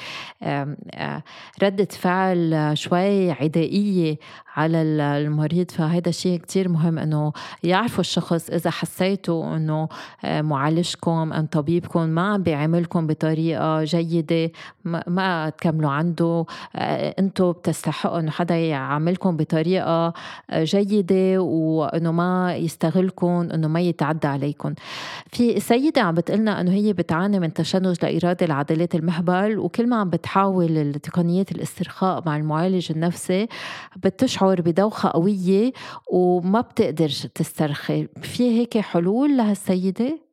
ردة 1.63 1.89
فعل 1.91 2.71
شوي 2.75 3.31
عدائية 3.31 4.19
على 4.57 4.83
المريض. 4.83 5.71
فهذا 5.71 6.11
شيء 6.11 6.39
كتير 6.39 6.69
مهم 6.69 6.99
أنه 6.99 7.33
يعرفوا 7.63 8.01
الشخص 8.01 8.51
إذا 8.51 8.71
حسيتوا 8.71 9.57
أنه 9.57 9.89
معالجكم 10.25 11.33
أم 11.33 11.47
طبيبكم 11.47 12.09
ما 12.09 12.33
عم 12.33 12.43
بيعاملكم 12.43 13.07
بطريقة 13.07 13.85
جيدة 13.85 14.53
ما 14.85 15.53
تكملوا 15.59 15.91
عنده 15.91 16.45
أنتوا 17.19 17.53
بتستحقوا 17.53 18.19
أنه 18.19 18.31
حدا 18.31 18.57
يعاملكم 18.57 19.37
بطريقة 19.37 20.13
جيدة. 20.53 21.02
جيدة 21.03 21.43
وإنه 21.43 22.13
ما 22.13 22.57
يستغلكم 22.57 23.49
إنه 23.55 23.69
ما 23.69 23.81
يتعدى 23.81 24.27
عليكم 24.27 24.75
في 25.33 25.61
سيدة 25.61 26.03
عم 26.03 26.15
بتقلنا 26.15 26.61
إنه 26.61 26.73
هي 26.73 26.93
بتعاني 26.93 27.41
من 27.41 27.53
تشنج 27.53 27.97
لاإرادي 28.05 28.47
لعضلات 28.47 28.95
المهبل 28.95 29.59
وكل 29.59 29.89
ما 29.89 29.97
عم 29.97 30.11
بتحاول 30.11 30.95
تقنيات 30.95 31.53
الاسترخاء 31.53 32.23
مع 32.27 32.37
المعالج 32.37 32.93
النفسي 32.93 33.49
بتشعر 33.97 34.61
بدوخة 34.61 35.09
قوية 35.11 35.73
وما 36.13 36.61
بتقدر 36.61 37.09
تسترخي 37.09 38.09
في 38.23 38.61
هيك 38.61 38.79
حلول 38.79 39.37
لهالسيدة؟ 39.37 40.32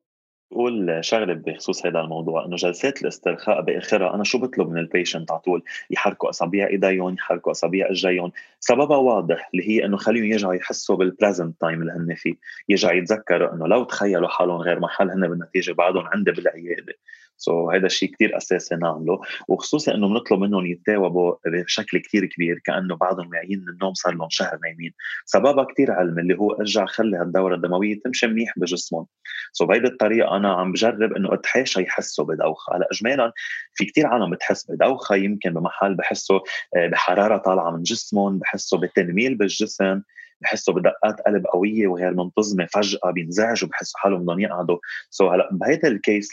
بقول 0.52 1.00
شغلة 1.02 1.34
بخصوص 1.34 1.86
هذا 1.86 2.00
الموضوع 2.00 2.46
إنه 2.46 2.56
جلسات 2.56 3.02
الاسترخاء 3.02 3.62
بآخرها 3.62 4.16
أنا 4.16 4.24
شو 4.24 4.38
بطلب 4.38 4.70
من 4.70 4.78
ال 4.78 4.84
patient 4.85 5.32
على 5.32 5.40
طول؟ 5.40 5.64
يحركوا 5.90 6.30
أصابع 6.30 6.68
إيديهم 6.68 7.14
يحركوا 7.14 7.52
أصابع 7.52 7.88
اجريهم 7.90 8.32
سببها 8.60 8.98
واضح 8.98 9.50
اللي 9.54 9.70
هي 9.70 9.86
إنه 9.86 9.98
خليهم 9.98 10.26
يرجعوا 10.26 10.54
يحسوا 10.54 10.96
بال 10.96 11.11
present 11.11 11.62
time 11.62 11.82
اللي 11.82 11.94
هن 11.94 12.16
فيه. 12.16 12.36
يرجعوا 12.70 12.94
يتذكروا 12.94 13.54
إنه 13.54 13.68
لو 13.68 13.84
تخيلوا 13.84 14.30
حالهم 14.30 14.58
غير 14.58 14.80
محل 14.80 15.10
هن 15.10 15.28
بالنتيجة 15.28 15.72
بعدهم 15.72 16.08
عندي 16.08 16.32
بالعيادة. 16.32 16.94
so, 17.40 17.76
هذا 17.76 17.86
الشيء 17.86 18.12
كثير 18.14 18.38
أساسي 18.38 18.76
نعمله 18.76 19.22
وخصوصا 19.48 19.94
إنه 19.96 20.08
بنطلب 20.08 20.40
منهم 20.40 20.66
يتثاوبوا 20.66 21.36
بشكل 21.46 21.98
كثير 21.98 22.26
كبير 22.26 22.62
كأنه 22.66 22.96
بعضهم 22.96 23.30
واعيين 23.30 23.60
من 23.62 23.70
النوم 23.70 23.94
صار 23.94 24.14
لهم 24.14 24.28
شهر 24.30 24.60
نايمين. 24.64 24.94
سببها 25.26 25.64
كثير 25.64 25.92
علمي 25.92 26.20
اللي 26.20 26.38
هو 26.38 26.52
ارجع 26.52 26.86
خلي 26.86 27.18
هالدورة 27.18 27.56
الدموية 27.56 28.00
تمشي 28.06 28.28
منيح 28.28 28.54
بجسمهم. 28.58 29.06
so, 29.54 29.68
بهيدي 29.68 29.88
الطريقة 29.88 30.36
أنا 30.36 30.54
عم 30.54 30.72
بجرب 30.72 31.14
إنه 31.14 31.34
اتحاشى 31.34 31.82
يحسوا 31.82 32.26
بدوخة. 32.26 32.76
هلا 32.76 32.88
اجمالا 32.92 33.32
في 33.74 33.86
كثير 33.86 34.08
عالم 34.08 34.30
بتحس 34.30 34.72
بدوخة 34.72 35.16
يمكن 35.16 35.54
بمحل 35.54 35.96
بحسوا 35.96 36.40
آه، 36.76 36.88
بحرارة 36.88 37.38
طالعة 37.38 37.72
من 37.72 37.84
جسمهم 37.84 38.40
بحسوا 38.40 38.80
بتنميل 38.80 39.36
بالجسم. 39.36 40.02
بحسوا 40.42 40.74
بدقات 40.74 41.22
قلب 41.22 41.46
قوية 41.46 41.88
وغير 41.88 42.14
منتظمة 42.14 42.66
فجأة 42.66 43.12
بينزعجوا 43.12 43.70
بحسوا 43.70 44.00
حالهم 44.00 44.24
بدهم 44.24 44.40
يقعدوا. 44.40 44.78
سو 45.10 45.30
هلأ 45.30 45.50
بهيدا 45.52 45.88
الكيس 45.88 46.30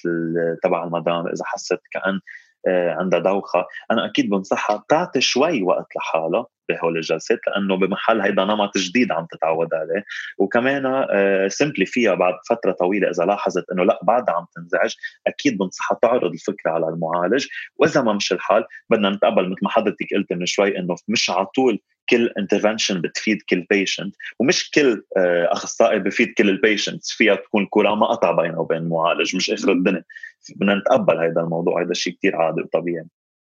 تبع 0.62 0.84
المدام 0.84 1.26
إذا 1.26 1.44
حست 1.44 1.80
كأن 1.90 2.20
آه، 2.68 2.94
عندها 2.94 3.18
دوخة 3.18 3.66
أنا 3.90 4.06
أكيد 4.06 4.30
بنصحها 4.30 4.84
تعطي 4.88 5.20
شوي 5.20 5.62
وقت 5.62 5.86
لحالها 5.96 6.46
بهول 6.68 6.96
الجلسات 6.96 7.38
لأنه 7.46 7.76
بمحل 7.76 8.20
هيدا 8.20 8.44
نمط 8.44 8.78
جديد 8.78 9.12
عم 9.12 9.26
تتعود 9.30 9.74
عليه. 9.74 10.04
وكمان 10.38 10.82
سمبلي 11.48 11.84
آه، 11.84 11.86
فيها 11.86 12.14
بعد 12.14 12.34
فترة 12.48 12.72
طويلة 12.72 13.10
إذا 13.10 13.24
لاحظت 13.24 13.64
إنه 13.72 13.84
لأ 13.84 14.00
بعدها 14.02 14.34
عم 14.34 14.46
تنزعج. 14.56 14.94
أكيد 15.26 15.58
بنصحها 15.58 15.98
تعرض 16.02 16.32
الفكرة 16.32 16.70
على 16.70 16.88
المعالج. 16.88 17.46
وإذا 17.76 18.02
ما 18.02 18.12
مش 18.12 18.32
الحال 18.32 18.64
بدنا 18.90 19.10
نتقبل 19.10 19.50
مثل 19.50 19.60
ما 19.62 19.70
حضرتك 19.70 20.06
قلت 20.14 20.32
من 20.32 20.46
شوي 20.46 20.78
إنه 20.78 20.94
مش 21.08 21.30
على 21.30 21.46
طول 21.46 21.80
كل 22.10 22.32
intervention 22.38 23.00
بتفيد 23.00 23.42
كل 23.50 23.66
patient 23.70 24.16
ومش 24.38 24.70
كل 24.70 25.04
آه، 25.16 25.52
أخصائي 25.52 25.98
بفيد 25.98 26.34
كل 26.38 26.48
ال 26.48 26.55
patients 26.55 27.12
فيها 27.12 27.34
تكون 27.34 27.66
courant 27.66 27.94
ما 27.94 28.06
قطع 28.06 28.32
بينه 28.32 28.60
وبين 28.60 28.78
المعالج 28.78 29.36
مش 29.36 29.50
آخر 29.50 29.72
الدنيا. 29.72 30.04
بدنا 30.56 30.74
نتقبل 30.74 31.18
هذا 31.18 31.40
الموضوع 31.40 31.82
هذا 31.82 31.90
الشيء 31.90 32.12
كثير 32.12 32.36
عادي 32.36 32.60
وطبيعي. 32.60 33.06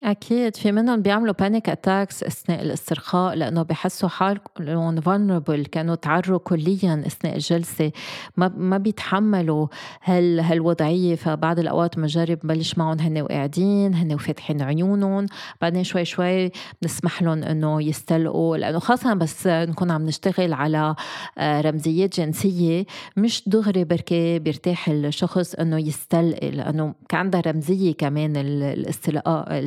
أكيد. 0.03 0.55
في 0.55 0.71
منهم 0.71 1.01
بيعملوا 1.01 1.33
panic 1.33 1.69
attacks 1.69 2.23
أثناء 2.23 2.61
الاسترخاء 2.61 3.35
لأنه 3.35 3.63
بحسوا 3.63 4.09
حالهم 4.09 5.01
vulnerable 5.01 5.69
كانوا 5.71 5.95
تعروا 5.95 6.39
كليا 6.39 7.03
أثناء 7.07 7.35
الجلسة 7.35 7.91
ما 8.37 8.53
ما 8.57 8.77
بيتحملوا 8.77 9.67
هال 10.03 10.39
هالوضعية. 10.39 11.15
فبعض 11.15 11.59
الأوقات 11.59 11.95
بنجرب 11.95 12.39
نبلش 12.43 12.77
معهم 12.77 12.99
هن 12.99 13.21
وقاعدين 13.21 13.95
هن 13.95 14.13
وفاتحين 14.13 14.61
عيونهم. 14.61 15.25
بعدين 15.61 15.83
شوي 15.83 16.05
شوي 16.05 16.51
بنسمح 16.81 17.21
لهم 17.21 17.43
إنه 17.43 17.81
يستلقوا. 17.81 18.57
لأنه 18.57 18.79
خاصة 18.79 19.13
بس 19.13 19.47
نكون 19.47 19.91
عم 19.91 20.05
نشتغل 20.05 20.53
على 20.53 20.95
آه، 21.37 21.61
رمزيات 21.61 22.19
جنسية 22.19 22.85
مش 23.17 23.43
دغري 23.49 23.83
بركي 23.83 24.39
بيرتاح 24.39 24.89
الشخص 24.89 25.55
إنه 25.55 25.79
يستلقي. 25.79 26.51
لأنه 26.51 26.93
عندها 27.13 27.41
رمزية 27.41 27.93
كمان 27.93 28.37
الاستلقاء 28.37 29.59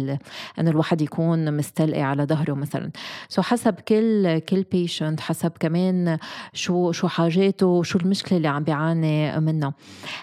إنه 0.60 0.70
الواحد 0.70 1.02
يكون 1.02 1.56
مستلقي 1.56 2.02
على 2.02 2.24
ظهره 2.24 2.54
مثلا. 2.54 2.90
so 3.28 3.42
حسب 3.42 3.74
كل 3.74 4.38
كل 4.38 4.62
patient 4.62 5.20
حسب 5.20 5.52
كمان 5.60 6.18
شو 6.52 6.92
شو 6.92 7.08
حاجاته 7.08 7.82
شو 7.82 7.98
المشكلة 7.98 8.36
اللي 8.36 8.48
عم 8.48 8.64
بيعاني 8.64 9.40
منها. 9.40 9.74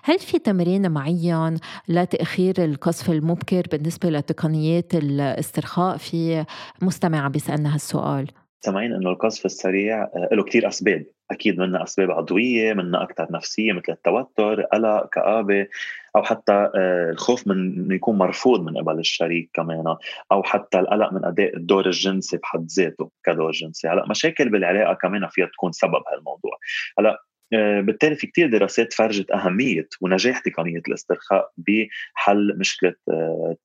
هل 0.03 0.19
في 0.19 0.39
تمرين 0.39 0.91
معين 0.91 1.57
لتأخير 1.87 2.53
القصف 2.57 3.09
المبكر 3.09 3.63
بالنسبة 3.71 4.09
لتقنيات 4.09 4.95
الاسترخاء 4.95 5.97
في 5.97 6.45
مستمع 6.81 7.27
بيسألنا 7.27 7.73
هالسؤال؟ 7.73 8.27
سامعين 8.65 8.93
إنه 8.93 9.09
القذف 9.09 9.45
السريع 9.45 10.03
آه، 10.03 10.29
له 10.31 10.43
كثير 10.43 10.67
أسباب. 10.67 11.05
أكيد 11.31 11.59
منها 11.59 11.83
أسباب 11.83 12.11
عضوية 12.11 12.73
منها 12.73 13.03
أكثر 13.03 13.27
نفسية 13.31 13.73
مثل 13.73 13.91
التوتر 13.91 14.61
قلق 14.61 15.09
كآبة. 15.09 15.67
أو 16.15 16.23
حتى 16.23 16.53
آه، 16.75 17.09
الخوف 17.11 17.47
من 17.47 17.55
إنه 17.55 17.95
يكون 17.95 18.17
مرفوض 18.17 18.63
من 18.63 18.77
قبل 18.77 18.99
الشريك 18.99 19.49
كمان 19.53 19.83
أو 20.31 20.43
حتى 20.43 20.79
القلق 20.79 21.13
من 21.13 21.25
أداء 21.25 21.57
الدور 21.57 21.85
الجنسي 21.85 22.37
بحد 22.37 22.67
ذاته 22.77 23.11
كدور 23.25 23.51
جنسي. 23.51 23.87
هلأ 23.87 24.05
مشاكل 24.09 24.49
بالعلاقة 24.49 24.93
كمان 24.93 25.27
فيها 25.31 25.45
تكون 25.45 25.71
سبب 25.71 26.03
هالموضوع. 26.13 26.57
هلأ 26.99 27.23
آه، 27.53 27.81
بالتالي 27.81 28.15
في 28.15 28.27
كتير 28.27 28.49
دراسات 28.49 28.93
فرجت 28.93 29.31
أهمية 29.31 29.87
ونجاح 30.01 30.39
تقنية 30.39 30.81
الاسترخاء 30.87 31.51
بحل 31.57 32.57
مشكلة 32.59 32.93
آه، 33.11 33.55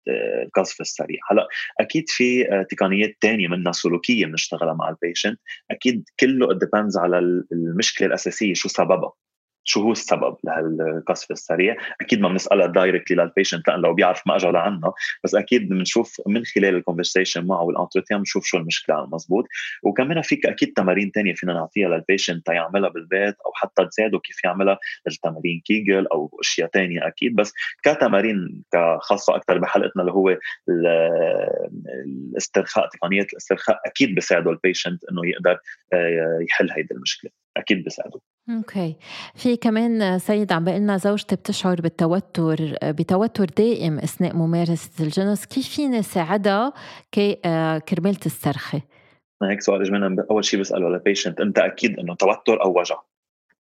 القذف 0.44 0.80
السريع. 0.80 1.18
هلأ 1.30 1.48
أكيد 1.80 2.04
في 2.08 2.44
تقنيات 2.70 3.16
تانية 3.20 3.48
منها 3.48 3.72
سلوكية 3.72 4.26
بنشتغلها 4.26 4.74
مع 4.74 4.88
ال 4.88 4.95
patient 4.95 5.40
أكيد 5.70 6.04
كله 6.20 6.58
depends 6.58 6.98
على 6.98 7.18
المشكلة 7.52 8.08
الأساسية 8.08 8.54
شو 8.54 8.68
سببها. 8.68 9.12
شو 9.68 9.82
هو 9.82 9.92
السبب 9.92 10.36
لهالقذف 10.44 11.30
السريع؟ 11.30 11.76
أكيد 12.00 12.20
ما 12.20 12.28
بنسألها 12.28 12.66
directly 12.66 13.22
لل 13.22 13.32
patient 13.32 13.68
لأنه 13.68 13.82
لو 13.82 13.94
بيعرف 13.94 14.22
ما 14.26 14.36
اجى 14.36 14.46
لعنا 14.46 14.92
بس 15.24 15.34
أكيد 15.34 15.68
بنشوف 15.68 16.20
من 16.26 16.44
خلال 16.44 16.74
ال 16.74 16.80
conversation 16.80 17.46
معه 17.46 17.62
وال 17.62 17.72
entretien 17.72 18.18
بنشوف 18.18 18.44
شو 18.44 18.56
المشكلة 18.56 19.06
مزبوط 19.06 19.44
وكمان 19.82 20.22
فيك 20.22 20.46
أكيد 20.46 20.72
تمارين 20.72 21.12
تانية 21.12 21.34
فينا 21.34 21.52
نعطيها 21.52 21.88
لل 21.88 22.01
patient 22.01 22.46
تيعملها 22.46 22.88
بالبيت 22.88 23.34
أو 23.46 23.52
حتى 23.54 23.86
تساعده 23.86 24.18
كيف 24.18 24.44
يعملها 24.44 24.78
التمارين 25.06 25.62
كيجل 25.64 26.06
أو 26.06 26.38
أشياء 26.40 26.68
تانية 26.68 27.06
أكيد. 27.06 27.36
بس 27.36 27.52
كتمارين 27.82 28.62
خاصه 29.00 29.36
أكثر 29.36 29.58
بحلقتنا 29.58 30.02
اللي 30.02 30.12
هو 30.12 30.36
الاسترخاء 32.06 32.88
تقنية 32.88 33.26
الاسترخاء 33.32 33.80
أكيد 33.86 34.14
بيساعده 34.14 34.50
ال 34.50 34.57
patient 34.57 35.04
إنه 35.04 35.26
يقدر 35.26 35.58
آه، 35.92 36.38
يحل 36.48 36.70
هيدي 36.70 36.94
المشكلة. 36.94 37.30
أكيد 37.58 37.84
بيساعده 37.84 38.20
okay. 38.50 38.96
في 39.34 39.56
كمان 39.56 40.18
سيد 40.18 40.52
عم 40.52 40.64
بيقلنا 40.64 40.96
زوجتي 40.96 41.36
بتشعر 41.36 41.80
بالتوتر 41.80 42.76
بتوتر 42.84 43.44
دائم 43.44 43.98
أثناء 43.98 44.36
ممارسة 44.36 45.04
الجنس. 45.04 45.46
كيف 45.46 45.68
فيني 45.68 46.02
ساعدها 46.02 46.72
كي 47.12 47.38
آه، 47.44 47.78
كرمال 47.78 48.14
تسترخي؟ 48.14 48.80
هيك 49.42 49.60
سؤال 49.60 49.80
اجمالا. 49.80 50.26
أول 50.30 50.44
شيء 50.44 50.60
بسأله 50.60 50.88
لل 50.88 51.00
patient 51.00 51.40
أنت 51.40 51.58
أكيد 51.58 51.98
إنه 51.98 52.14
توتر 52.14 52.64
أو 52.64 52.78
وجع. 52.78 52.96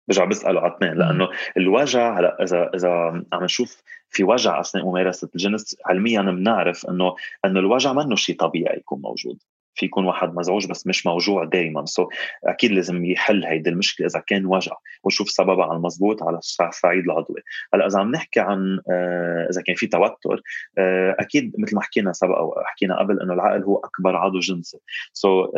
برجع 0.09 0.25
بسأله 0.25 0.61
على 0.61 0.77
اثنين 0.77 0.93
لأنه 0.93 1.29
الوجع 1.57 2.19
هلا 2.19 2.43
إذا 2.43 2.71
إذا 2.75 2.89
عم 3.33 3.45
نشوف 3.45 3.83
في 4.11 4.25
وجع 4.25 4.61
أثناء 4.61 4.87
ممارسة 4.87 5.29
الجنس 5.35 5.77
علميا 5.87 6.23
بنعرف 6.23 6.87
إنه 6.87 7.15
إنه 7.45 7.61
الوجع 7.61 7.93
منه 7.93 8.17
شيء 8.17 8.37
طبيعي 8.37 8.77
يكون 8.77 9.01
موجود. 9.01 9.39
في 9.75 9.87
يكون 9.87 10.05
واحد 10.05 10.35
مزعوج 10.35 10.67
بس 10.67 10.87
مش 10.87 11.07
موجوع 11.07 11.45
دائما 11.45 11.85
so, 11.87 12.09
أكيد 12.45 12.73
لازم 12.73 13.05
يحل 13.05 13.45
هيدي 13.45 13.71
المشكلة 13.71 14.07
إذا 14.07 14.23
كان 14.27 14.47
وجع 14.47 14.73
ويشوف 15.05 15.31
سببها 15.31 15.65
على 15.65 15.77
المضبوط 15.77 16.23
على 16.23 16.39
الصعيد 16.39 17.05
العضوي. 17.05 17.43
هلأ 17.75 17.87
إذا 17.87 17.99
عم 17.99 18.11
نحكي 18.11 18.41
عن 18.41 18.81
آه 18.91 19.49
إذا 19.51 19.63
كان 19.63 19.75
في 19.75 19.87
توتر 19.87 20.43
آه 20.79 21.17
أكيد 21.21 21.53
مثل 21.59 21.77
ما 21.77 21.83
حكينا 21.83 22.13
سبق 22.13 22.37
أو 22.39 22.55
حكينا 22.65 22.99
قبل 22.99 23.21
إنه 23.21 23.35
العقل 23.35 23.63
هو 23.63 23.77
أكبر 23.77 24.17
عضو 24.17 24.39
جنسي. 24.39 24.79
so, 25.13 25.51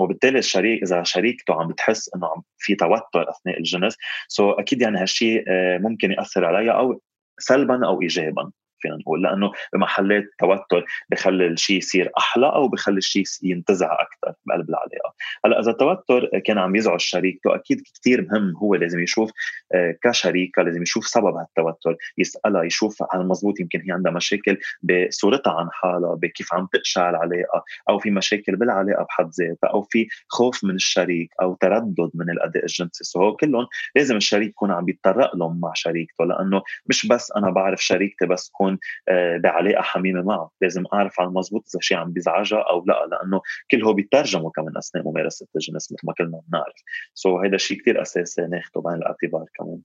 وبالتالي 0.00 0.38
الشريك 0.38 0.82
إذا 0.82 1.02
شريكته 1.02 1.54
عم 1.54 1.68
بتحس 1.68 2.10
إنه 2.16 2.42
في 2.58 2.74
توتر 2.74 3.30
أثناء 3.30 3.58
الجنس 3.58 3.96
so, 4.28 4.60
أكيد 4.60 4.82
يعني 4.82 4.98
هالشيء 4.98 5.44
آه 5.48 5.78
ممكن 5.78 6.12
يأثر 6.12 6.44
عليها 6.44 6.72
أو 6.72 7.00
سلبا 7.38 7.86
أو 7.86 8.02
ايجابا. 8.02 8.50
فينا 8.84 8.96
نقول 8.96 9.22
لأنه 9.22 9.52
بمحلات 9.72 10.24
توتر 10.38 10.84
بخلي 11.10 11.46
الشيء 11.46 11.76
يصير 11.76 12.10
أحلى 12.18 12.46
أو 12.46 12.68
بخلي 12.68 12.98
الشيء 12.98 13.24
ينتزع 13.42 13.92
أكثر 13.92 14.34
بقلب 14.46 14.68
العلاقة. 14.68 15.14
هلأ 15.44 15.60
إذا 15.60 15.70
التوتر 15.70 16.38
كان 16.38 16.58
عم 16.58 16.76
يزعج 16.76 17.00
شريكته 17.00 17.54
أكيد 17.54 17.82
كثير 17.94 18.26
مهم 18.30 18.56
هو 18.56 18.74
لازم 18.74 19.00
يشوف 19.00 19.30
آه، 19.74 19.96
كشريكة 20.02 20.62
لازم 20.62 20.82
يشوف 20.82 21.06
سبب 21.06 21.34
هالتوتر 21.34 21.96
يسألها 22.18 22.62
يشوف 22.62 23.02
على 23.12 23.22
المضبوط 23.22 23.60
يمكن 23.60 23.80
هي 23.80 23.92
عندها 23.92 24.12
مشاكل 24.12 24.58
بصورتها 24.82 25.52
عن 25.52 25.68
حالها 25.72 26.14
بكيف 26.14 26.54
عم 26.54 26.68
تقشع 26.72 27.10
العلاقة 27.10 27.64
أو 27.88 27.98
في 27.98 28.10
مشاكل 28.10 28.56
بالعلاقة 28.56 29.04
بحد 29.04 29.30
ذاتها 29.40 29.68
أو 29.68 29.82
في 29.82 30.08
خوف 30.28 30.64
من 30.64 30.74
الشريك 30.74 31.30
أو 31.42 31.54
تردد 31.54 32.10
من 32.14 32.30
الأداء 32.30 32.62
الجنسي. 32.62 33.04
سو 33.04 33.36
كلهم 33.36 33.66
لازم 33.96 34.16
الشريك 34.16 34.48
يكون 34.48 34.70
عم 34.70 34.88
يتطرق 34.88 35.36
لهم 35.36 35.60
مع 35.60 35.72
شريكته 35.74 36.24
لأنه 36.24 36.62
مش 36.86 37.06
بس 37.06 37.32
أنا 37.36 37.50
بعرف 37.50 37.84
شريكتي 37.84 38.26
بس 38.26 38.50
كون 38.50 38.73
اكون 38.74 38.78
آه، 39.08 39.36
بعلاقة 39.36 39.82
حميمة 39.82 40.22
معه. 40.22 40.50
لازم 40.60 40.84
أعرف 40.94 41.20
على 41.20 41.28
المضبوط 41.28 41.64
إذا 41.74 41.80
شيء 41.80 41.96
عم 41.96 42.12
بيزعجها 42.12 42.62
أو 42.70 42.84
لا 42.86 43.06
لأنه 43.10 43.40
كل 43.70 43.84
هو 43.84 43.92
بيترجمه 43.92 44.50
كمان 44.50 44.76
أثناء 44.76 45.04
ممارسة 45.08 45.46
الجنس 45.56 45.92
مثل 45.92 46.06
ما 46.06 46.12
كلنا 46.12 46.40
بنعرف. 46.48 46.82
so 47.14 47.44
هذا 47.46 47.54
الشيء 47.54 47.80
كثير 47.80 48.02
أساسي 48.02 48.42
ناخده 48.42 48.80
بعين 48.80 48.98
الاعتبار 48.98 49.44
كمان. 49.58 49.78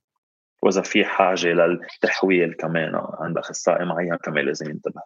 وإذا 0.62 0.82
في 0.82 1.04
حاجة 1.04 1.48
للتحويل 1.48 2.52
كمان 2.52 2.92
عند 2.94 3.38
أخصائي 3.38 3.84
معين 3.84 4.16
كمان 4.16 4.44
لازم 4.44 4.70
ينتبه 4.70 5.00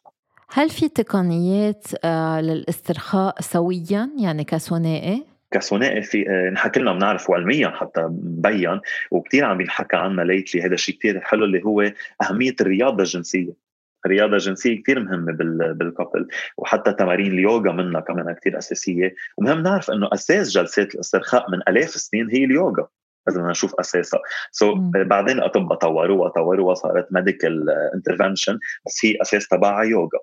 هل 0.49 0.70
في 0.70 0.89
تقنيات 0.89 1.87
آه، 2.05 2.41
للاسترخاء 2.41 3.41
سويا؟ 3.41 4.11
يعني 4.18 4.45
كثنائي؟ 4.45 5.24
كثنائي 5.55 6.03
في 6.03 6.30
آه، 6.30 6.51
نحن 6.51 6.68
كلنا 6.68 6.93
بنعرف 6.93 7.30
وعلميا 7.30 7.68
حتى 7.68 8.01
مبين 8.11 8.80
وكثير 9.11 9.45
عم 9.45 9.59
بينحكى 9.59 9.97
عنها 9.97 10.24
lately 10.24 10.62
هذا 10.62 10.74
الشيء 10.74 10.99
كثير 10.99 11.20
حلو 11.20 11.45
اللي 11.45 11.64
هو 11.64 11.93
أهمية 12.22 12.55
الرياضة 12.61 13.03
الجنسية. 13.03 13.63
الرياضه 14.07 14.34
الجنسيه 14.34 14.82
كثير 14.82 15.00
مهمة 15.00 15.32
بال 15.72 15.86
couple 15.86 16.28
وحتى 16.59 16.92
تمارين 16.92 17.32
اليوغا 17.32 17.72
منها 17.72 18.00
كمان 18.00 18.34
كثير 18.34 18.59
أساسية. 18.59 19.14
ومهم 19.38 19.62
نعرف 19.62 19.90
إنه 19.90 20.09
أساس 20.12 20.50
جلسات 20.50 20.94
الاسترخاء 20.94 21.50
من 21.50 21.59
آلاف 21.68 21.94
السنين 21.94 22.30
هي 22.30 22.44
اليوغا 22.44 22.88
اذا 23.28 23.38
بدنا 23.38 23.50
نشوف 23.50 23.74
أساسها. 23.80 24.20
so, 24.51 24.78
بعدين 24.96 25.38
الاطباء 25.38 25.78
طوروها 25.78 26.28
طوروها 26.28 26.74
صارت 26.74 27.07
medical 27.11 27.70
intervention 27.95 28.59
بس 28.86 29.05
هي 29.05 29.16
أساس 29.22 29.48
تبعها 29.48 29.82
يوغا. 29.84 30.18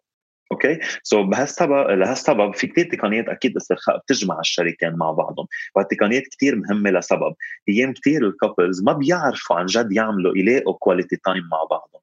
okay 0.52 0.80
so 1.04 1.24
بهالسبب 1.24 1.90
لهالسبب 1.90 2.54
في 2.56 2.68
كثير 2.68 2.86
تقنيات 2.86 3.30
أكيد 3.30 3.56
استرخاء 3.56 3.98
بتجمع 3.98 4.40
الشريكين 4.40 4.96
مع 4.96 5.12
بعضهم 5.12 5.48
وهالتقنيات 5.76 6.24
كثير 6.32 6.56
مهمة 6.56 6.90
لسبب. 6.90 7.34
أيام 7.70 7.94
كثير 7.94 8.28
ال 8.28 8.35
couples 8.35 8.84
ما 8.84 8.94
بيعرفوا 8.94 9.56
عن 9.56 9.66
جد 9.66 9.92
يعملوا 9.92 10.38
يلاقوا 10.38 10.74
quality 10.74 11.16
time 11.16 11.44
مع 11.52 11.64
بعضهم. 11.72 12.02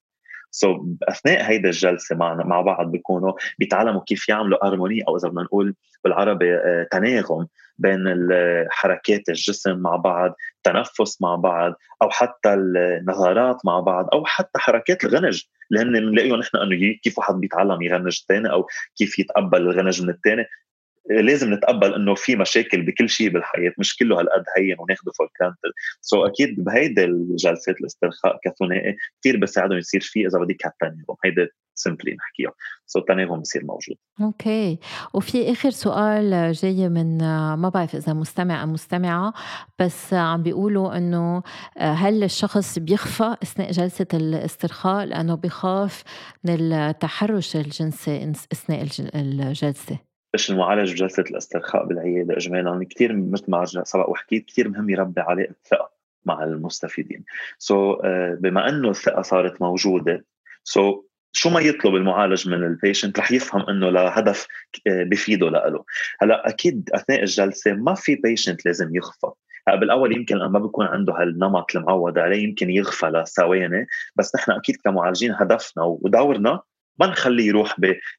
so, 0.59 0.81
أثناء 1.09 1.43
هيدا 1.43 1.69
الجلسة 1.69 2.17
معنا 2.17 2.45
مع 2.45 2.61
بعض 2.61 2.91
بيكونوا 2.91 3.33
بيتعلموا 3.59 4.03
كيف 4.07 4.29
يعملوا 4.29 4.65
هارموني 4.65 5.03
أو 5.09 5.17
إذا 5.17 5.29
بدنا 5.29 5.43
نقول 5.43 5.75
بالعربي 6.05 6.55
آه، 6.55 6.89
تناغم 6.91 7.47
بين 7.79 8.05
حركات 8.71 9.29
الجسم 9.29 9.79
مع 9.79 9.97
بعض 9.97 10.35
تنفس 10.63 11.23
مع 11.23 11.35
بعض 11.35 11.75
أو 12.03 12.11
حتى 12.11 12.55
النظرات 12.55 13.57
مع 13.65 13.81
بعض 13.81 14.09
أو 14.13 14.25
حتى 14.25 14.59
حركات 14.59 15.05
الغنج 15.05 15.43
اللي 15.71 15.83
هن 15.83 15.93
بنلاقيهم 15.93 16.39
نحن 16.39 16.57
إنه 16.57 16.95
كيف 17.03 17.19
واحد 17.19 17.35
بيتعلم 17.35 17.83
يغنج 17.83 18.19
الثاني 18.21 18.51
أو 18.51 18.67
كيف 18.97 19.19
يتقبل 19.19 19.63
الغنج 19.63 20.03
من 20.03 20.11
الثاني 20.11 20.47
لازم 21.11 21.55
نتقبل 21.55 21.95
إنه 21.95 22.15
في 22.15 22.37
مشاكل 22.37 22.83
بكل 22.83 23.09
شيء 23.09 23.29
بالحياة 23.29 23.73
مش 23.79 23.97
كله 23.97 24.21
هالقد 24.21 24.45
هين 24.57 24.77
وناخده 24.79 25.13
for 25.19 25.29
granted 25.41 25.73
so 26.01 26.27
أكيد 26.27 26.65
بهيدي 26.65 27.05
الجلسات 27.05 27.81
الاسترخاء 27.81 28.39
كثنائي 28.45 28.97
كثير 29.21 29.37
بيساعدهم 29.37 29.79
يصير 29.79 30.01
في 30.01 30.27
إذا 30.27 30.39
بدك 30.39 30.67
هالتناغم 30.67 31.17
هيدي 31.25 31.49
simply 31.75 32.15
نحكيها 32.15 32.53
so 32.87 32.99
التناغم 32.99 33.41
بصير 33.41 33.65
موجود. 33.65 33.97
okay 34.21 34.79
وفي 35.15 35.53
آخر 35.53 35.71
سؤال 35.71 36.53
جاي 36.53 36.89
من 36.89 37.19
ما 37.55 37.71
بعرف 37.75 37.95
إذا 37.95 38.13
مستمع 38.13 38.63
ام 38.63 38.73
مستمعة 38.73 39.35
بس 39.79 40.15
عم 40.15 40.43
بيقولوا 40.43 40.97
إنه 40.97 41.43
هل 41.77 42.25
الشخص 42.25 42.79
بيغفى 42.79 43.37
أثناء 43.43 43.71
جلسة 43.71 44.07
الاسترخاء؟ 44.15 45.05
لأنه 45.05 45.35
بخاف 45.35 46.03
من 46.45 46.73
التحرش 46.73 47.57
الجنسي 47.57 48.33
أثناء 48.53 48.87
الجلسة. 49.15 50.08
باش 50.33 50.51
المعالج 50.51 50.95
جلسه 50.95 51.25
الاسترخاء 51.31 51.87
بالعيادة 51.87 52.37
اجمالا 52.37 52.87
كثير 52.91 53.17
مثل 53.17 53.45
ما 53.49 53.65
سبق 53.65 54.11
وحكيت 54.11 54.45
كثير 54.45 54.69
مهم 54.69 54.91
يربي 54.91 55.21
علاقه 55.21 55.55
ثقه 55.65 55.91
مع 56.25 56.45
المستفيدين. 56.45 57.25
so, 57.59 57.99
uh, 57.99 58.05
بما 58.41 58.69
إنه 58.69 58.91
الثقة 58.91 59.23
صارت 59.23 59.63
موجودة 59.63 60.25
so, 60.65 61.09
شو 61.33 61.51
ما 61.51 61.61
يطلب 61.61 61.95
المعالج 61.95 62.49
من 62.49 62.65
ال 62.65 62.71
patient 62.72 63.19
رح 63.19 63.33
يفهم 63.33 63.69
إنه 63.69 63.91
لهدف 63.91 64.47
آه، 64.87 65.03
بفيده 65.03 65.51
له 65.51 65.85
هلأ 66.21 66.49
أكيد 66.49 66.91
أثناء 66.95 67.21
الجلسة 67.21 67.73
ما 67.73 67.95
في 67.95 68.15
patient 68.15 68.67
لازم 68.67 68.97
يخفى. 68.97 69.31
بالأول 69.77 70.17
يمكن 70.17 70.37
ما 70.37 70.59
بيكون 70.59 70.87
عنده 70.87 71.13
هالنمط 71.13 71.77
المعود 71.77 72.19
عليه 72.19 72.45
يمكن 72.45 72.71
يغفى 72.71 73.07
لثواني 73.07 73.87
بس 74.17 74.37
نحن 74.37 74.51
أكيد 74.53 74.77
كمعالجين 74.85 75.33
هدفنا 75.33 75.83
ودورنا 75.85 76.61
ما 76.99 77.07
نخليه 77.07 77.47
يروح. 77.47 77.77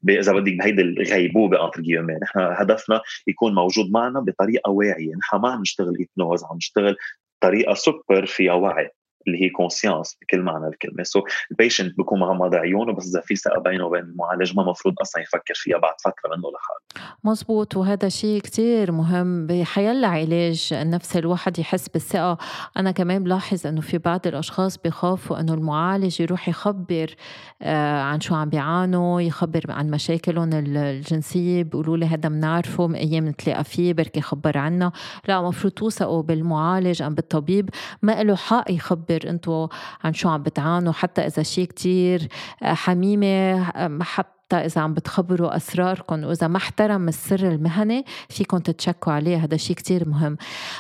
إذا 0.10 0.34
بدك 0.34 0.54
بهيدي 0.54 0.82
الغيبوبة 0.82 1.66
انتر 1.66 1.82
نحن 2.22 2.40
هدفنا 2.40 3.02
يكون 3.28 3.56
موجود 3.56 3.92
معنا 3.92 4.20
بطريقة 4.20 4.72
واعية 4.72 5.16
نحن 5.16 5.38
ما 5.38 5.52
عم 5.52 5.62
نشتغل 5.62 5.98
hypnose 6.00 6.44
عم 6.44 6.58
نشتغل 6.58 6.96
طريقة 7.42 7.74
سوبر 7.74 8.26
فيها 8.26 8.54
وعي 8.54 8.90
اللي 9.28 9.42
هي 9.44 9.50
conscience 9.50 10.18
بكل 10.22 10.42
معنى 10.42 10.68
الكلمة. 10.68 11.04
so 11.04 11.24
ال 11.52 11.57
patient 11.57 11.98
بيكون 11.98 12.20
مغمض 12.20 12.56
عيونه 12.56 12.94
بس 12.94 13.08
إذا 13.08 13.22
في 13.22 13.36
ثقه 13.36 13.60
بينه 13.60 13.86
وبين 13.86 14.02
المعالج 14.02 14.56
ما 14.56 14.64
مفروض 14.64 14.94
أصلا 15.02 15.22
يفكر 15.22 15.54
فيها 15.54 15.78
بعد 15.78 15.96
فترة 16.02 16.36
منه 16.36 16.44
لحاله. 16.52 17.10
مزبوط 17.24 17.78
وهذا 17.78 18.10
شيء 18.10 18.42
كتير 18.42 18.92
مهم 18.92 19.48
بحيلا 19.48 20.08
علاج 20.08 20.70
النفسي 20.72 21.20
الواحد 21.20 21.60
يحس 21.60 21.90
بالثقه 21.90 22.38
أنا 22.78 22.92
كمان 22.92 23.24
بلاحظ 23.24 23.68
إنه 23.68 23.82
في 23.82 23.98
بعض 23.98 24.28
الأشخاص 24.28 24.78
بخافوا 24.78 25.40
إنه 25.40 25.54
المعالج 25.54 26.22
يروح 26.22 26.50
يخبر 26.50 27.16
آه، 27.62 28.02
عن 28.02 28.22
شو 28.22 28.36
عم 28.36 28.50
بيعانوا 28.50 29.22
يخبر 29.22 29.62
عن 29.70 29.90
مشاكلهم 29.90 30.50
الجنسية 30.54 31.64
بيقولوا 31.64 31.98
لي 31.98 32.06
هذا 32.06 32.30
بنعرفه 32.30 32.88
من 32.88 32.96
أيام 32.96 33.28
نتلاقى 33.28 33.64
فيه 33.64 33.94
بركي 33.94 34.22
خبر 34.22 34.58
عنا 34.58 34.92
لا 35.28 35.40
المفروض 35.40 35.74
توثقوا 35.74 36.22
بالمعالج 36.22 37.02
أم 37.02 37.16
بالطبيب. 37.16 37.70
ما 38.02 38.24
له 38.24 38.36
حق 38.36 38.72
يخبر 38.72 39.09
يخبر 39.10 39.30
أنتم 39.30 39.68
عن 40.04 40.14
شو 40.14 40.30
عم 40.30 40.44
بتعانوا 40.44 40.94
حتى 40.94 41.22
إذا 41.22 41.44
شيء 41.44 41.66
كتير 41.66 42.28
آه، 42.64 42.74
حميمة 42.74 43.64
حتى 44.04 44.56
إذا 44.56 44.82
عم 44.82 44.94
بتخبروا 44.94 45.56
أسراركم 45.56 46.24
وإذا 46.24 46.48
ما 46.48 46.58
احترم 46.58 47.08
السر 47.08 47.48
المهني 47.48 48.06
فيكم 48.30 48.58
تتشكوا 48.58 49.14
عليه 49.14 49.38
هذا 49.38 49.58
شيء 49.58 49.76
كتير 49.76 50.10
مهم. 50.10 50.38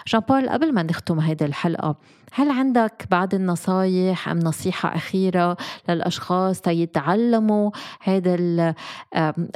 جان 0.07 0.21
بول 0.21 0.49
قبل 0.49 0.73
ما 0.73 0.84
نختم 0.84 1.19
هيدي 1.19 1.45
الحلقة 1.45 1.95
هل 2.34 2.51
عندك 2.51 3.07
بعض 3.11 3.34
النصايح 3.36 4.30
أم 4.30 4.39
نصيحة 4.39 4.95
أخيرة 4.95 5.57
للأشخاص 5.89 6.61
تيتعلموا 6.61 7.71
هذا 8.01 8.75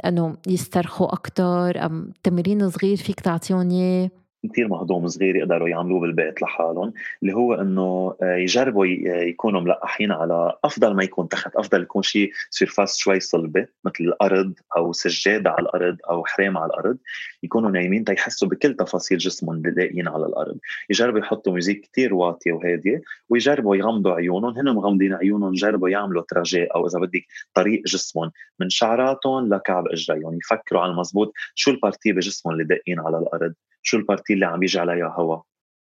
أنه 0.06 0.36
يسترخوا 0.46 1.12
أكتر 1.12 1.86
أم 1.86 2.12
تمرين 2.22 2.70
صغير 2.70 2.96
فيك 2.96 3.20
تعطيهم 3.20 3.70
إياه؟ 3.70 4.23
كثير 4.48 4.68
مهضوم 4.68 5.08
صغير 5.08 5.36
يقدروا 5.36 5.68
يعملوه 5.68 6.00
بالبيت 6.00 6.42
لحالهم 6.42 6.92
اللي 7.22 7.34
هو 7.34 7.54
إنه 7.54 8.16
آه، 8.22 8.36
يجربوا 8.36 8.86
يكونوا 8.86 9.60
ملقحين 9.60 10.12
على 10.12 10.52
أفضل 10.64 10.94
ما 10.94 11.04
يكون 11.04 11.28
تحت 11.28 11.56
أفضل 11.56 11.82
يكون 11.82 12.02
شيء 12.02 12.30
سيرفاس 12.50 12.96
شوي 12.96 13.20
صلبة 13.20 13.66
مثل 13.84 13.94
الأرض 14.00 14.52
أو 14.76 14.92
سجاده 14.92 15.50
على 15.50 15.60
الأرض 15.60 15.96
أو 16.10 16.24
حرام 16.24 16.58
على 16.58 16.66
الأرض 16.66 16.98
يكونوا 17.42 17.70
نايمين 17.70 18.04
تيحسوا 18.04 18.48
بكل 18.48 18.74
تفاصيل 18.74 19.18
جسمهم 19.18 19.62
لاقيين 19.66 20.08
على 20.08 20.26
الأرض. 20.26 20.58
يجربوا 20.90 21.18
يحطوا 21.18 21.52
موزيك 21.52 21.80
كثير 21.92 22.14
واطية 22.14 22.52
وهادية 22.52 23.02
ويجربوا 23.28 23.76
يغمضوا 23.76 24.12
عيونهم 24.12 24.58
هن 24.58 24.74
مغمضين 24.74 25.14
عيونهم 25.14 25.52
يجربوا 25.52 25.88
يعملوا 25.88 26.22
تراجيه 26.28 26.68
أو 26.74 26.86
إذا 26.86 26.98
بدك 26.98 27.26
طريق 27.54 27.82
جسمهم 27.86 28.30
من 28.60 28.70
شعراتهم 28.70 29.54
لكعب 29.54 29.88
اجريهم 29.88 30.38
يفكروا 30.38 30.80
على 30.80 30.90
المضبوط 30.90 31.32
شو 31.54 31.70
ال 31.70 31.76
partie 31.76 32.12
بجسمهم 32.12 32.54
اللي 32.54 32.64
داقين 32.64 33.00
على 33.00 33.18
الأرض. 33.18 33.54
شو 33.86 33.96
ال 33.96 34.01
partie 34.01 34.32
اللي 34.32 34.46
عم 34.46 34.62
يجي 34.62 34.78
عليها 34.78 35.14
هواء 35.18 35.42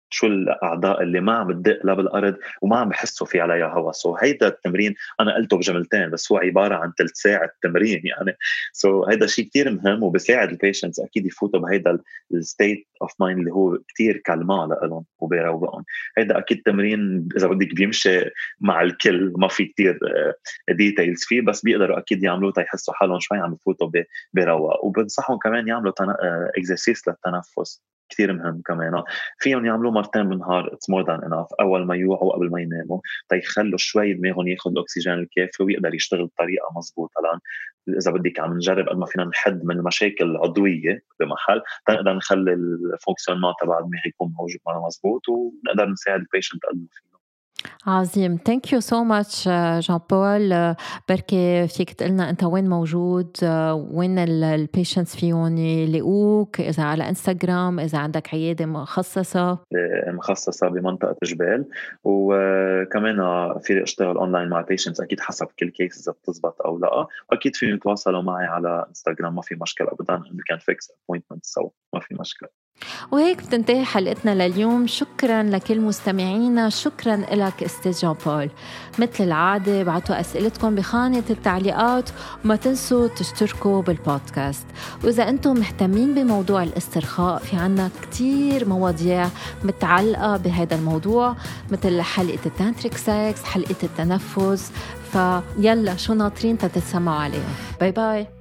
شو 0.09 0.27
الأعضاء 0.27 1.01
اللي 1.01 1.19
ما 1.19 1.33
عم 1.33 1.51
تدق 1.51 1.79
لا 1.85 1.93
بالأرض 1.93 2.35
وما 2.61 2.77
عم 2.77 2.89
بحسوا 2.89 3.27
في 3.27 3.41
عليها 3.41 3.67
هواء 3.67 3.91
so 3.91 4.23
هيدا 4.23 4.47
التمرين 4.47 4.95
أنا 5.19 5.35
قلته 5.35 5.57
بجملتين 5.57 6.09
بس 6.09 6.31
هو 6.31 6.37
عبارة 6.37 6.75
عن 6.75 6.91
ثلث 6.97 7.11
ساعة 7.13 7.49
تمرين 7.61 8.01
يعني. 8.05 8.37
so 8.73 9.09
هيدا 9.09 9.27
شيء 9.27 9.45
كثير 9.45 9.71
مهم 9.71 10.03
وبساعد 10.03 10.49
ال 10.49 10.55
patients 10.55 10.99
أكيد 10.99 11.25
يفوتوا 11.25 11.59
بهيدا 11.59 11.99
ال 12.33 12.42
state 12.42 12.87
of 13.01 13.11
mind 13.19 13.39
اللي 13.39 13.51
هو 13.51 13.77
كثير 13.93 14.17
calm 14.17 14.77
إلهم 14.83 15.05
وبيروقهم 15.19 15.83
هيدا 16.17 16.37
أكيد 16.37 16.61
تمرين 16.65 17.29
إذا 17.37 17.47
بدك 17.47 17.75
بيمشي 17.75 18.19
مع 18.59 18.81
الكل 18.81 19.33
ما 19.37 19.47
في 19.47 19.65
كثير 19.65 19.99
details 20.69 21.23
فيه 21.23 21.41
بس 21.41 21.61
بيقدروا 21.61 21.97
أكيد 21.97 22.23
يعملوه 22.23 22.51
تيحسوا 22.51 22.93
حالهم 22.93 23.19
شوي 23.19 23.37
عم 23.37 23.53
يفوتوا 23.53 23.91
بروق. 24.33 24.85
وبنصحهم 24.85 25.37
كمان 25.37 25.67
يعملوا 25.67 25.93
exercices 26.57 27.07
للتنفس. 27.07 27.81
كثير 28.09 28.33
مهم 28.33 28.61
كمان. 28.65 29.03
فيهم 29.39 29.65
يعملوه 29.65 29.91
مرتين 29.91 30.29
بالنهار 30.29 30.73
it's 30.73 30.89
more 30.89 31.05
than 31.07 31.33
enough 31.33 31.47
أول 31.59 31.85
ما 31.85 31.95
يوعوا 31.95 32.33
قبل 32.33 32.51
ما 32.51 32.61
يناموا. 32.61 32.99
تيخلوا 33.29 33.77
شوي 33.77 34.13
دماغهم 34.13 34.47
ياخذ 34.47 34.71
الأكسجين 34.71 35.13
الكافي 35.13 35.63
ويقدر 35.63 35.93
يشتغل 35.93 36.25
بطريقة 36.25 36.67
مضبوطه 36.75 37.21
لأن 37.21 37.39
إذا 37.97 38.11
بدك 38.11 38.39
عم 38.39 38.53
نجرب 38.53 38.89
قد 38.89 38.97
ما 38.97 39.05
فينا 39.05 39.25
نحد 39.25 39.65
من 39.65 39.75
المشاكل 39.75 40.25
العضوية 40.25 41.03
بمحل 41.19 41.61
تنقدر 41.87 42.13
نخلي 42.13 42.53
ال 42.53 42.60
fonctionnement 42.60 43.53
تبع 43.61 43.79
الدماغ 43.79 44.01
يكون 44.07 44.33
موجود 44.39 44.59
مضبوط 44.67 45.29
ونقدر 45.29 45.89
نساعد 45.89 46.19
ال 46.19 46.25
patient 46.25 46.65
قد 46.65 46.75
ما 46.75 46.87
فينا. 46.91 47.14
عظيم. 47.87 48.37
thank 48.45 48.73
you 48.73 48.79
so 48.79 49.03
much 49.03 49.47
جان 49.79 49.99
بول 50.09 50.75
بركي 51.09 51.67
فيك 51.67 51.93
تقلنا 51.93 52.29
أنت 52.29 52.43
وين 52.43 52.69
موجود 52.69 53.37
uh, 53.37 53.45
وين 53.91 54.19
ال 54.19 54.30
patients 54.30 55.15
فيهم 55.15 55.57
يلاقوك 55.57 56.61
إذا 56.61 56.83
على 56.83 57.09
انستغرام 57.09 57.79
إذا 57.79 57.97
عندك 57.97 58.33
عيادة 58.33 58.65
مخصصة. 58.65 59.57
مخصصة 60.07 60.67
بمنطقة 60.67 61.15
جبيل. 61.23 61.65
وكمان 62.03 63.15
في 63.63 63.83
اشتغل 63.83 64.17
اونلاين 64.17 64.49
مع 64.49 64.61
patients 64.61 65.01
أكيد 65.01 65.19
حسب 65.19 65.47
كل 65.59 65.69
case 65.69 66.01
إذا 66.01 66.11
بتزبط 66.11 66.61
أو 66.61 66.77
لأ. 66.77 67.07
واكيد 67.31 67.55
فيهم 67.55 67.75
يتواصلوا 67.75 68.21
معي 68.21 68.45
على 68.45 68.85
انستغرام 68.89 69.35
ما 69.35 69.41
في 69.41 69.55
مشكلة 69.61 69.87
ابدا. 69.87 70.21
can 70.47 70.57
fix 70.57 70.91
appointment 71.05 71.45
سوا 71.45 71.69
ما 71.93 71.99
في 71.99 72.15
مشكلة. 72.19 72.49
وهيك 73.11 73.41
بتنتهي 73.41 73.85
حلقتنا 73.85 74.47
لليوم. 74.47 74.87
شكرا 74.87 75.43
لكل 75.43 75.81
مستمعينا. 75.81 76.69
شكرا 76.69 77.15
لك 77.15 77.63
أستاذ 77.63 77.99
جان 77.99 78.15
بول 78.25 78.49
مثل 78.99 79.23
العادة 79.23 79.83
بعتوا 79.83 80.19
أسئلتكم 80.19 80.75
بخانة 80.75 81.23
التعليقات. 81.29 82.09
وما 82.45 82.55
تنسوا 82.55 83.07
تشتركوا 83.07 83.81
بالبودكاست. 83.81 84.65
وإذا 85.03 85.29
أنتم 85.29 85.53
مهتمين 85.57 86.15
بموضوع 86.15 86.63
الاسترخاء 86.63 87.39
في 87.39 87.57
عنا 87.57 87.89
كتير 88.01 88.69
مواضيع 88.69 89.27
متعلقة 89.63 90.37
بهذا 90.37 90.75
الموضوع 90.75 91.35
مثل 91.71 92.01
حلقة 92.01 92.39
ال 92.45 92.52
tantric 92.52 92.97
sex 92.97 93.43
حلقة 93.43 93.75
التنفس. 93.83 94.71
فيلا 95.11 95.95
شو 95.97 96.13
ناطرين 96.13 96.57
تتسمعوا 96.57 97.19
عليهم. 97.19 97.53
bye 97.79 97.91
bye. 97.91 98.34